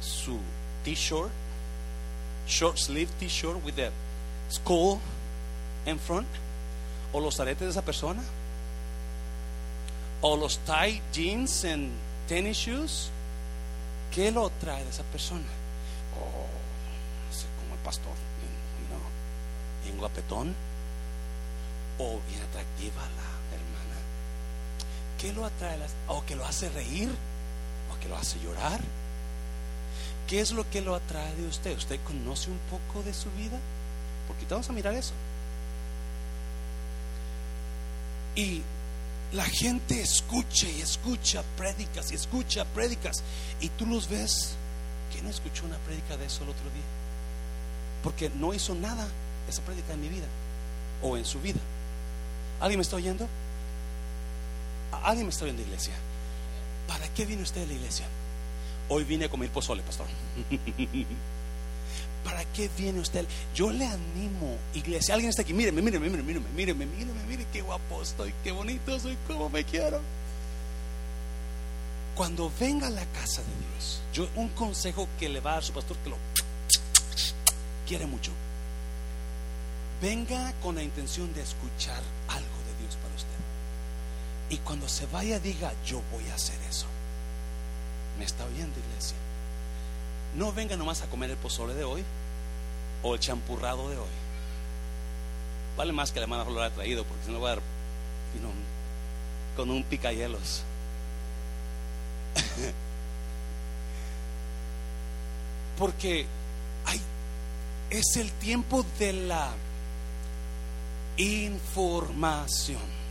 ¿Su 0.01 0.39
t-shirt? 0.85 1.31
short 2.45 2.77
sleeve 2.77 3.09
t-shirt 3.21 3.65
with 3.65 3.77
the 3.77 3.93
skull 4.53 4.99
in 5.87 5.99
front, 5.99 6.29
o 7.13 7.21
los 7.21 7.41
aretes 7.41 7.61
de 7.61 7.71
esa 7.71 7.83
persona, 7.83 8.23
o 10.21 10.37
los 10.37 10.59
tight 10.59 11.03
jeans 11.13 11.65
and 11.65 11.91
tennis 12.29 12.59
shoes, 12.59 13.11
¿qué 14.13 14.31
lo 14.31 14.51
trae 14.61 14.85
de 14.85 14.91
esa 14.91 15.03
persona? 15.05 15.49
Oh, 16.21 17.35
sé, 17.35 17.47
como 17.61 17.75
el 17.75 17.81
pastor, 17.81 18.13
know, 18.89 19.01
bien 19.85 19.99
guapetón, 19.99 20.55
o 21.99 22.21
bien 22.29 22.43
atractiva 22.43 23.03
la 23.03 23.57
hermana. 23.57 23.99
¿Qué 25.19 25.33
lo 25.33 25.47
atrae? 25.47 25.79
¿O 26.09 26.25
que 26.25 26.37
lo 26.37 26.45
hace 26.45 26.69
reír? 26.71 27.09
¿O 27.91 28.01
que 28.01 28.09
lo 28.09 28.17
hace 28.17 28.39
llorar? 28.41 28.81
¿Qué 30.27 30.41
es 30.41 30.53
lo 30.53 30.69
que 30.71 30.81
lo 30.81 30.95
atrae 30.95 31.35
de 31.37 31.47
usted? 31.47 31.77
¿Usted 31.77 32.01
conoce 32.05 32.51
un 32.51 32.59
poco 32.71 33.03
de 33.03 33.13
su 33.13 33.31
vida? 33.33 33.59
Vamos 34.49 34.69
a 34.69 34.73
mirar 34.73 34.95
eso. 34.95 35.13
Y 38.35 38.63
la 39.33 39.45
gente 39.45 40.01
escucha 40.01 40.69
y 40.69 40.81
escucha 40.81 41.43
prédicas 41.57 42.13
y 42.13 42.15
escucha 42.15 42.65
prédicas. 42.67 43.23
Y 43.61 43.69
tú 43.71 43.87
los 43.87 44.09
ves. 44.09 44.57
¿Quién 45.13 45.27
escuchó 45.27 45.65
una 45.67 45.77
prédica 45.79 46.17
de 46.17 46.27
eso 46.27 46.43
el 46.45 46.51
otro 46.51 46.65
día? 46.65 46.83
Porque 48.03 48.31
no 48.31 48.55
hizo 48.55 48.75
nada 48.75 49.07
esa 49.49 49.63
prédica 49.63 49.93
en 49.93 50.01
mi 50.01 50.09
vida 50.09 50.27
o 51.03 51.17
en 51.17 51.25
su 51.25 51.41
vida. 51.41 51.61
¿Alguien 52.61 52.79
me 52.79 52.83
está 52.83 52.97
oyendo? 52.97 53.29
¿Alguien 55.03 55.27
me 55.27 55.31
está 55.31 55.45
oyendo, 55.45 55.63
iglesia? 55.63 55.95
¿Para 56.89 57.09
qué 57.09 57.27
viene 57.27 57.43
usted 57.43 57.63
a 57.63 57.67
la 57.67 57.73
iglesia? 57.73 58.07
Hoy 58.89 59.05
vine 59.05 59.27
a 59.27 59.29
comer 59.29 59.51
pozole, 59.51 59.83
pastor. 59.83 60.07
¿Para 62.25 62.45
qué 62.53 62.71
viene 62.77 63.01
usted? 63.01 63.27
Yo 63.55 63.71
le 63.71 63.87
animo, 63.87 64.57
iglesia. 64.75 65.15
Alguien 65.15 65.31
está 65.31 65.43
aquí, 65.43 65.53
míreme, 65.53 65.83
míreme, 65.83 66.09
míreme, 66.09 66.23
míreme, 66.23 66.49
míreme, 66.55 66.87
míreme, 66.87 67.23
mire 67.29 67.47
qué 67.53 67.63
guapo 67.63 68.03
estoy, 68.03 68.33
qué 68.45 68.53
bonito 68.53 68.99
soy, 68.99 69.17
cómo 69.27 69.49
me 69.49 69.65
quiero. 69.65 70.01
Cuando 72.15 72.53
venga 72.61 72.87
a 72.87 72.91
la 72.91 73.05
casa 73.07 73.43
de 73.43 73.49
Dios, 73.49 74.01
yo 74.13 74.29
un 74.37 74.51
consejo 74.51 75.09
que 75.19 75.29
le 75.29 75.41
va 75.41 75.53
a 75.53 75.55
dar 75.55 75.65
su 75.65 75.73
pastor 75.73 75.97
que 75.99 76.11
lo 76.11 76.17
quiere 77.87 78.07
mucho. 78.07 78.33
Venga 80.01 80.53
con 80.63 80.75
la 80.75 80.83
intención 80.83 81.33
de 81.33 81.43
escuchar 81.43 82.03
algo 82.29 82.57
de 82.67 82.83
Dios 82.83 82.97
para 82.97 83.15
usted. 83.15 83.29
Y 84.51 84.59
cuando 84.59 84.89
se 84.89 85.07
vaya 85.07 85.39
diga, 85.39 85.73
yo 85.87 86.03
voy 86.13 86.29
a 86.31 86.35
hacer 86.35 86.59
eso. 86.69 86.87
¿Me 88.19 88.25
está 88.25 88.45
oyendo, 88.45 88.79
iglesia? 88.79 89.17
No 90.37 90.53
venga 90.53 90.77
nomás 90.77 91.03
a 91.03 91.07
comer 91.07 91.31
el 91.31 91.37
pozole 91.37 91.75
de 91.75 91.85
hoy 91.85 92.03
o 93.03 93.15
el 93.15 93.21
champurrado 93.21 93.89
de 93.91 93.99
hoy. 93.99 94.09
Vale 95.77 95.93
más 95.93 96.13
que 96.13 96.21
la 96.21 96.25
hermana 96.25 96.45
lo 96.45 96.63
ha 96.63 96.71
traído 96.71 97.05
porque 97.05 97.25
si 97.25 97.33
no 97.33 97.41
va 97.41 97.53
a 97.53 97.55
dar 97.55 97.63
con 99.57 99.71
un 99.71 99.83
picayelos. 99.85 100.63
porque 105.79 106.27
hay, 106.87 107.01
es 107.91 108.17
el 108.17 108.31
tiempo 108.33 108.85
de 108.99 109.13
la 109.13 109.51
información. 111.17 113.03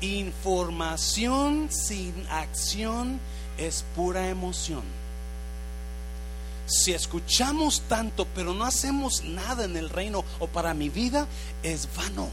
Información 0.00 1.68
sin 1.70 2.26
acción 2.28 3.18
es 3.58 3.84
pura 3.94 4.28
emoción. 4.28 4.82
Si 6.66 6.92
escuchamos 6.92 7.82
tanto 7.88 8.26
pero 8.34 8.52
no 8.52 8.64
hacemos 8.64 9.22
nada 9.24 9.64
en 9.64 9.76
el 9.76 9.88
reino 9.88 10.24
o 10.38 10.46
para 10.46 10.74
mi 10.74 10.88
vida, 10.88 11.26
es 11.62 11.88
vano. 11.96 12.28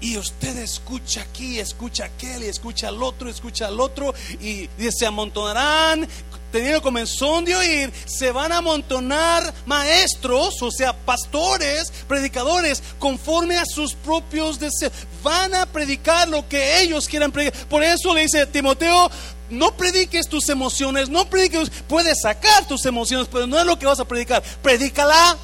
Y 0.00 0.18
usted 0.18 0.58
escucha 0.58 1.22
aquí, 1.22 1.58
escucha 1.58 2.04
aquel, 2.04 2.42
y 2.42 2.46
escucha 2.46 2.88
al 2.88 3.02
otro, 3.02 3.30
escucha 3.30 3.68
al 3.68 3.80
otro, 3.80 4.12
y 4.38 4.68
se 4.90 5.06
amontonarán, 5.06 6.06
teniendo 6.54 6.80
comenzón 6.80 7.44
de 7.44 7.56
oír, 7.56 7.92
se 8.06 8.30
van 8.30 8.52
a 8.52 8.58
amontonar 8.58 9.52
maestros, 9.66 10.62
o 10.62 10.70
sea, 10.70 10.92
pastores, 10.92 11.92
predicadores, 12.06 12.80
conforme 13.00 13.56
a 13.56 13.64
sus 13.66 13.94
propios 13.94 14.60
deseos. 14.60 14.92
Van 15.24 15.52
a 15.52 15.66
predicar 15.66 16.28
lo 16.28 16.48
que 16.48 16.80
ellos 16.80 17.08
quieran 17.08 17.32
predicar. 17.32 17.66
Por 17.66 17.82
eso 17.82 18.14
le 18.14 18.20
dice 18.20 18.46
Timoteo, 18.46 19.10
no 19.50 19.76
prediques 19.76 20.28
tus 20.28 20.48
emociones, 20.48 21.08
no 21.08 21.28
prediques, 21.28 21.72
puedes 21.88 22.20
sacar 22.20 22.68
tus 22.68 22.86
emociones, 22.86 23.26
pero 23.28 23.48
no 23.48 23.58
es 23.58 23.66
lo 23.66 23.76
que 23.76 23.86
vas 23.86 23.98
a 23.98 24.04
predicar. 24.04 24.40
Predica 24.62 25.04
la 25.04 25.36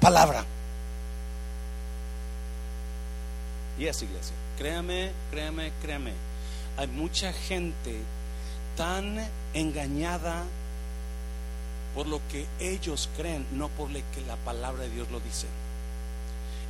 palabra. 0.00 0.42
Y 3.78 3.84
es 3.84 4.00
iglesia. 4.00 4.32
Créame, 4.56 5.10
créame, 5.30 5.70
créame. 5.82 6.12
Hay 6.78 6.86
mucha 6.86 7.30
gente 7.34 8.00
tan 8.76 9.18
engañada 9.54 10.44
por 11.94 12.06
lo 12.06 12.20
que 12.28 12.46
ellos 12.60 13.08
creen, 13.16 13.46
no 13.52 13.68
por 13.68 13.90
lo 13.90 14.00
que 14.14 14.20
la 14.26 14.36
palabra 14.36 14.84
de 14.84 14.90
Dios 14.90 15.10
lo 15.10 15.20
dice. 15.20 15.46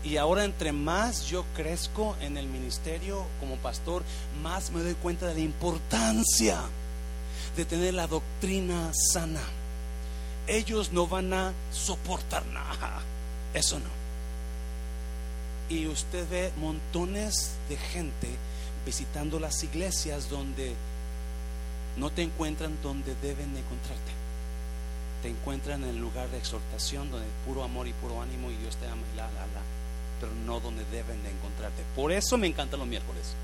Y 0.04 0.18
ahora 0.18 0.44
entre 0.44 0.70
más 0.72 1.26
yo 1.26 1.44
crezco 1.56 2.16
en 2.20 2.36
el 2.36 2.46
ministerio 2.46 3.24
como 3.40 3.56
pastor, 3.56 4.02
más 4.42 4.70
me 4.70 4.82
doy 4.82 4.94
cuenta 4.94 5.26
de 5.26 5.34
la 5.34 5.40
importancia 5.40 6.60
de 7.56 7.64
tener 7.64 7.94
la 7.94 8.06
doctrina 8.06 8.92
sana. 8.92 9.42
Ellos 10.46 10.92
no 10.92 11.08
van 11.08 11.32
a 11.32 11.52
soportar 11.72 12.46
nada. 12.46 13.00
Eso 13.52 13.80
no 13.80 14.06
y 15.68 15.86
usted 15.86 16.28
ve 16.28 16.52
montones 16.58 17.52
de 17.68 17.76
gente 17.76 18.28
visitando 18.84 19.40
las 19.40 19.62
iglesias 19.64 20.30
donde 20.30 20.74
no 21.96 22.10
te 22.10 22.22
encuentran 22.22 22.76
donde 22.82 23.14
deben 23.22 23.56
encontrarte. 23.56 24.12
Te 25.22 25.28
encuentran 25.28 25.82
en 25.82 25.90
el 25.90 25.98
lugar 25.98 26.28
de 26.30 26.38
exhortación, 26.38 27.10
donde 27.10 27.26
puro 27.46 27.64
amor 27.64 27.88
y 27.88 27.92
puro 27.94 28.20
ánimo 28.20 28.50
y 28.50 28.56
Dios 28.56 28.76
te 28.76 28.86
ama 28.86 29.02
y 29.12 29.16
la, 29.16 29.24
la, 29.24 29.46
la, 29.46 29.62
pero 30.20 30.32
no 30.44 30.60
donde 30.60 30.84
deben 30.86 31.22
de 31.22 31.30
encontrarte. 31.30 31.82
Por 31.94 32.12
eso 32.12 32.36
me 32.38 32.46
encantan 32.46 32.80
los 32.80 32.88
miércoles. 32.88 33.34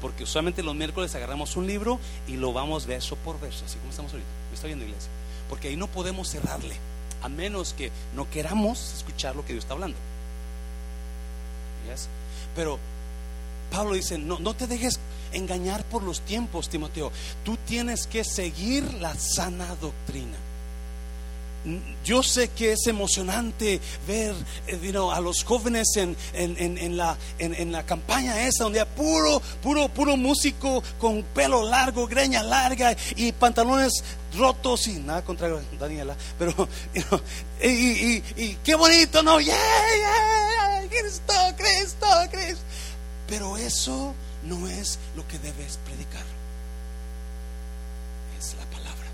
Porque 0.00 0.24
usualmente 0.24 0.64
los 0.64 0.74
miércoles 0.74 1.14
agarramos 1.14 1.56
un 1.56 1.66
libro 1.66 2.00
y 2.26 2.36
lo 2.36 2.52
vamos 2.52 2.86
verso 2.86 3.14
por 3.16 3.38
verso, 3.40 3.64
así 3.64 3.78
como 3.78 3.90
estamos 3.90 4.12
ahorita. 4.12 4.28
Me 4.50 4.54
estoy 4.54 4.68
viendo 4.68 4.84
iglesia. 4.84 5.10
Porque 5.48 5.68
ahí 5.68 5.76
no 5.76 5.86
podemos 5.86 6.28
cerrarle, 6.28 6.76
a 7.22 7.28
menos 7.28 7.72
que 7.74 7.92
no 8.16 8.28
queramos 8.28 8.94
escuchar 8.94 9.36
lo 9.36 9.44
que 9.44 9.52
Dios 9.52 9.64
está 9.64 9.74
hablando. 9.74 9.96
Pero 12.54 12.78
Pablo 13.70 13.94
dice, 13.94 14.18
no, 14.18 14.38
no 14.38 14.54
te 14.54 14.66
dejes 14.66 14.98
engañar 15.32 15.84
por 15.84 16.02
los 16.02 16.20
tiempos, 16.22 16.68
Timoteo. 16.68 17.12
Tú 17.44 17.56
tienes 17.66 18.06
que 18.06 18.24
seguir 18.24 18.94
la 18.94 19.14
sana 19.14 19.74
doctrina. 19.80 20.36
Yo 22.04 22.24
sé 22.24 22.48
que 22.48 22.72
es 22.72 22.88
emocionante 22.88 23.80
ver 24.08 24.34
eh, 24.66 24.92
a 25.12 25.20
los 25.20 25.44
jóvenes 25.44 25.96
en, 25.96 26.16
en, 26.34 26.96
la, 26.96 27.16
en, 27.38 27.70
la, 27.70 27.86
campaña 27.86 28.48
esa, 28.48 28.64
donde 28.64 28.80
hay 28.80 28.86
puro, 28.96 29.40
puro, 29.62 29.88
puro 29.88 30.16
músico 30.16 30.82
con 30.98 31.22
pelo 31.22 31.62
largo, 31.62 32.08
greña 32.08 32.42
larga 32.42 32.96
y 33.14 33.30
pantalones 33.30 34.02
rotos 34.36 34.88
y 34.88 34.94
nada 34.94 35.22
contra 35.22 35.48
Daniela, 35.78 36.16
pero 36.36 36.68
y, 37.62 38.16
y, 38.36 38.58
qué 38.64 38.74
bonito, 38.74 39.22
¿no? 39.22 39.38
Yeah, 39.38 39.54
yeah, 39.54 40.88
Cristo, 40.88 41.32
Cristo, 41.56 42.06
Cristo. 42.32 42.64
Pero 43.28 43.56
eso 43.56 44.14
no 44.44 44.66
es 44.68 44.98
lo 45.16 45.26
que 45.28 45.38
debes 45.38 45.78
predicar. 45.78 46.24
Es 48.38 48.54
la 48.56 48.64
palabra. 48.66 49.08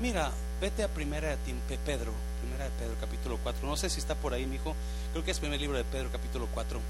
Mira, 0.00 0.30
vete 0.60 0.82
a 0.82 0.88
primera 0.88 1.28
de 1.28 1.78
Pedro, 1.84 2.12
primera 2.40 2.64
de 2.64 2.70
Pedro 2.70 2.94
capítulo 3.00 3.38
4. 3.42 3.66
No 3.66 3.76
sé 3.76 3.88
si 3.88 4.00
está 4.00 4.14
por 4.14 4.34
ahí, 4.34 4.46
mi 4.46 4.56
hijo. 4.56 4.74
Creo 5.12 5.24
que 5.24 5.30
es 5.30 5.36
el 5.36 5.42
primer 5.42 5.60
libro 5.60 5.76
de 5.76 5.84
Pedro 5.84 6.10
capítulo 6.10 6.48
4. 6.52 6.80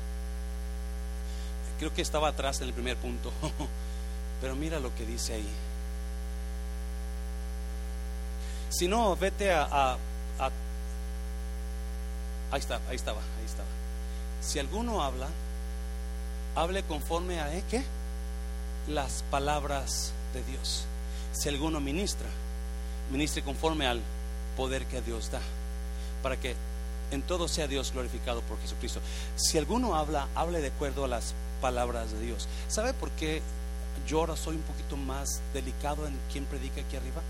Creo 1.79 1.93
que 1.93 2.03
estaba 2.03 2.29
atrás 2.29 2.61
en 2.61 2.69
el 2.69 2.73
primer 2.73 2.97
punto. 2.97 3.33
Pero 4.41 4.57
mira 4.57 4.81
lo 4.81 4.95
que 4.95 5.05
dice 5.05 5.35
ahí. 5.35 5.49
Si 8.71 8.89
no, 8.89 9.17
vete 9.17 9.53
a, 9.53 9.99
Ahí 12.51 12.61
está, 12.61 12.81
ahí 12.89 12.95
estaba, 12.95 13.19
ahí 13.19 13.45
estaba. 13.47 13.69
Si 14.41 14.61
alguno 14.61 15.03
habla, 15.03 15.27
hable 16.55 16.83
conforme 16.83 17.41
a 17.41 17.55
¿eh? 17.55 17.63
¿qué? 17.71 17.83
las 18.89 19.25
palabras 19.31 20.13
de 20.33 20.43
Dios. 20.45 20.85
Si 21.33 21.49
alguno 21.49 21.81
ministra, 21.81 22.29
ministre 23.11 23.43
conforme 23.43 23.87
al 23.87 24.01
poder 24.57 24.87
que 24.87 25.03
Dios 25.03 25.31
da, 25.31 25.41
para 26.23 26.39
que 26.39 26.55
en 27.11 27.23
todo 27.23 27.49
sea 27.49 27.67
Dios 27.67 27.93
glorificado 27.93 28.41
por 28.43 28.61
Jesucristo. 28.61 29.01
Si 29.37 29.59
alguno 29.59 29.95
habla, 29.95 30.29
hable 30.35 30.61
de 30.61 30.69
acuerdo 30.69 31.05
a 31.05 31.09
las 31.09 31.35
palabras 31.61 32.13
de 32.13 32.21
Dios. 32.21 32.49
¿Sabe 32.69 32.93
por 32.93 33.11
qué 33.13 33.43
yo 34.07 34.21
ahora 34.21 34.37
soy 34.37 34.57
un 34.57 34.63
poquito 34.63 34.97
más 34.97 35.41
delicado 35.53 36.07
en 36.07 36.15
quien 36.33 36.45
predica 36.45 36.81
aquí 36.81 36.97
arriba? 36.97 37.23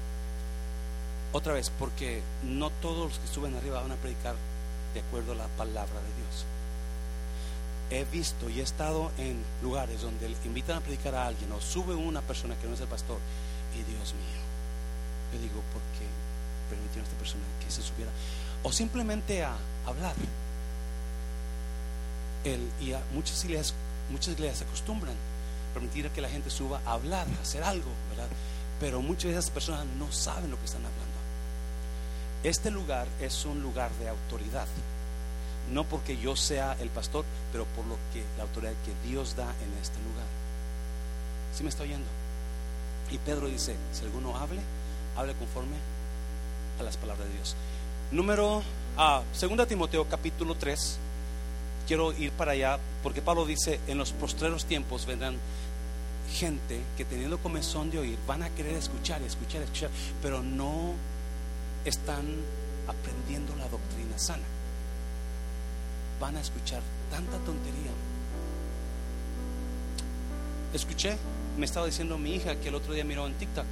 Otra 1.33 1.53
vez, 1.53 1.71
porque 1.79 2.23
no 2.45 2.71
todos 2.71 3.11
los 3.11 3.19
que 3.19 3.27
suben 3.27 3.57
arriba 3.57 3.83
van 3.83 3.93
a 3.93 3.97
predicar 3.97 4.35
de 4.95 5.01
acuerdo 5.01 5.33
a 5.33 5.37
la 5.37 5.49
palabra 5.49 6.01
de 6.01 6.23
Dios. 6.23 6.45
He 7.91 8.05
visto 8.05 8.49
y 8.49 8.61
he 8.61 8.63
estado 8.63 9.13
en 9.19 9.37
lugares 9.63 10.03
donde 10.03 10.35
invitan 10.45 10.79
a 10.79 10.81
predicar 10.81 11.15
a 11.15 11.27
alguien 11.27 11.53
o 11.53 11.61
sube 11.61 11.95
una 11.95 12.23
persona 12.23 12.57
que 12.57 12.67
no 12.67 12.75
es 12.75 12.81
el 12.81 12.89
pastor 12.89 13.19
y 13.75 13.79
Dios 13.91 14.15
mío, 14.15 14.41
yo 15.33 15.41
digo, 15.41 15.61
¿por 15.73 15.83
qué 15.99 16.07
permitieron 16.71 17.05
a 17.05 17.09
esta 17.09 17.19
persona 17.19 17.43
que 17.65 17.71
se 17.71 17.83
subiera? 17.83 18.11
O 18.63 18.73
simplemente 18.73 19.45
a 19.45 19.55
hablar. 19.87 20.15
El, 22.45 22.61
y 22.81 22.93
a 22.93 23.03
muchas 23.13 23.43
iglesias, 23.45 23.75
muchas 24.11 24.35
iglesias 24.35 24.63
acostumbran 24.63 25.17
permitir 25.75 26.09
que 26.11 26.21
la 26.21 26.29
gente 26.29 26.51
suba 26.51 26.81
a 26.87 26.93
hablar, 26.93 27.27
a 27.27 27.43
hacer 27.43 27.63
algo, 27.65 27.91
¿verdad? 28.11 28.29
Pero 28.81 29.03
muchas 29.03 29.25
de 29.25 29.31
esas 29.33 29.51
personas 29.51 29.87
no 29.99 30.11
saben 30.13 30.51
lo 30.51 30.59
que 30.59 30.65
están 30.65 30.83
hablando. 30.83 31.15
Este 32.45 32.71
lugar 32.71 33.09
es 33.21 33.45
un 33.45 33.61
lugar 33.63 33.91
de 33.95 34.09
autoridad. 34.09 34.67
No 35.73 35.85
porque 35.85 36.17
yo 36.17 36.37
sea 36.37 36.77
el 36.81 36.91
pastor, 36.91 37.25
pero 37.53 37.65
por 37.65 37.87
lo 37.87 37.97
que 38.13 38.23
la 38.37 38.45
autoridad 38.45 38.73
que 38.85 39.09
Dios 39.09 39.37
da 39.37 39.45
en 39.45 39.83
este 39.83 39.97
lugar. 39.99 40.27
¿Sí 41.55 41.63
me 41.63 41.71
está 41.71 41.85
oyendo? 41.85 42.07
Y 43.11 43.19
Pedro 43.19 43.49
dice, 43.49 43.77
si 43.93 44.05
alguno 44.05 44.37
hable, 44.37 44.61
hable 45.17 45.35
conforme 45.35 45.77
a 46.79 46.83
las 46.83 46.97
palabras 46.97 47.29
de 47.29 47.35
Dios. 47.35 47.57
Número 48.11 48.63
a 48.97 49.19
ah, 49.19 49.23
segunda 49.33 49.67
Timoteo 49.67 50.07
capítulo 50.09 50.55
3. 50.55 50.99
Quiero 51.87 52.13
ir 52.13 52.33
para 52.33 52.53
allá 52.53 52.79
porque 53.03 53.23
Pablo 53.23 53.45
dice, 53.45 53.81
en 53.87 53.99
los 53.99 54.13
postreros 54.13 54.65
tiempos 54.65 55.07
vendrán 55.07 55.37
gente 56.33 56.81
que 56.97 57.05
teniendo 57.05 57.39
comezón 57.39 57.91
de 57.91 57.99
oír 57.99 58.19
van 58.27 58.43
a 58.43 58.51
querer 58.51 58.75
escuchar, 58.75 59.23
escuchar, 59.23 59.63
escuchar, 59.63 59.91
pero 60.23 60.43
no 60.43 60.95
están 61.85 62.25
aprendiendo 62.89 63.55
la 63.57 63.69
doctrina 63.69 64.19
sana. 64.19 64.54
Van 66.21 66.37
a 66.37 66.41
escuchar 66.41 66.81
tanta 67.11 67.39
tontería. 67.39 67.91
Escuché, 70.73 71.17
me 71.57 71.67
estaba 71.67 71.87
diciendo 71.87 72.19
mi 72.19 72.35
hija 72.35 72.57
que 72.57 72.69
el 72.69 72.75
otro 72.75 72.95
día 72.95 73.05
miró 73.05 73.27
en 73.27 73.35
TikTok 73.35 73.65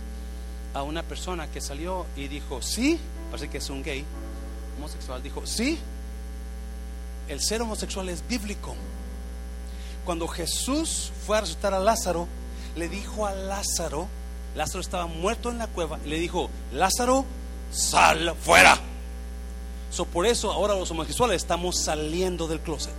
a 0.75 0.83
una 0.83 1.03
persona 1.03 1.51
que 1.51 1.61
salió 1.61 2.07
y 2.17 2.29
dijo, 2.29 2.63
sí, 2.63 2.99
parece 3.31 3.51
que 3.51 3.59
es 3.59 3.71
un 3.71 3.83
gay, 3.83 4.05
homosexual, 4.79 5.23
dijo, 5.23 5.47
sí, 5.47 5.79
el 7.29 7.41
ser 7.41 7.63
homosexual 7.63 8.09
es 8.09 8.27
bíblico. 8.27 8.75
Cuando 10.05 10.27
Jesús 10.29 11.13
fue 11.27 11.39
a 11.39 11.41
resucitar 11.41 11.75
a 11.75 11.81
Lázaro, 11.81 12.27
le 12.77 12.89
dijo 12.89 13.27
a 13.27 13.33
Lázaro, 13.33 14.09
Lázaro 14.55 14.81
estaba 14.81 15.07
muerto 15.07 15.51
en 15.51 15.59
la 15.59 15.67
cueva, 15.67 15.99
le 16.05 16.19
dijo, 16.19 16.51
Lázaro, 16.73 17.25
sal 17.71 18.35
fuera. 18.41 18.92
So, 19.93 20.07
por 20.07 20.25
eso 20.25 20.51
ahora 20.51 20.75
los 20.75 20.91
homosexuales 20.91 21.43
estamos 21.43 21.79
saliendo 21.79 22.49
del 22.49 22.61
closet. 22.61 22.95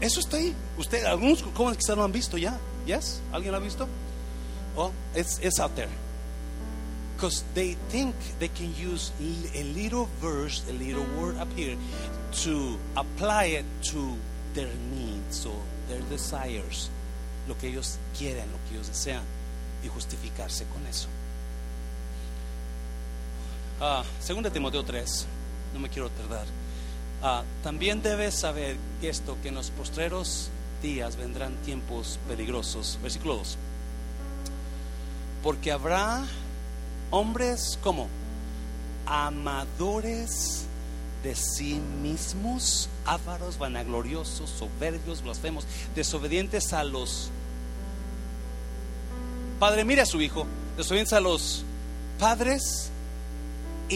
Eso 0.00 0.20
está 0.20 0.38
ahí. 0.38 0.54
Usted, 0.78 1.04
algunos 1.04 1.42
jóvenes 1.54 1.76
quizás 1.76 1.94
lo 1.94 2.02
han 2.02 2.10
visto 2.10 2.38
ya. 2.38 2.58
Yes? 2.86 3.20
¿Alguien 3.30 3.52
lo 3.52 3.58
ha 3.58 3.60
visto? 3.60 3.86
Oh, 4.74 4.90
it's, 5.14 5.38
it's 5.42 5.60
out 5.60 5.74
there. 5.76 5.90
Because 7.14 7.44
they 7.54 7.76
think 7.90 8.14
they 8.38 8.48
can 8.48 8.74
use 8.74 9.12
a 9.20 9.62
little 9.62 10.08
verse, 10.18 10.62
a 10.70 10.72
little 10.72 11.04
word 11.20 11.36
up 11.36 11.52
here 11.54 11.76
to 12.42 12.78
apply 12.96 13.58
it 13.58 13.66
to 13.92 14.16
their 14.54 14.70
needs 14.94 15.44
or 15.44 15.60
their 15.88 16.00
desires, 16.08 16.88
lo 17.46 17.54
que 17.58 17.68
ellos 17.68 17.98
quieren, 18.18 18.50
lo 18.50 18.58
que 18.66 18.76
ellos 18.76 18.88
desean, 18.88 19.22
y 19.84 19.88
justificarse 19.88 20.64
con 20.72 20.86
eso. 20.86 21.08
Segunda 24.20 24.50
Timoteo 24.50 24.84
3, 24.84 25.26
no 25.74 25.80
me 25.80 25.88
quiero 25.88 26.08
tardar. 26.10 26.46
Uh, 27.22 27.42
también 27.62 28.02
debes 28.02 28.34
saber 28.34 28.76
esto, 29.02 29.36
que 29.42 29.48
en 29.48 29.54
los 29.54 29.70
postreros 29.70 30.50
días 30.82 31.16
vendrán 31.16 31.54
tiempos 31.64 32.18
peligrosos. 32.28 32.98
Versículo 33.02 33.36
2. 33.36 33.56
Porque 35.42 35.72
habrá 35.72 36.24
hombres 37.10 37.78
como 37.82 38.08
amadores 39.06 40.66
de 41.22 41.34
sí 41.34 41.80
mismos, 42.02 42.88
ávaros, 43.06 43.58
vanagloriosos, 43.58 44.50
soberbios, 44.50 45.22
blasfemos, 45.22 45.66
desobedientes 45.94 46.72
a 46.72 46.84
los... 46.84 47.30
Padre, 49.58 49.84
mire 49.84 50.02
a 50.02 50.06
su 50.06 50.20
hijo, 50.20 50.46
desobedientes 50.76 51.14
a 51.14 51.20
los 51.20 51.64
padres, 52.18 52.90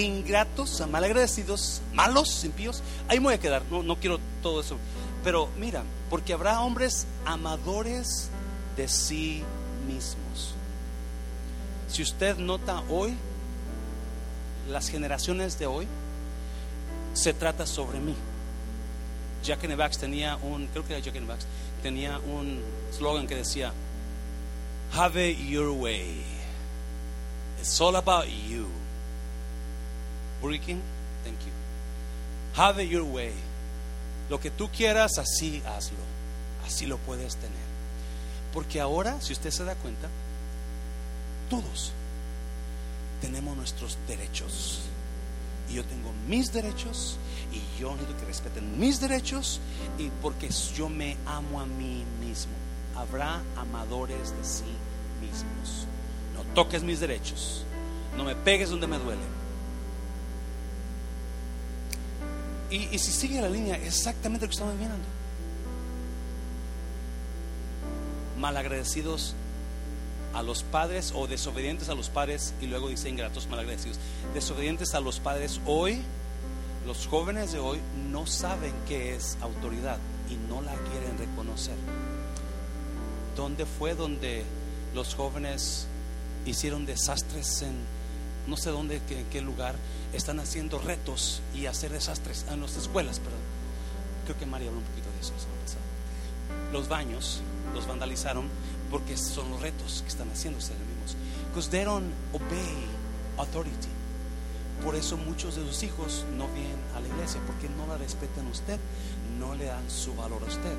ingratos, 0.03 0.83
malagradecidos, 0.89 1.83
malos, 1.93 2.45
impíos. 2.45 2.83
Ahí 3.09 3.19
me 3.19 3.27
voy 3.27 3.35
a 3.35 3.41
quedar, 3.41 3.63
no, 3.71 3.83
no 3.83 3.97
quiero 3.97 4.19
todo 4.43 4.61
eso. 4.61 4.77
Pero 5.25 5.49
mira, 5.59 5.83
porque 6.11 6.33
habrá 6.33 6.61
hombres 6.61 7.07
amadores 7.25 8.31
de 8.77 8.89
sí 8.89 9.43
mismos. 9.87 10.55
Si 11.89 12.03
usted 12.03 12.37
nota 12.37 12.83
hoy, 12.89 13.15
las 14.69 14.89
generaciones 14.89 15.59
de 15.59 15.67
hoy, 15.67 15.87
se 17.15 17.33
trata 17.33 17.67
sobre 17.67 17.99
mí. 18.01 18.15
Jack 19.43 19.65
in 19.65 19.71
the 19.71 19.77
Box 19.77 19.99
tenía 19.99 20.37
un, 20.37 20.67
creo 20.69 20.85
que 20.85 20.95
era 20.95 21.03
Jack 21.03 21.17
in 21.17 21.27
the 21.27 21.33
Box, 21.33 21.47
tenía 21.83 22.19
un 22.19 22.63
slogan 22.97 23.27
que 23.27 23.37
decía, 23.37 23.73
Have 24.93 25.17
it 25.17 25.39
your 25.39 25.71
way. 25.71 26.25
It's 27.61 27.81
all 27.81 27.97
about 27.97 28.27
you. 28.27 28.67
Burger 30.41 30.59
King, 30.59 30.81
thank 31.25 31.39
you. 31.41 31.53
Have 32.55 32.83
it 32.83 32.91
your 32.91 33.05
way. 33.05 33.33
Lo 34.29 34.39
que 34.39 34.51
tú 34.51 34.69
quieras, 34.69 35.19
así 35.19 35.63
hazlo. 35.67 35.99
Así 36.67 36.87
lo 36.87 36.99
puedes 36.99 37.37
tener. 37.37 37.69
Porque 38.53 38.81
ahora, 38.81 39.21
si 39.21 39.33
usted 39.33 39.51
se 39.51 39.65
da 39.65 39.75
cuenta, 39.77 40.09
todos 41.49 41.93
tenemos 43.21 43.57
nuestros 43.57 43.99
derechos. 44.07 44.81
Y 45.71 45.75
yo 45.75 45.85
tengo 45.85 46.13
mis 46.27 46.53
derechos 46.53 47.19
y 47.53 47.81
yo 47.81 47.93
necesito 47.93 48.19
que 48.19 48.27
respeten 48.27 48.79
mis 48.79 49.01
derechos 49.01 49.61
y 49.99 50.09
porque 50.23 50.49
yo 50.75 50.89
me 50.89 51.17
amo 51.27 51.61
a 51.61 51.67
mí 51.67 52.05
mismo. 52.21 52.53
Habrá 52.97 53.43
amadores 53.57 54.31
de 54.37 54.45
sí 54.45 54.65
mismos. 55.21 55.87
No 56.35 56.43
toques 56.55 56.83
mis 56.83 57.01
derechos. 57.01 57.65
No 58.17 58.25
me 58.25 58.35
pegues 58.35 58.71
donde 58.71 58.87
me 58.87 58.99
duele. 58.99 59.38
Y, 62.71 62.99
si 62.99 63.13
sigue 63.13 63.41
la 63.41 63.49
línea, 63.49 63.77
exactamente 63.77 64.45
lo 64.45 64.51
que 64.51 64.55
estamos 64.55 64.77
viendo. 64.77 64.97
Malagradecidos 68.39 69.35
a 70.35 70.43
los 70.43 70.63
padres 70.63 71.13
o 71.17 71.27
desobedientes 71.27 71.89
a 71.89 71.95
los 71.95 72.11
padres 72.11 72.53
y 72.61 72.67
luego 72.67 72.89
dice 72.89 73.09
ingratos 73.09 73.49
malagradecidos. 73.49 73.99
Desobedientes 74.35 74.95
a 74.95 75.01
los 75.01 75.19
padres 75.19 75.61
hoy, 75.67 76.03
los 76.87 77.07
jóvenes 77.07 77.53
de 77.53 77.59
hoy 77.59 77.79
no 78.11 78.27
saben 78.27 78.75
qué 78.87 79.17
es 79.17 79.39
autoridad 79.41 79.99
y 80.31 80.37
no 80.49 80.61
la 80.61 80.75
quieren 80.75 81.17
reconocer. 81.19 81.77
¿Dónde 83.35 83.65
fue 83.65 83.95
donde 83.95 84.45
los 84.95 85.15
jóvenes 85.15 85.87
hicieron 86.45 86.85
desastres 86.85 87.63
en 87.63 87.98
no 88.49 88.57
sé 88.57 88.71
dónde, 88.71 89.01
en 89.11 89.27
qué 89.27 89.43
lugar, 89.43 89.77
están 90.13 90.41
haciendo 90.41 90.79
retos 90.79 91.43
y 91.55 91.67
hacer 91.67 91.93
desastres 91.93 92.47
en 92.51 92.61
las 92.61 92.77
escuelas, 92.77 93.21
perdón. 93.21 93.41
Creo 94.25 94.39
que 94.39 94.47
María 94.47 94.69
habló 94.69 94.81
un 94.81 94.87
poquito 94.87 95.09
de 95.11 95.21
eso 95.21 95.33
Los 96.73 96.89
baños 96.89 97.43
los 97.75 97.87
vandalizaron 97.87 98.49
porque 98.91 99.17
son 99.17 99.51
los 99.51 99.61
retos 99.61 100.03
que 100.03 100.09
están 100.09 100.31
haciéndose 100.31 100.73
los 100.73 100.89
mismos. 100.89 101.17
Because 101.49 101.71
they 101.71 101.85
don't 101.85 102.11
obey 102.33 102.89
authority. 103.37 103.89
Por 104.83 104.95
eso 104.95 105.17
muchos 105.17 105.57
de 105.57 105.67
sus 105.67 105.83
hijos 105.83 106.25
no 106.37 106.47
vienen 106.49 106.79
a 106.97 107.01
la 107.01 107.09
iglesia 107.09 107.41
porque 107.47 107.69
no 107.69 107.87
la 107.87 107.99
respetan 107.99 108.47
a 108.47 108.51
usted, 108.51 108.79
no 109.39 109.55
le 109.55 109.67
dan 109.67 109.91
su 109.91 110.15
valor 110.15 110.43
a 110.43 110.47
usted. 110.47 110.77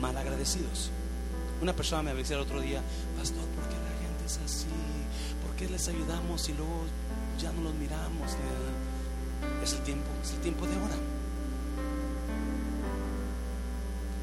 Mal 0.00 0.16
agradecidos. 0.16 0.90
Una 1.60 1.74
persona 1.74 2.02
me 2.02 2.14
decía 2.14 2.36
el 2.36 2.42
otro 2.42 2.60
día, 2.60 2.80
pastor, 3.18 3.44
¿por 3.44 3.64
qué 3.64 3.74
la 3.74 4.00
gente 4.00 4.26
es 4.26 4.38
así? 4.44 4.66
¿Por 5.46 5.56
qué 5.56 5.68
les 5.68 5.88
ayudamos 5.88 6.48
y 6.48 6.52
luego 6.52 6.84
ya 7.40 7.52
no 7.52 7.62
los 7.62 7.74
miramos? 7.74 8.36
Es 9.62 9.72
el 9.72 9.80
tiempo, 9.80 10.08
es 10.22 10.32
el 10.32 10.40
tiempo 10.40 10.66
de 10.66 10.74
ahora. 10.74 10.96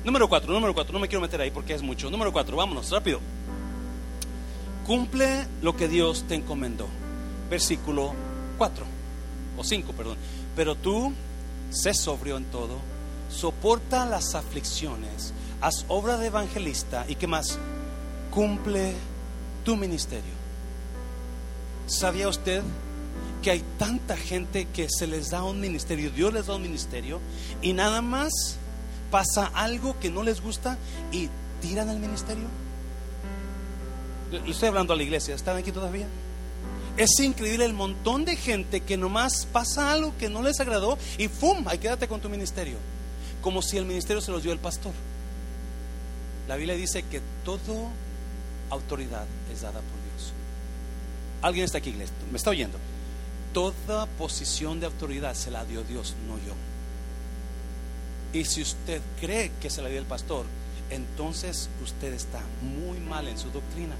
Número 0.03 0.29
cuatro, 0.29 0.53
número 0.53 0.73
cuatro, 0.73 0.93
no 0.93 0.99
me 0.99 1.07
quiero 1.07 1.21
meter 1.21 1.41
ahí 1.41 1.51
porque 1.51 1.73
es 1.73 1.81
mucho. 1.81 2.09
Número 2.09 2.31
cuatro, 2.31 2.55
vámonos, 2.55 2.89
rápido. 2.91 3.19
Cumple 4.85 5.47
lo 5.61 5.75
que 5.75 5.87
Dios 5.87 6.23
te 6.27 6.35
encomendó. 6.35 6.87
Versículo 7.49 8.13
4 8.57 8.85
o 9.57 9.63
5, 9.63 9.93
perdón. 9.93 10.17
Pero 10.55 10.75
tú, 10.75 11.13
sé 11.69 11.93
sobrio 11.93 12.37
en 12.37 12.45
todo, 12.45 12.77
soporta 13.29 14.05
las 14.05 14.35
aflicciones, 14.35 15.33
haz 15.61 15.85
obra 15.87 16.17
de 16.17 16.27
evangelista 16.27 17.05
y 17.07 17.15
qué 17.15 17.27
más, 17.27 17.59
cumple 18.31 18.93
tu 19.63 19.75
ministerio. 19.75 20.36
¿Sabía 21.87 22.27
usted 22.27 22.61
que 23.41 23.51
hay 23.51 23.63
tanta 23.79 24.17
gente 24.17 24.65
que 24.65 24.87
se 24.89 25.07
les 25.07 25.29
da 25.29 25.43
un 25.43 25.59
ministerio, 25.59 26.11
Dios 26.11 26.33
les 26.33 26.47
da 26.47 26.55
un 26.55 26.61
ministerio 26.61 27.21
y 27.61 27.73
nada 27.73 28.01
más 28.01 28.57
pasa 29.09 29.45
algo 29.53 29.97
que 29.99 30.09
no 30.09 30.21
les 30.21 30.41
gusta 30.41 30.77
y 31.11 31.29
tiran 31.61 31.89
el 31.89 31.99
ministerio? 31.99 32.45
Le 34.31 34.51
estoy 34.51 34.67
hablando 34.67 34.91
a 34.91 34.97
la 34.97 35.03
iglesia, 35.03 35.33
¿están 35.33 35.55
aquí 35.55 35.71
todavía? 35.71 36.07
Es 36.97 37.19
increíble 37.19 37.63
el 37.63 37.73
montón 37.73 38.25
de 38.25 38.35
gente 38.35 38.81
que 38.81 38.97
nomás 38.97 39.45
pasa 39.45 39.93
algo 39.93 40.13
que 40.17 40.29
no 40.29 40.41
les 40.41 40.59
agradó 40.59 40.97
y 41.17 41.27
¡fum! 41.27 41.65
Ahí 41.67 41.77
quédate 41.77 42.07
con 42.07 42.19
tu 42.19 42.27
ministerio. 42.27 42.75
Como 43.41 43.61
si 43.61 43.77
el 43.77 43.85
ministerio 43.85 44.19
se 44.19 44.31
los 44.31 44.43
dio 44.43 44.51
el 44.51 44.59
pastor. 44.59 44.93
La 46.47 46.55
Biblia 46.55 46.75
dice 46.75 47.03
que 47.03 47.21
toda 47.45 47.91
autoridad 48.71 49.25
es 49.53 49.61
dada 49.61 49.79
por 49.79 49.81
Dios. 49.81 50.33
¿Alguien 51.41 51.65
está 51.65 51.77
aquí, 51.77 51.91
iglesia? 51.91 52.15
¿Me 52.31 52.37
está 52.37 52.49
oyendo? 52.49 52.77
Toda 53.53 54.05
posición 54.05 54.79
de 54.79 54.87
autoridad 54.87 55.33
se 55.35 55.51
la 55.51 55.65
dio 55.65 55.83
Dios, 55.83 56.15
no 56.27 56.37
yo. 56.37 56.53
Y 58.33 58.45
si 58.45 58.61
usted 58.61 59.01
cree 59.19 59.51
que 59.61 59.69
se 59.69 59.81
la 59.81 59.89
dio 59.89 59.99
el 59.99 60.05
pastor, 60.05 60.45
entonces 60.89 61.69
usted 61.83 62.13
está 62.13 62.41
muy 62.61 62.99
mal 62.99 63.27
en 63.27 63.37
su 63.37 63.49
doctrina. 63.51 63.95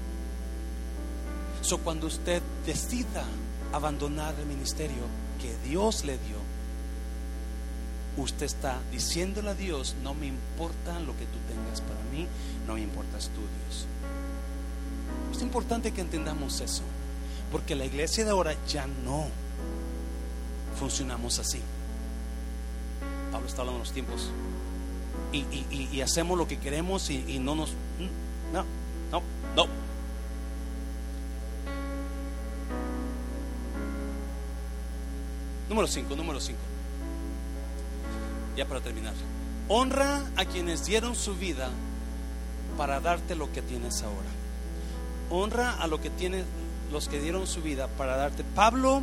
So, 1.62 1.78
cuando 1.78 2.06
usted 2.06 2.42
decida 2.66 3.24
abandonar 3.72 4.34
el 4.38 4.46
ministerio 4.46 5.04
que 5.40 5.56
Dios 5.68 6.04
le 6.04 6.12
dio, 6.12 6.38
usted 8.16 8.46
está 8.46 8.80
diciéndole 8.90 9.50
a 9.50 9.54
Dios, 9.54 9.96
no 10.02 10.14
me 10.14 10.26
importa 10.26 10.98
lo 11.00 11.16
que 11.16 11.26
tú 11.26 11.38
tengas 11.48 11.80
para 11.80 12.00
mí, 12.12 12.26
no 12.66 12.74
me 12.74 12.80
importa 12.82 13.18
estudios. 13.18 13.86
Es 15.32 15.42
importante 15.42 15.92
que 15.92 16.00
entendamos 16.00 16.60
eso, 16.60 16.82
porque 17.50 17.74
la 17.74 17.84
iglesia 17.84 18.24
de 18.24 18.30
ahora 18.30 18.54
ya 18.66 18.86
no 19.04 19.26
funcionamos 20.78 21.38
así. 21.38 21.60
Pablo 23.32 23.46
está 23.46 23.62
hablando 23.62 23.80
de 23.80 23.84
los 23.84 23.92
tiempos. 23.92 24.30
Y, 25.32 26.00
hacemos 26.00 26.38
lo 26.38 26.48
que 26.48 26.58
queremos 26.58 27.10
y, 27.10 27.24
y 27.28 27.38
no 27.38 27.54
nos... 27.54 27.70
No, 28.52 28.64
no, 29.10 29.22
no. 29.54 29.66
Número 35.68 35.86
5, 35.86 36.16
número 36.16 36.40
5. 36.40 36.58
Ya 38.56 38.66
para 38.66 38.80
terminar. 38.80 39.14
Honra 39.68 40.24
a 40.36 40.46
quienes 40.46 40.86
dieron 40.86 41.14
su 41.14 41.34
vida 41.36 41.68
para 42.78 43.00
darte 43.00 43.34
lo 43.34 43.52
que 43.52 43.60
tienes 43.60 44.02
ahora. 44.02 44.28
Honra 45.30 45.72
a 45.72 45.86
lo 45.86 46.00
que 46.00 46.08
tiene, 46.08 46.44
los 46.92 47.08
que 47.08 47.20
dieron 47.20 47.46
su 47.46 47.62
vida 47.62 47.88
para 47.88 48.16
darte. 48.16 48.44
Pablo 48.54 49.02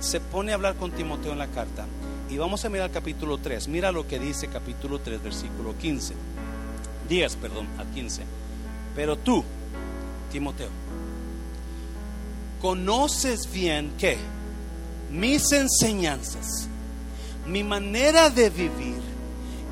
se 0.00 0.20
pone 0.20 0.52
a 0.52 0.54
hablar 0.54 0.76
con 0.76 0.92
Timoteo 0.92 1.32
en 1.32 1.38
la 1.38 1.48
carta. 1.48 1.86
Y 2.28 2.38
vamos 2.38 2.64
a 2.64 2.68
mirar 2.68 2.90
capítulo 2.90 3.38
3. 3.38 3.68
Mira 3.68 3.92
lo 3.92 4.06
que 4.06 4.18
dice 4.18 4.48
capítulo 4.48 4.98
3, 4.98 5.22
versículo 5.22 5.76
15. 5.78 6.14
10, 7.08 7.36
perdón, 7.36 7.68
a 7.78 7.84
15. 7.84 8.22
Pero 8.94 9.16
tú, 9.16 9.44
Timoteo, 10.32 10.68
conoces 12.60 13.50
bien 13.52 13.92
que 13.96 14.16
mis 15.10 15.52
enseñanzas, 15.52 16.68
mi 17.46 17.62
manera 17.62 18.28
de 18.30 18.50
vivir 18.50 19.00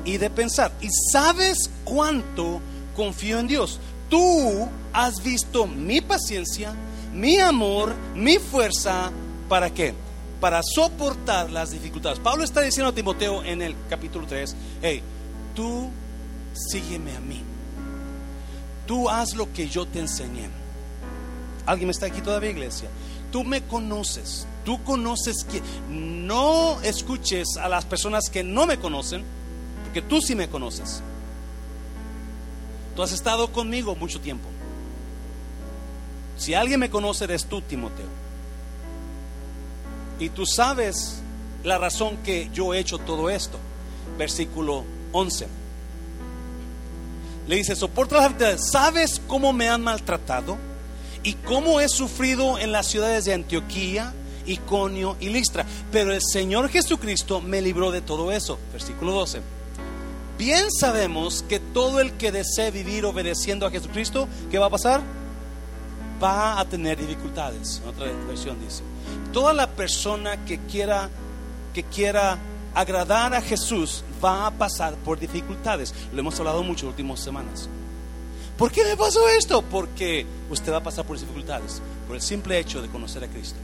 y 0.05 0.17
de 0.17 0.29
pensar. 0.29 0.71
Y 0.81 0.87
sabes 1.11 1.69
cuánto 1.83 2.61
confío 2.95 3.39
en 3.39 3.47
Dios. 3.47 3.79
Tú 4.09 4.67
has 4.93 5.21
visto 5.23 5.67
mi 5.67 5.99
paciencia, 5.99 6.73
mi 7.15 7.39
amor, 7.39 7.95
mi 8.13 8.37
fuerza. 8.37 9.11
¿Para 9.47 9.73
qué? 9.73 9.93
Para 10.41 10.61
soportar 10.63 11.49
las 11.49 11.71
dificultades. 11.71 12.19
Pablo 12.19 12.43
está 12.43 12.61
diciendo 12.61 12.89
a 12.89 12.95
Timoteo 12.95 13.43
en 13.43 13.61
el 13.61 13.75
capítulo 13.89 14.27
3, 14.27 14.55
hey, 14.81 15.01
tú 15.55 15.89
sígueme 16.53 17.15
a 17.15 17.19
mí. 17.21 17.41
Tú 18.85 19.09
haz 19.09 19.33
lo 19.35 19.51
que 19.53 19.67
yo 19.69 19.87
te 19.87 19.99
enseñé. 19.99 20.49
¿Alguien 21.65 21.89
está 21.89 22.07
aquí 22.07 22.21
todavía, 22.21 22.51
iglesia? 22.51 22.89
Tú 23.31 23.43
me 23.43 23.63
conoces, 23.63 24.45
tú 24.63 24.83
conoces 24.83 25.43
que 25.45 25.61
no 25.89 26.79
escuches 26.81 27.57
a 27.57 27.67
las 27.67 27.85
personas 27.85 28.29
que 28.29 28.43
no 28.43 28.65
me 28.67 28.77
conocen, 28.77 29.23
porque 29.83 30.01
tú 30.01 30.21
sí 30.21 30.35
me 30.35 30.47
conoces. 30.47 31.01
Tú 32.95 33.03
has 33.03 33.11
estado 33.11 33.51
conmigo 33.51 33.95
mucho 33.95 34.21
tiempo. 34.21 34.47
Si 36.37 36.53
alguien 36.53 36.79
me 36.79 36.89
conoce, 36.89 37.25
eres 37.25 37.45
tú, 37.45 37.61
Timoteo. 37.61 38.07
Y 40.19 40.29
tú 40.29 40.45
sabes 40.45 41.21
la 41.63 41.77
razón 41.77 42.17
que 42.17 42.49
yo 42.53 42.73
he 42.73 42.79
hecho 42.79 42.97
todo 42.97 43.29
esto. 43.29 43.57
Versículo 44.17 44.83
11. 45.11 45.47
Le 47.47 47.55
dice, 47.55 47.75
soporta 47.75 48.15
las 48.17 48.25
actividades. 48.25 48.69
¿Sabes 48.71 49.21
cómo 49.27 49.53
me 49.53 49.69
han 49.69 49.81
maltratado? 49.81 50.57
y 51.25 51.33
cómo 51.33 51.81
he 51.81 51.89
sufrido 51.89 52.59
en 52.59 52.71
las 52.71 52.85
ciudades 52.85 53.25
de 53.25 53.33
Antioquía, 53.33 54.13
Iconio 54.45 55.17
y 55.19 55.29
Listra. 55.29 55.65
Pero 55.91 56.13
el 56.13 56.21
Señor 56.21 56.69
Jesucristo 56.69 57.41
me 57.41 57.63
libró 57.63 57.91
de 57.91 58.01
todo 58.01 58.31
eso. 58.31 58.59
Versículo 58.71 59.11
12. 59.11 59.41
Bien 60.37 60.69
sabemos 60.71 61.43
que 61.49 61.59
todo 61.59 61.99
el 61.99 62.13
que 62.13 62.31
desee 62.31 62.69
vivir 62.69 63.05
obedeciendo 63.05 63.65
a 63.65 63.71
Jesucristo, 63.71 64.27
¿qué 64.51 64.59
va 64.59 64.67
a 64.67 64.69
pasar? 64.69 65.01
Va 66.21 66.59
a 66.59 66.65
tener 66.65 66.97
dificultades. 66.97 67.81
Otra 67.87 68.07
versión 68.27 68.59
dice. 68.59 68.83
Toda 69.33 69.53
la 69.53 69.67
persona 69.67 70.43
que 70.45 70.59
quiera 70.59 71.09
que 71.73 71.83
quiera 71.83 72.37
agradar 72.73 73.33
a 73.33 73.41
Jesús 73.41 74.03
va 74.23 74.47
a 74.47 74.51
pasar 74.51 74.95
por 74.95 75.19
dificultades. 75.19 75.93
Lo 76.13 76.19
hemos 76.21 76.39
hablado 76.39 76.63
mucho 76.63 76.85
en 76.85 76.87
las 76.87 76.93
últimas 76.93 77.19
semanas. 77.19 77.69
¿Por 78.57 78.71
qué 78.71 78.85
me 78.85 78.95
pasó 78.95 79.27
esto? 79.29 79.61
Porque 79.61 80.25
usted 80.49 80.71
va 80.71 80.77
a 80.77 80.83
pasar 80.83 81.05
por 81.05 81.19
dificultades, 81.19 81.81
por 82.07 82.15
el 82.15 82.21
simple 82.21 82.57
hecho 82.57 82.81
de 82.81 82.87
conocer 82.87 83.25
a 83.25 83.27
Cristo. 83.27 83.59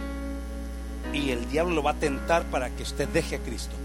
Y 1.14 1.30
el 1.30 1.50
diablo 1.50 1.76
lo 1.76 1.84
va 1.84 1.92
a 1.92 2.00
tentar 2.00 2.44
para 2.46 2.70
que 2.70 2.84
usted 2.84 3.08
deje 3.08 3.38
a 3.38 3.40
Cristo. 3.40 3.76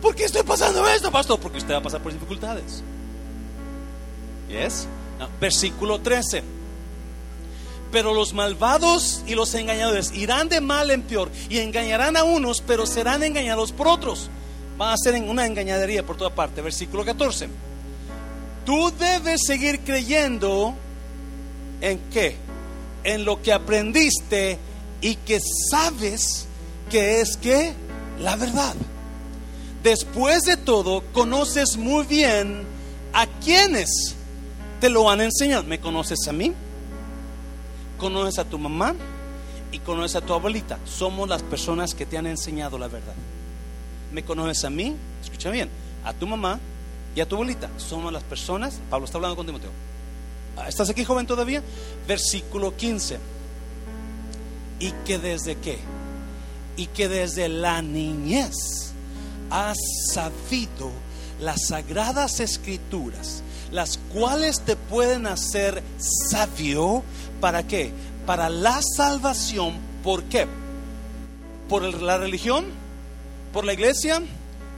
¿Por 0.00 0.14
qué 0.14 0.24
estoy 0.24 0.44
pasando 0.44 0.86
esto, 0.88 1.10
pastor? 1.10 1.40
Porque 1.40 1.58
usted 1.58 1.74
va 1.74 1.78
a 1.78 1.82
pasar 1.82 2.00
por 2.00 2.12
dificultades. 2.12 2.82
¿Yes? 4.48 4.86
versículo 5.40 6.00
13. 6.00 6.42
Pero 7.92 8.14
los 8.14 8.34
malvados 8.34 9.22
y 9.26 9.34
los 9.34 9.54
engañadores 9.54 10.12
irán 10.14 10.48
de 10.48 10.60
mal 10.60 10.90
en 10.90 11.02
peor 11.02 11.30
y 11.48 11.58
engañarán 11.58 12.16
a 12.16 12.24
unos, 12.24 12.62
pero 12.64 12.86
serán 12.86 13.22
engañados 13.22 13.72
por 13.72 13.88
otros. 13.88 14.30
Van 14.78 14.94
a 14.94 14.96
ser 14.96 15.14
una 15.22 15.46
engañadería 15.46 16.06
por 16.06 16.16
toda 16.16 16.34
parte. 16.34 16.62
Versículo 16.62 17.04
14. 17.04 17.48
Tú 18.64 18.92
debes 18.98 19.40
seguir 19.46 19.80
creyendo 19.80 20.74
en 21.80 21.98
qué? 22.12 22.36
En 23.02 23.24
lo 23.24 23.42
que 23.42 23.52
aprendiste 23.52 24.58
y 25.00 25.16
que 25.16 25.40
sabes 25.70 26.46
que 26.90 27.20
es 27.20 27.36
que 27.36 27.72
la 28.20 28.36
verdad. 28.36 28.74
Después 29.82 30.42
de 30.42 30.56
todo, 30.56 31.02
conoces 31.12 31.76
muy 31.76 32.04
bien 32.04 32.64
a 33.12 33.26
quienes 33.26 34.14
te 34.80 34.90
lo 34.90 35.10
han 35.10 35.22
enseñado. 35.22 35.62
¿Me 35.64 35.80
conoces 35.80 36.18
a 36.28 36.32
mí? 36.32 36.52
¿Conoces 38.00 38.38
a 38.38 38.44
tu 38.44 38.58
mamá? 38.58 38.94
Y 39.70 39.78
conoces 39.78 40.16
a 40.16 40.20
tu 40.20 40.32
abuelita. 40.32 40.78
Somos 40.84 41.28
las 41.28 41.42
personas 41.42 41.94
que 41.94 42.06
te 42.06 42.18
han 42.18 42.26
enseñado 42.26 42.78
la 42.78 42.88
verdad. 42.88 43.14
¿Me 44.10 44.24
conoces 44.24 44.64
a 44.64 44.70
mí? 44.70 44.96
Escucha 45.22 45.50
bien. 45.50 45.68
A 46.02 46.12
tu 46.12 46.26
mamá, 46.26 46.58
y 47.14 47.20
a 47.20 47.28
tu 47.28 47.36
abuelita. 47.36 47.70
Somos 47.76 48.12
las 48.12 48.22
personas, 48.22 48.80
Pablo 48.88 49.06
está 49.06 49.18
hablando 49.18 49.36
con 49.36 49.46
Timoteo. 49.46 49.70
Ah, 50.56 50.68
¿Estás 50.68 50.90
aquí 50.90 51.04
joven 51.04 51.26
todavía? 51.26 51.62
Versículo 52.06 52.76
15. 52.76 53.18
Y 54.80 54.90
que 55.04 55.18
desde 55.18 55.56
qué? 55.56 55.78
Y 56.76 56.86
que 56.86 57.08
desde 57.08 57.48
la 57.48 57.82
niñez 57.82 58.92
has 59.50 59.76
sabido 60.12 60.90
las 61.40 61.66
sagradas 61.68 62.40
escrituras, 62.40 63.42
las 63.70 63.98
cuales 64.12 64.60
te 64.60 64.76
pueden 64.76 65.26
hacer 65.26 65.82
sabio. 65.98 67.02
¿Para 67.40 67.66
qué? 67.66 67.92
Para 68.26 68.48
la 68.48 68.80
salvación. 68.96 69.74
¿Por 70.02 70.24
qué? 70.24 70.46
¿Por 71.68 71.82
la 72.02 72.18
religión? 72.18 72.66
¿Por 73.52 73.64
la 73.64 73.72
iglesia? 73.72 74.22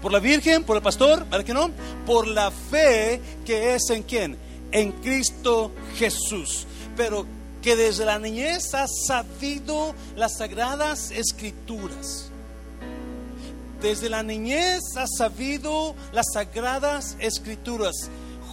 ¿Por 0.01 0.13
la 0.13 0.19
Virgen? 0.19 0.65
¿Por 0.65 0.77
el 0.77 0.83
pastor? 0.83 1.25
¿Para 1.27 1.45
qué 1.45 1.55
no? 1.55 1.71
Por 2.07 2.27
la 2.27 2.51
fe 2.51 3.21
que 3.45 3.75
es 3.75 3.89
en 3.91 4.03
quién? 4.03 4.37
En 4.73 4.93
Cristo 4.93 5.73
Jesús. 5.97 6.67
Pero 6.97 7.27
que 7.63 7.77
desde 7.77 8.05
la 8.05 8.19
niñez 8.19 8.75
has 8.75 8.91
sabido 9.07 9.95
las 10.17 10.39
sagradas 10.39 11.13
escrituras. 11.13 12.31
Desde 13.81 14.09
la 14.09 14.23
niñez 14.23 14.81
has 14.97 15.11
sabido 15.17 15.95
las 16.13 16.27
sagradas 16.33 17.17
escrituras. 17.21 18.11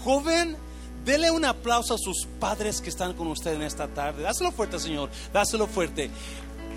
Joven, 0.09 0.57
dele 1.05 1.29
un 1.29 1.45
aplauso 1.45 1.93
a 1.93 1.97
sus 1.99 2.25
padres 2.39 2.81
que 2.81 2.89
están 2.89 3.13
con 3.13 3.27
usted 3.27 3.53
en 3.53 3.61
esta 3.61 3.87
tarde. 3.87 4.23
Dáselo 4.23 4.51
fuerte, 4.51 4.79
Señor. 4.79 5.07
Dáselo 5.31 5.67
fuerte. 5.67 6.09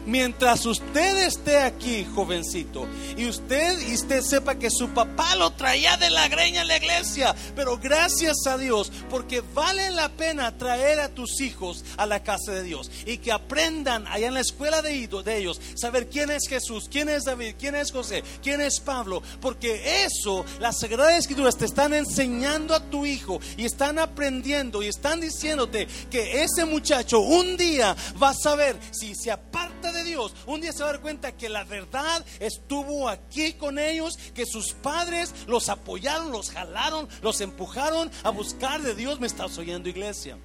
Mientras 0.05 0.67
usted 0.67 1.27
esté 1.27 1.59
aquí, 1.59 2.05
jovencito, 2.05 2.89
y 3.17 3.27
usted 3.27 3.79
y 3.89 3.95
usted 3.95 4.23
sepa 4.23 4.57
que 4.57 4.69
su 4.69 4.89
papá 4.91 5.37
lo 5.37 5.53
traía 5.53 5.97
de 5.97 6.11
la 6.11 6.29
greña 6.29 6.63
a 6.63 6.65
la 6.65 6.77
iglesia, 6.77 7.35
pero 7.55 7.79
gracias 7.79 8.37
a 8.49 8.59
Dios, 8.59 8.91
porque 9.09 9.43
vale 9.55 9.91
la 9.91 10.09
pena 10.09 10.59
traer 10.59 10.99
a 10.99 11.09
tus 11.09 11.41
hijos 11.41 11.85
a 11.97 12.07
la 12.07 12.23
casa 12.23 12.51
de 12.53 12.65
Dios 12.65 12.91
y 13.07 13.19
que 13.19 13.31
aprendan 13.31 14.07
allá 14.09 14.27
en 14.27 14.35
la 14.35 14.41
escuela 14.41 14.83
de, 14.83 15.07
de 15.07 15.37
ellos, 15.37 15.61
saber 15.75 16.09
quién 16.09 16.31
es 16.31 16.49
Jesús, 16.49 16.89
quién 16.91 17.09
es 17.09 17.25
David, 17.25 17.55
quién 17.59 17.77
es 17.77 17.93
José, 17.93 18.25
quién 18.43 18.61
es 18.61 18.81
Pablo, 18.81 19.23
porque 19.41 20.05
eso, 20.05 20.45
las 20.59 20.81
Sagradas 20.81 21.19
Escrituras 21.19 21.57
te 21.57 21.67
están 21.67 21.95
enseñando 21.95 22.75
a 22.75 22.81
tu 22.91 23.07
hijo 23.07 23.41
y 23.57 23.65
están 23.65 24.01
aprendiendo 24.01 24.83
y 24.83 24.89
están 24.89 25.21
diciéndote 25.21 25.87
que 26.11 26.43
ese 26.43 26.65
muchacho 26.65 27.21
un 27.21 27.57
día 27.57 27.95
va 28.21 28.31
a 28.31 28.35
saber 28.35 28.77
si 28.91 29.15
se 29.15 29.31
aparta 29.31 29.92
de 29.93 30.05
Dios, 30.05 30.35
un 30.47 30.61
día 30.61 30.73
se 30.73 30.83
va 30.83 30.91
a 30.91 30.93
dar 30.93 31.01
cuenta 31.01 31.33
que 31.33 31.49
la 31.49 31.65
verdad 31.65 32.25
estuvo 32.41 33.09
aquí 33.09 33.55
con 33.55 33.79
ellos, 33.79 34.17
que 34.35 34.47
sus 34.47 34.73
padres 34.73 35.35
los 35.47 35.69
apoyaron, 35.69 36.33
los 36.33 36.51
jalaron, 36.51 37.09
los 37.23 37.41
empujaron 37.41 38.11
a 38.23 38.31
buscar 38.31 38.83
de 38.83 38.95
Dios. 38.95 39.21
Me 39.21 39.27
estás 39.27 39.57
oyendo, 39.59 39.89
iglesia. 39.89 40.39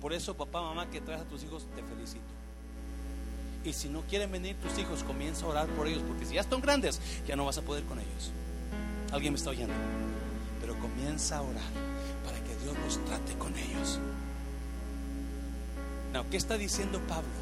Por 0.00 0.12
eso, 0.12 0.36
papá, 0.36 0.60
mamá, 0.60 0.90
que 0.90 1.00
traes 1.00 1.20
a 1.20 1.24
tus 1.24 1.42
hijos, 1.44 1.66
te 1.76 1.82
felicito. 1.82 2.20
Y 3.64 3.72
si 3.72 3.88
no 3.88 4.02
quieren 4.02 4.32
venir 4.32 4.56
tus 4.56 4.76
hijos, 4.78 5.04
comienza 5.04 5.46
a 5.46 5.48
orar 5.48 5.68
por 5.68 5.86
ellos, 5.86 6.02
porque 6.06 6.26
si 6.26 6.34
ya 6.34 6.40
están 6.40 6.60
grandes, 6.60 7.00
ya 7.26 7.36
no 7.36 7.44
vas 7.44 7.58
a 7.58 7.62
poder 7.62 7.84
con 7.84 8.00
ellos. 8.00 8.32
¿Alguien 9.12 9.32
me 9.32 9.38
está 9.38 9.50
oyendo? 9.50 9.74
Pero 10.60 10.76
comienza 10.80 11.38
a 11.38 11.42
orar 11.42 11.70
para 12.24 12.42
que 12.42 12.56
Dios 12.56 12.76
los 12.84 13.04
trate 13.04 13.34
con 13.38 13.56
ellos. 13.56 14.00
¿qué 16.30 16.36
está 16.36 16.56
diciendo 16.56 17.00
Pablo? 17.08 17.41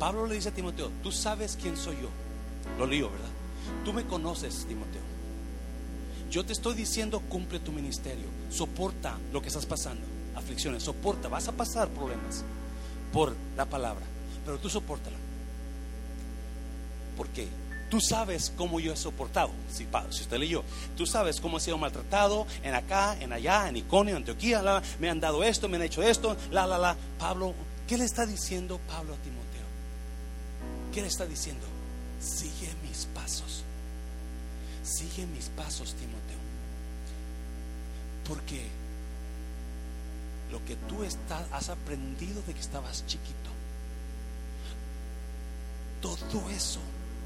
Pablo 0.00 0.26
le 0.26 0.36
dice 0.36 0.48
a 0.48 0.52
Timoteo, 0.52 0.90
tú 1.02 1.12
sabes 1.12 1.58
quién 1.60 1.76
soy 1.76 1.96
yo. 2.00 2.08
Lo 2.78 2.86
lío, 2.86 3.10
¿verdad? 3.10 3.28
Tú 3.84 3.92
me 3.92 4.06
conoces, 4.06 4.64
Timoteo. 4.66 5.02
Yo 6.30 6.42
te 6.42 6.54
estoy 6.54 6.74
diciendo, 6.74 7.20
cumple 7.20 7.60
tu 7.60 7.70
ministerio, 7.70 8.24
soporta 8.50 9.18
lo 9.30 9.42
que 9.42 9.48
estás 9.48 9.66
pasando, 9.66 10.00
aflicciones, 10.34 10.84
soporta, 10.84 11.28
vas 11.28 11.48
a 11.48 11.52
pasar 11.52 11.88
problemas 11.88 12.44
por 13.12 13.36
la 13.58 13.66
palabra, 13.66 14.06
pero 14.46 14.58
tú 14.58 14.70
soportala. 14.70 15.18
Porque 17.16 17.48
tú 17.90 18.00
sabes 18.00 18.54
cómo 18.56 18.80
yo 18.80 18.94
he 18.94 18.96
soportado, 18.96 19.50
si, 19.70 19.86
si 20.10 20.22
usted 20.22 20.38
leyó, 20.38 20.64
tú 20.96 21.04
sabes 21.04 21.42
cómo 21.42 21.58
he 21.58 21.60
sido 21.60 21.76
maltratado 21.76 22.46
en 22.62 22.74
acá, 22.74 23.18
en 23.20 23.34
allá, 23.34 23.68
en 23.68 23.76
Iconio, 23.76 24.12
en 24.12 24.22
Antioquía, 24.22 24.62
me 24.98 25.10
han 25.10 25.20
dado 25.20 25.44
esto, 25.44 25.68
me 25.68 25.76
han 25.76 25.82
hecho 25.82 26.02
esto, 26.02 26.38
la, 26.50 26.66
la, 26.66 26.78
la. 26.78 26.96
Pablo, 27.18 27.52
¿qué 27.86 27.98
le 27.98 28.04
está 28.04 28.24
diciendo 28.24 28.80
Pablo 28.88 29.12
a 29.12 29.16
Timoteo? 29.18 29.49
¿Qué 30.92 31.02
le 31.02 31.08
está 31.08 31.26
diciendo? 31.26 31.66
Sigue 32.20 32.72
mis 32.86 33.06
pasos. 33.06 33.62
Sigue 34.82 35.26
mis 35.26 35.48
pasos, 35.50 35.94
Timoteo. 35.94 36.38
Porque 38.26 38.66
lo 40.50 40.64
que 40.64 40.76
tú 40.76 40.98
has 41.52 41.68
aprendido 41.68 42.42
de 42.42 42.54
que 42.54 42.60
estabas 42.60 43.06
chiquito, 43.06 43.50
todo 46.00 46.50
eso 46.50 46.80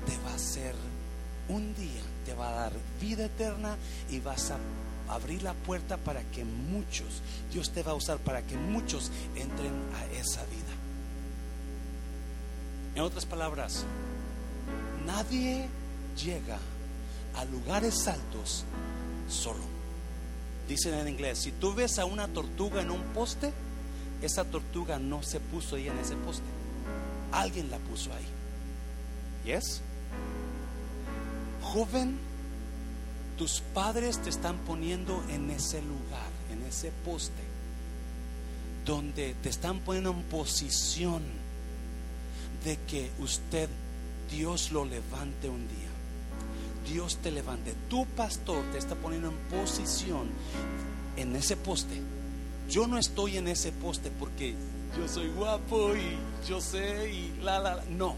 te 0.07 0.17
va 0.19 0.33
a 0.33 0.35
hacer 0.35 0.75
un 1.49 1.75
día, 1.75 2.03
te 2.27 2.35
va 2.35 2.49
a 2.49 2.53
dar 2.53 2.73
vida 3.01 3.27
eterna 3.27 3.77
y 4.11 4.21
vas 4.21 4.51
a 4.51 4.59
abrir 5.09 5.43
la 5.43 5.55
puerta 5.55 5.97
para 5.97 6.23
que 6.31 6.45
muchos, 6.45 7.23
Dios 7.53 7.71
te 7.71 7.83
va 7.83 7.93
a 7.93 7.95
usar 7.95 8.19
para 8.19 8.43
que 8.43 8.57
muchos 8.57 9.11
entren 9.37 9.73
a 9.95 10.05
esa 10.19 10.45
vida. 10.45 10.84
En 12.95 13.03
otras 13.03 13.27
palabras, 13.27 13.85
nadie 15.05 15.69
llega 16.23 16.59
a 17.37 17.45
lugares 17.45 18.07
altos 18.07 18.65
solo. 19.29 19.63
Dicen 20.69 20.95
en 20.95 21.09
inglés, 21.09 21.39
si 21.39 21.53
tú 21.53 21.75
ves 21.75 21.99
a 21.99 22.05
una 22.05 22.29
tortuga 22.29 22.81
en 22.81 22.91
un 22.91 23.03
poste, 23.13 23.53
esa 24.23 24.45
tortuga 24.45 24.99
no 24.99 25.23
se 25.23 25.41
puso 25.41 25.77
ahí 25.77 25.89
en 25.89 25.99
ese 25.99 26.15
poste. 26.17 26.47
Alguien 27.33 27.71
la 27.71 27.79
puso 27.79 28.11
ahí. 28.13 28.27
¿Yes? 29.45 29.83
Joven, 31.63 32.17
tus 33.37 33.61
padres 33.75 34.23
te 34.23 34.31
están 34.31 34.57
poniendo 34.59 35.23
en 35.29 35.51
ese 35.51 35.83
lugar, 35.83 36.31
en 36.53 36.63
ese 36.63 36.93
poste, 37.05 37.43
donde 38.85 39.35
te 39.43 39.49
están 39.49 39.81
poniendo 39.81 40.13
en 40.13 40.23
posición 40.23 41.44
de 42.65 42.79
que 42.89 43.11
usted, 43.19 43.69
Dios 44.31 44.73
lo 44.73 44.85
levante 44.85 45.49
un 45.49 45.69
día. 45.69 45.85
Dios 46.91 47.19
te 47.19 47.31
levante. 47.31 47.75
Tu 47.89 48.07
pastor 48.07 48.63
te 48.73 48.79
está 48.79 48.95
poniendo 48.95 49.29
en 49.29 49.37
posición 49.59 50.29
en 51.17 51.37
ese 51.37 51.57
poste. 51.57 52.01
Yo 52.69 52.87
no 52.87 52.99
estoy 52.99 53.37
en 53.37 53.49
ese 53.49 53.73
poste 53.73 54.11
porque 54.11 54.55
yo 54.97 55.09
soy 55.09 55.29
guapo 55.29 55.95
y 55.95 56.17
yo 56.49 56.61
sé 56.61 57.13
y 57.13 57.41
la 57.43 57.59
la. 57.59 57.77
la. 57.77 57.85
No. 57.85 58.17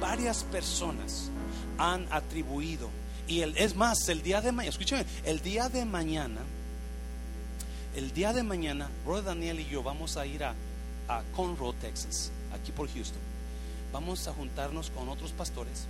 Varias 0.00 0.44
personas 0.44 1.30
han 1.78 2.06
atribuido 2.10 2.90
y 3.26 3.40
el, 3.40 3.56
es 3.56 3.76
más, 3.76 4.08
el 4.08 4.22
día 4.22 4.40
de 4.40 4.52
mañana, 4.52 4.70
escúcheme, 4.70 5.04
el 5.24 5.40
día 5.40 5.68
de 5.68 5.84
mañana, 5.84 6.40
el 7.94 8.12
día 8.12 8.32
de 8.32 8.42
mañana, 8.42 8.88
Brother 9.04 9.24
Daniel 9.24 9.60
y 9.60 9.66
yo 9.66 9.82
vamos 9.82 10.16
a 10.16 10.26
ir 10.26 10.44
a 10.44 10.54
Conroe, 11.34 11.74
Texas, 11.80 12.30
aquí 12.52 12.72
por 12.72 12.88
Houston. 12.88 13.27
Vamos 13.92 14.28
a 14.28 14.32
juntarnos 14.32 14.90
con 14.90 15.08
otros 15.08 15.32
pastores 15.32 15.86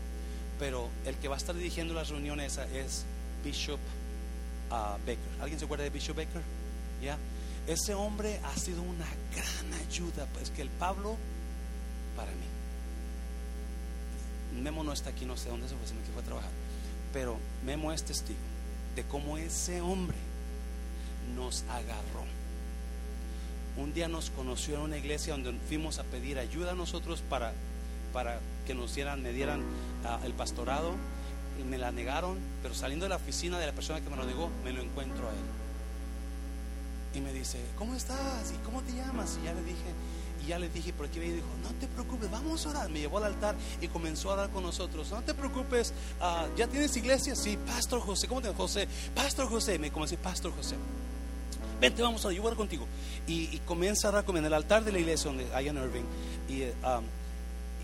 pero 0.59 0.89
el 1.07 1.17
que 1.17 1.29
va 1.29 1.37
a 1.37 1.39
estar 1.39 1.55
dirigiendo 1.55 1.95
las 1.95 2.09
reuniones 2.09 2.59
es 2.59 3.05
Bishop 3.45 3.79
uh, 4.71 4.99
Baker. 5.07 5.19
¿Alguien 5.41 5.59
se 5.59 5.65
acuerda 5.65 5.85
de 5.85 5.91
Bishop 5.91 6.17
Baker? 6.17 6.43
¿Ya? 7.03 7.17
Ese 7.67 7.95
hombre 7.95 8.41
ha 8.45 8.57
sido 8.57 8.83
una 8.83 9.07
gran 9.35 9.81
ayuda, 9.87 10.27
pues 10.35 10.51
que 10.51 10.63
el 10.63 10.71
Pablo, 10.71 11.17
para 12.17 12.33
mí. 12.33 12.49
Memo 14.61 14.83
no 14.83 14.93
está 14.93 15.11
aquí, 15.11 15.25
no 15.25 15.37
sé 15.37 15.51
dónde 15.51 15.69
se 15.69 15.77
fue, 15.77 15.87
se 15.87 15.95
me 15.95 16.01
fue 16.03 16.23
a 16.23 16.25
trabajar. 16.25 16.51
Pero 17.13 17.39
Memo 17.65 17.93
es 17.93 18.03
testigo 18.03 18.39
de 18.97 19.05
cómo 19.05 19.39
ese 19.39 19.81
hombre 19.81 20.17
nos 21.37 21.63
agarró. 21.65 22.27
Un 23.77 23.95
día 23.95 24.09
nos 24.09 24.31
conoció 24.31 24.75
en 24.77 24.81
una 24.81 24.97
iglesia 24.97 25.35
donde 25.35 25.53
fuimos 25.69 26.01
a 26.01 26.05
pedir 26.05 26.39
ayuda 26.41 26.73
a 26.73 26.75
nosotros 26.75 27.23
para 27.29 27.53
para 28.13 28.41
que 28.67 28.75
nos 28.75 28.95
dieran, 28.95 29.23
me 29.23 29.33
dieran 29.33 29.63
ah, 30.05 30.21
el 30.25 30.33
pastorado 30.33 30.95
y 31.61 31.65
me 31.65 31.79
la 31.79 31.91
negaron, 31.91 32.39
pero 32.63 32.75
saliendo 32.75 33.05
de 33.05 33.11
la 33.11 33.17
oficina 33.17 33.59
de 33.59 33.67
la 33.67 33.73
persona 33.73 34.01
que 34.01 34.11
me 34.11 34.17
lo 34.17 34.25
negó, 34.25 34.51
me 34.65 34.73
lo 34.73 34.83
encuentro 34.83 35.29
a 35.29 35.31
él. 35.31 35.37
Y 37.15 37.21
me 37.21 37.33
dice, 37.33 37.59
¿cómo 37.77 37.95
estás? 37.95 38.53
¿Y 38.53 38.65
cómo 38.65 38.83
te 38.83 38.93
llamas? 38.93 39.39
Y 39.41 39.47
ya 39.47 39.55
le 39.55 39.63
dije, 39.63 39.95
y 40.45 40.49
ya 40.49 40.59
le 40.59 40.69
dije, 40.69 40.93
por 40.93 41.07
aquí 41.07 41.19
y 41.19 41.31
dijo, 41.33 41.47
no 41.63 41.71
te 41.81 41.89
preocupes, 41.89 42.31
vamos 42.31 42.65
a 42.67 42.71
orar. 42.71 42.91
Me 42.91 43.01
llevó 43.01 43.19
al 43.19 43.25
altar 43.25 43.57
y 43.81 43.89
comenzó 43.89 44.31
a 44.31 44.35
orar 44.35 44.51
con 44.51 44.63
nosotros. 44.63 45.11
No 45.11 45.23
te 45.23 45.35
preocupes, 45.35 45.93
ah, 46.21 46.47
¿ya 46.57 46.69
tienes 46.69 46.97
iglesia? 46.97 47.35
Sí, 47.35 47.59
Pastor 47.67 48.01
José, 48.01 48.29
¿cómo 48.29 48.41
te 48.41 48.49
llamas? 48.49 48.61
José, 48.61 48.89
Pastor 49.15 49.49
José, 49.49 49.79
me 49.79 49.91
comencé, 49.91 50.17
Pastor 50.17 50.53
José. 50.55 50.77
Vente, 51.81 52.03
vamos 52.03 52.25
a 52.25 52.29
orar, 52.29 52.57
contigo. 52.57 52.87
Y, 53.27 53.59
comienza 53.59 54.09
a 54.09 54.11
orar 54.11 54.25
en 54.29 54.45
el 54.45 54.53
altar 54.53 54.85
de 54.85 54.93
la 54.93 54.99
iglesia 54.99 55.31
donde 55.31 55.47
hay 55.55 55.69
en 55.69 55.77
Irving. 55.77 56.05
Y 56.49 56.63
um, 56.63 57.05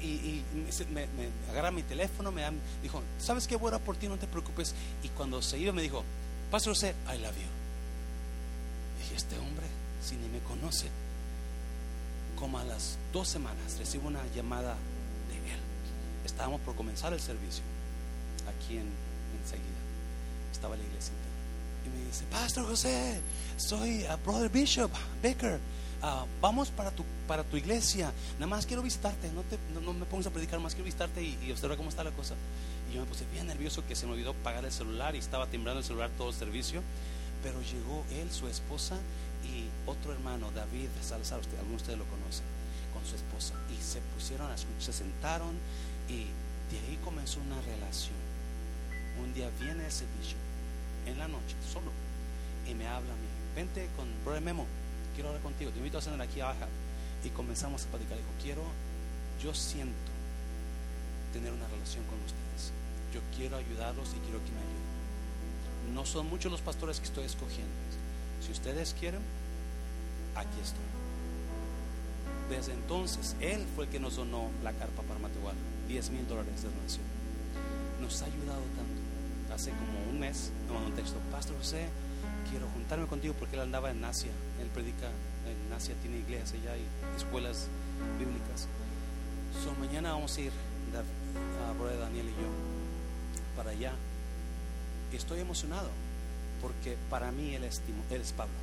y, 0.05 0.45
me, 0.93 1.07
agarra 1.51 1.71
mi 1.71 1.83
teléfono, 1.83 2.31
me 2.31 2.43
dijo, 2.83 3.03
¿sabes 3.19 3.47
qué? 3.47 3.57
Voy 3.57 3.73
a 3.73 3.79
por 3.79 3.97
ti, 3.97 4.09
no 4.09 4.17
te 4.17 4.27
preocupes. 4.27 4.75
Y 5.03 5.09
cuando 5.09 5.41
se 5.43 5.59
iba 5.59 5.73
me 5.73 5.83
dijo, 5.83 6.05
Pastor 6.51 6.75
José, 6.75 6.95
I 7.07 7.19
love 7.19 7.35
you. 7.35 7.49
Dije, 9.01 9.17
este 9.17 9.39
hombre, 9.39 9.67
si 10.03 10.17
ni 10.17 10.29
me 10.29 10.39
conoce, 10.41 10.89
como 12.39 12.59
a 12.59 12.65
las 12.65 12.99
dos 13.13 13.29
semanas 13.29 13.79
recibo 13.79 14.09
una 14.09 14.21
llamada 14.35 14.77
de 15.29 15.37
él. 15.53 15.61
Estábamos 16.25 16.61
por 16.61 16.75
comenzar 16.75 17.13
el 17.13 17.21
servicio, 17.21 17.63
aquí 18.47 18.77
en, 18.77 18.89
enseguida. 19.43 19.85
Estaba 20.53 20.77
la 20.77 20.83
iglesia 20.83 21.13
Y 21.85 21.89
me 21.89 22.07
dice, 22.07 22.25
Pastor 22.31 22.67
José, 22.67 23.21
soy 23.57 24.05
a 24.05 24.17
Brother 24.17 24.51
Bishop 24.51 24.91
Baker. 25.23 25.59
Ah, 26.07 26.27
vamos 26.43 26.69
para 26.69 26.91
tu, 26.91 27.03
para 27.27 27.43
tu 27.45 27.57
iglesia, 27.57 28.13
nada 28.35 28.47
más 28.47 28.67
quiero 28.67 28.83
visitarte, 28.83 29.33
no, 29.33 29.41
te, 29.41 29.57
no, 29.73 29.95
me 29.95 30.05
pongas 30.05 30.27
a 30.27 30.31
predicar, 30.31 30.61
más 30.61 30.75
quiero 30.75 30.85
visitarte 30.85 31.23
y, 31.23 31.39
y 31.47 31.51
observar 31.51 31.79
cómo 31.79 31.89
está 31.89 32.05
la 32.05 32.11
cosa. 32.11 32.35
Y 32.91 32.95
yo 32.95 33.01
me 33.01 33.07
puse 33.07 33.25
bien 33.33 33.47
nervioso 33.47 33.83
que 33.87 33.97
se 33.97 34.05
me 34.05 34.13
olvidó 34.13 34.35
pagar 34.35 34.67
el 34.67 34.71
celular 34.71 35.15
y 35.15 35.19
estaba 35.19 35.47
timbrando 35.47 35.79
el 35.79 35.87
celular 35.87 36.11
todo 36.19 36.29
el 36.29 36.35
servicio, 36.35 36.83
pero 37.43 37.59
llegó 37.63 38.05
él, 38.21 38.31
su 38.31 38.49
esposa 38.49 38.99
y 39.47 39.65
otro 39.89 40.13
hermano, 40.13 40.51
David 40.55 40.91
Salazar, 41.01 41.41
usted, 41.41 41.57
algunos 41.57 41.81
de 41.81 41.93
ustedes 41.95 41.99
lo 41.99 42.05
conocen, 42.05 42.45
con 42.93 43.03
su 43.07 43.17
esposa, 43.17 43.55
y 43.73 43.83
se 43.83 44.01
pusieron 44.15 44.51
a 44.51 44.57
escuchar, 44.57 44.83
se 44.83 44.93
sentaron 44.93 45.57
y 46.11 46.29
de 46.69 46.81
ahí 46.87 46.99
comenzó 47.03 47.41
una 47.41 47.63
relación. 47.63 48.21
Un 49.23 49.33
día 49.33 49.49
viene 49.59 49.87
ese 49.87 50.05
bicho 50.21 50.37
en 51.07 51.19
la 51.19 51.29
noche, 51.29 51.57
solo, 51.73 51.91
y 52.69 52.75
me 52.75 52.87
habla 52.89 53.11
a 53.11 53.17
mí, 53.17 53.29
vente 53.57 53.89
con 53.97 54.07
Brother 54.23 54.43
Memo 54.43 54.67
quiero 55.15 55.31
hablar 55.31 55.43
contigo, 55.43 55.71
te 55.71 55.79
invito 55.79 55.99
a 55.99 56.03
cenar 56.03 56.21
aquí 56.21 56.41
abajo. 56.41 56.67
Y 57.25 57.31
comenzamos 57.31 57.85
a 57.87 57.89
platicar. 57.89 58.19
Dijo, 58.19 58.29
quiero, 58.43 58.63
yo 59.43 59.55
siento 59.55 60.13
tener 61.33 61.53
una 61.53 61.67
relación 61.69 62.05
con 62.05 62.19
ustedes. 62.21 62.73
Yo 63.15 63.21
quiero 63.37 63.57
ayudarlos 63.57 64.09
y 64.11 64.21
quiero 64.21 64.39
que 64.45 64.51
me 64.53 64.61
ayuden. 64.61 65.95
No 65.95 66.05
son 66.05 66.29
muchos 66.29 66.53
los 66.53 66.61
pastores 66.61 67.01
que 67.01 67.07
estoy 67.07 67.25
escogiendo. 67.25 67.73
Si 68.45 68.53
ustedes 68.53 68.95
quieren, 68.99 69.21
aquí 70.35 70.61
estoy. 70.63 70.85
Desde 72.51 72.73
entonces, 72.73 73.37
él 73.41 73.65
fue 73.75 73.85
el 73.85 73.91
que 73.91 74.01
nos 74.01 74.17
donó 74.17 74.51
la 74.63 74.73
carpa 74.73 75.03
para 75.03 75.19
Matehuala, 75.19 75.59
10 75.89 76.11
mil 76.11 76.29
dólares 76.29 76.63
de 76.63 76.69
donación. 76.69 77.05
Nos 78.03 78.21
ha 78.21 78.27
ayudado 78.27 78.61
tanto. 78.77 79.55
Hace 79.55 79.71
como 79.71 80.11
un 80.11 80.21
mes 80.21 80.51
me 80.67 80.75
mandó 80.75 80.89
un 80.89 80.95
texto, 80.95 81.17
Pastor 81.31 81.57
José, 81.57 81.89
quiero 82.51 82.69
juntarme 82.69 83.07
contigo 83.07 83.35
porque 83.39 83.57
él 83.57 83.63
andaba 83.63 83.91
en 83.91 84.05
Asia. 84.05 84.31
Él 84.61 84.69
predica 84.69 85.09
en 85.09 85.73
Asia, 85.73 85.95
tiene 86.03 86.19
iglesias 86.19 86.53
allá 86.53 86.77
y 86.77 87.17
escuelas 87.17 87.69
bíblicas. 88.19 88.69
So, 89.63 89.73
mañana 89.81 90.13
vamos 90.13 90.37
a 90.37 90.41
ir, 90.41 90.53
Brother 91.79 91.99
Daniel 91.99 92.27
y 92.27 92.43
yo, 92.43 92.49
para 93.57 93.71
allá. 93.71 93.93
Estoy 95.13 95.41
emocionado 95.41 95.91
porque 96.61 96.97
para 97.11 97.31
mí 97.31 97.55
él 97.55 97.65
es, 97.65 97.83
él 98.11 98.21
es 98.21 98.33
Pablo. 98.33 98.55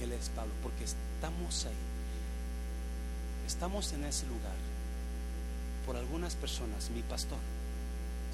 Él 0.00 0.12
es 0.12 0.28
Pablo, 0.30 0.52
porque 0.62 0.84
estamos 0.84 1.66
ahí. 1.66 1.72
Estamos 3.46 3.92
en 3.92 4.04
ese 4.04 4.26
lugar 4.26 4.56
por 5.86 5.96
algunas 5.96 6.34
personas. 6.34 6.90
Mi 6.90 7.02
pastor, 7.02 7.38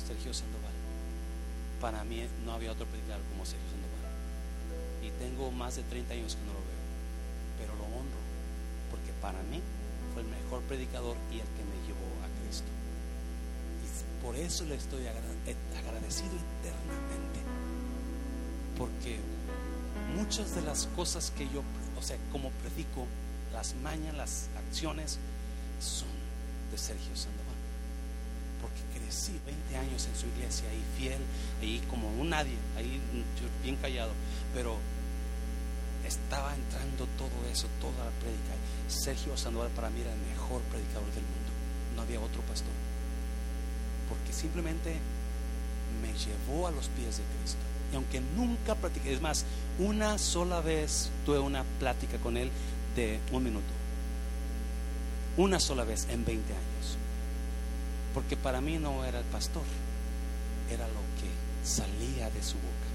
Sergio 0.06 0.32
Sandoval, 0.34 0.72
para 1.80 2.04
mí 2.04 2.26
no 2.44 2.52
había 2.52 2.72
otro 2.72 2.86
predicador 2.86 3.22
como 3.30 3.44
Sergio 3.44 3.68
Sandoval. 3.70 3.81
Y 5.02 5.10
tengo 5.18 5.50
más 5.50 5.76
de 5.76 5.82
30 5.82 6.14
años 6.14 6.36
que 6.36 6.42
no 6.46 6.52
lo 6.52 6.60
veo, 6.60 6.82
pero 7.58 7.74
lo 7.76 7.84
honro, 7.84 8.20
porque 8.90 9.12
para 9.20 9.42
mí 9.50 9.60
fue 10.12 10.22
el 10.22 10.28
mejor 10.28 10.62
predicador 10.62 11.16
y 11.30 11.40
el 11.40 11.48
que 11.56 11.64
me 11.64 11.78
llevó 11.86 12.06
a 12.22 12.28
Cristo. 12.40 12.70
Y 13.82 14.24
por 14.24 14.36
eso 14.36 14.64
le 14.64 14.76
estoy 14.76 15.02
eh, 15.06 15.56
agradecido 15.78 16.32
eternamente, 16.60 17.40
porque 18.78 19.18
muchas 20.14 20.54
de 20.54 20.62
las 20.62 20.86
cosas 20.94 21.32
que 21.36 21.44
yo, 21.48 21.62
o 21.98 22.02
sea, 22.02 22.16
como 22.30 22.50
predico, 22.62 23.06
las 23.52 23.74
mañas, 23.82 24.14
las 24.14 24.48
acciones, 24.68 25.18
son 25.80 26.08
de 26.70 26.78
Sergio 26.78 27.16
Sandoval 27.16 27.41
sí, 29.12 29.38
20 29.44 29.76
años 29.76 30.06
en 30.06 30.16
su 30.16 30.26
iglesia 30.26 30.66
y 30.72 31.00
fiel, 31.00 31.20
ahí 31.60 31.82
como 31.88 32.08
un 32.08 32.30
nadie, 32.30 32.56
ahí 32.76 33.00
bien 33.62 33.76
callado, 33.76 34.12
pero 34.54 34.76
estaba 36.06 36.54
entrando 36.54 37.06
todo 37.16 37.48
eso, 37.50 37.68
toda 37.80 38.04
la 38.04 38.10
prédica. 38.20 38.54
Sergio 38.88 39.36
Sandoval 39.36 39.70
para 39.70 39.90
mí 39.90 40.00
era 40.00 40.12
el 40.12 40.20
mejor 40.20 40.60
predicador 40.62 41.08
del 41.12 41.24
mundo, 41.24 41.50
no 41.96 42.02
había 42.02 42.20
otro 42.20 42.42
pastor, 42.42 42.72
porque 44.08 44.32
simplemente 44.32 44.96
me 46.00 46.12
llevó 46.18 46.66
a 46.66 46.70
los 46.70 46.88
pies 46.88 47.18
de 47.18 47.24
Cristo. 47.38 47.60
Y 47.92 47.96
aunque 47.96 48.20
nunca 48.20 48.74
practiqué, 48.74 49.12
es 49.12 49.20
más, 49.20 49.44
una 49.78 50.16
sola 50.16 50.60
vez 50.60 51.10
tuve 51.26 51.38
una 51.38 51.64
plática 51.78 52.16
con 52.18 52.36
él 52.36 52.50
de 52.96 53.20
un 53.30 53.44
minuto. 53.44 53.72
Una 55.36 55.60
sola 55.60 55.84
vez 55.84 56.06
en 56.10 56.24
20 56.24 56.52
años. 56.52 56.96
Porque 58.14 58.36
para 58.36 58.60
mí 58.60 58.78
no 58.78 59.04
era 59.04 59.18
el 59.18 59.24
pastor, 59.26 59.62
era 60.70 60.86
lo 60.88 61.00
que 61.18 61.66
salía 61.66 62.30
de 62.30 62.42
su 62.42 62.56
boca. 62.56 62.92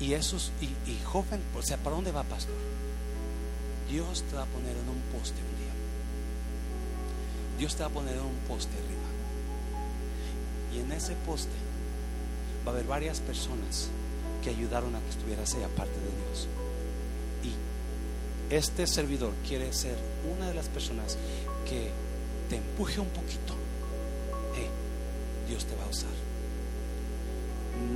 Y 0.00 0.14
esos, 0.14 0.50
y, 0.60 0.98
joven, 1.04 1.40
o 1.56 1.62
sea, 1.62 1.76
¿para 1.76 1.94
dónde 1.94 2.10
va 2.10 2.24
pastor? 2.24 2.56
Dios 3.88 4.24
te 4.28 4.36
va 4.36 4.42
a 4.42 4.46
poner 4.46 4.76
en 4.76 4.88
un 4.88 5.00
poste 5.12 5.38
un 5.38 5.58
día. 5.58 5.72
Dios 7.58 7.76
te 7.76 7.82
va 7.82 7.88
a 7.88 7.92
poner 7.92 8.16
en 8.16 8.24
un 8.24 8.38
poste 8.48 8.72
arriba. 8.72 9.02
Y 10.74 10.80
en 10.80 10.90
ese 10.92 11.14
poste 11.26 11.52
va 12.66 12.72
a 12.72 12.74
haber 12.74 12.86
varias 12.86 13.20
personas 13.20 13.90
que 14.42 14.50
ayudaron 14.50 14.96
a 14.96 15.00
que 15.00 15.10
estuvieras 15.10 15.54
ahí 15.54 15.62
aparte 15.62 15.94
de 15.94 16.10
Dios. 16.26 16.48
Y 17.44 18.54
este 18.54 18.86
servidor 18.86 19.32
quiere 19.46 19.72
ser 19.72 19.96
una 20.36 20.48
de 20.48 20.54
las 20.54 20.68
personas 20.68 21.16
que 21.68 21.90
te 22.52 22.58
empuje 22.58 23.00
un 23.00 23.08
poquito, 23.08 23.54
Dios 25.48 25.64
te 25.64 25.74
va 25.74 25.86
a 25.86 25.88
usar. 25.88 26.10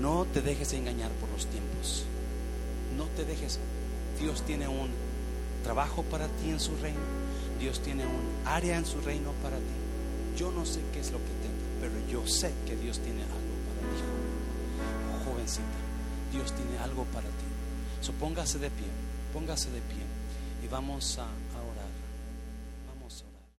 No 0.00 0.24
te 0.32 0.40
dejes 0.40 0.72
engañar 0.72 1.10
por 1.12 1.28
los 1.28 1.44
tiempos. 1.44 2.04
No 2.96 3.04
te 3.16 3.26
dejes. 3.26 3.58
Dios 4.18 4.40
tiene 4.46 4.66
un 4.66 4.88
trabajo 5.62 6.04
para 6.04 6.26
ti 6.28 6.48
en 6.48 6.58
su 6.58 6.74
reino. 6.78 7.04
Dios 7.60 7.80
tiene 7.80 8.06
un 8.06 8.46
área 8.46 8.78
en 8.78 8.86
su 8.86 8.98
reino 9.02 9.32
para 9.42 9.58
ti. 9.58 9.76
Yo 10.38 10.50
no 10.50 10.64
sé 10.64 10.80
qué 10.90 11.00
es 11.00 11.12
lo 11.12 11.18
que 11.18 11.34
tenga, 11.44 11.66
pero 11.82 11.94
yo 12.10 12.26
sé 12.26 12.50
que 12.66 12.76
Dios 12.76 12.98
tiene 13.00 13.24
algo 13.24 13.56
para 13.68 13.80
ti, 13.92 15.24
jovencita. 15.26 15.80
Dios 16.32 16.50
tiene 16.52 16.78
algo 16.78 17.04
para 17.12 17.28
ti. 17.28 17.48
So, 18.00 18.12
póngase 18.12 18.58
de 18.58 18.70
pie, 18.70 18.88
póngase 19.34 19.70
de 19.70 19.82
pie 19.82 20.04
y 20.64 20.68
vamos 20.68 21.18
a 21.18 21.26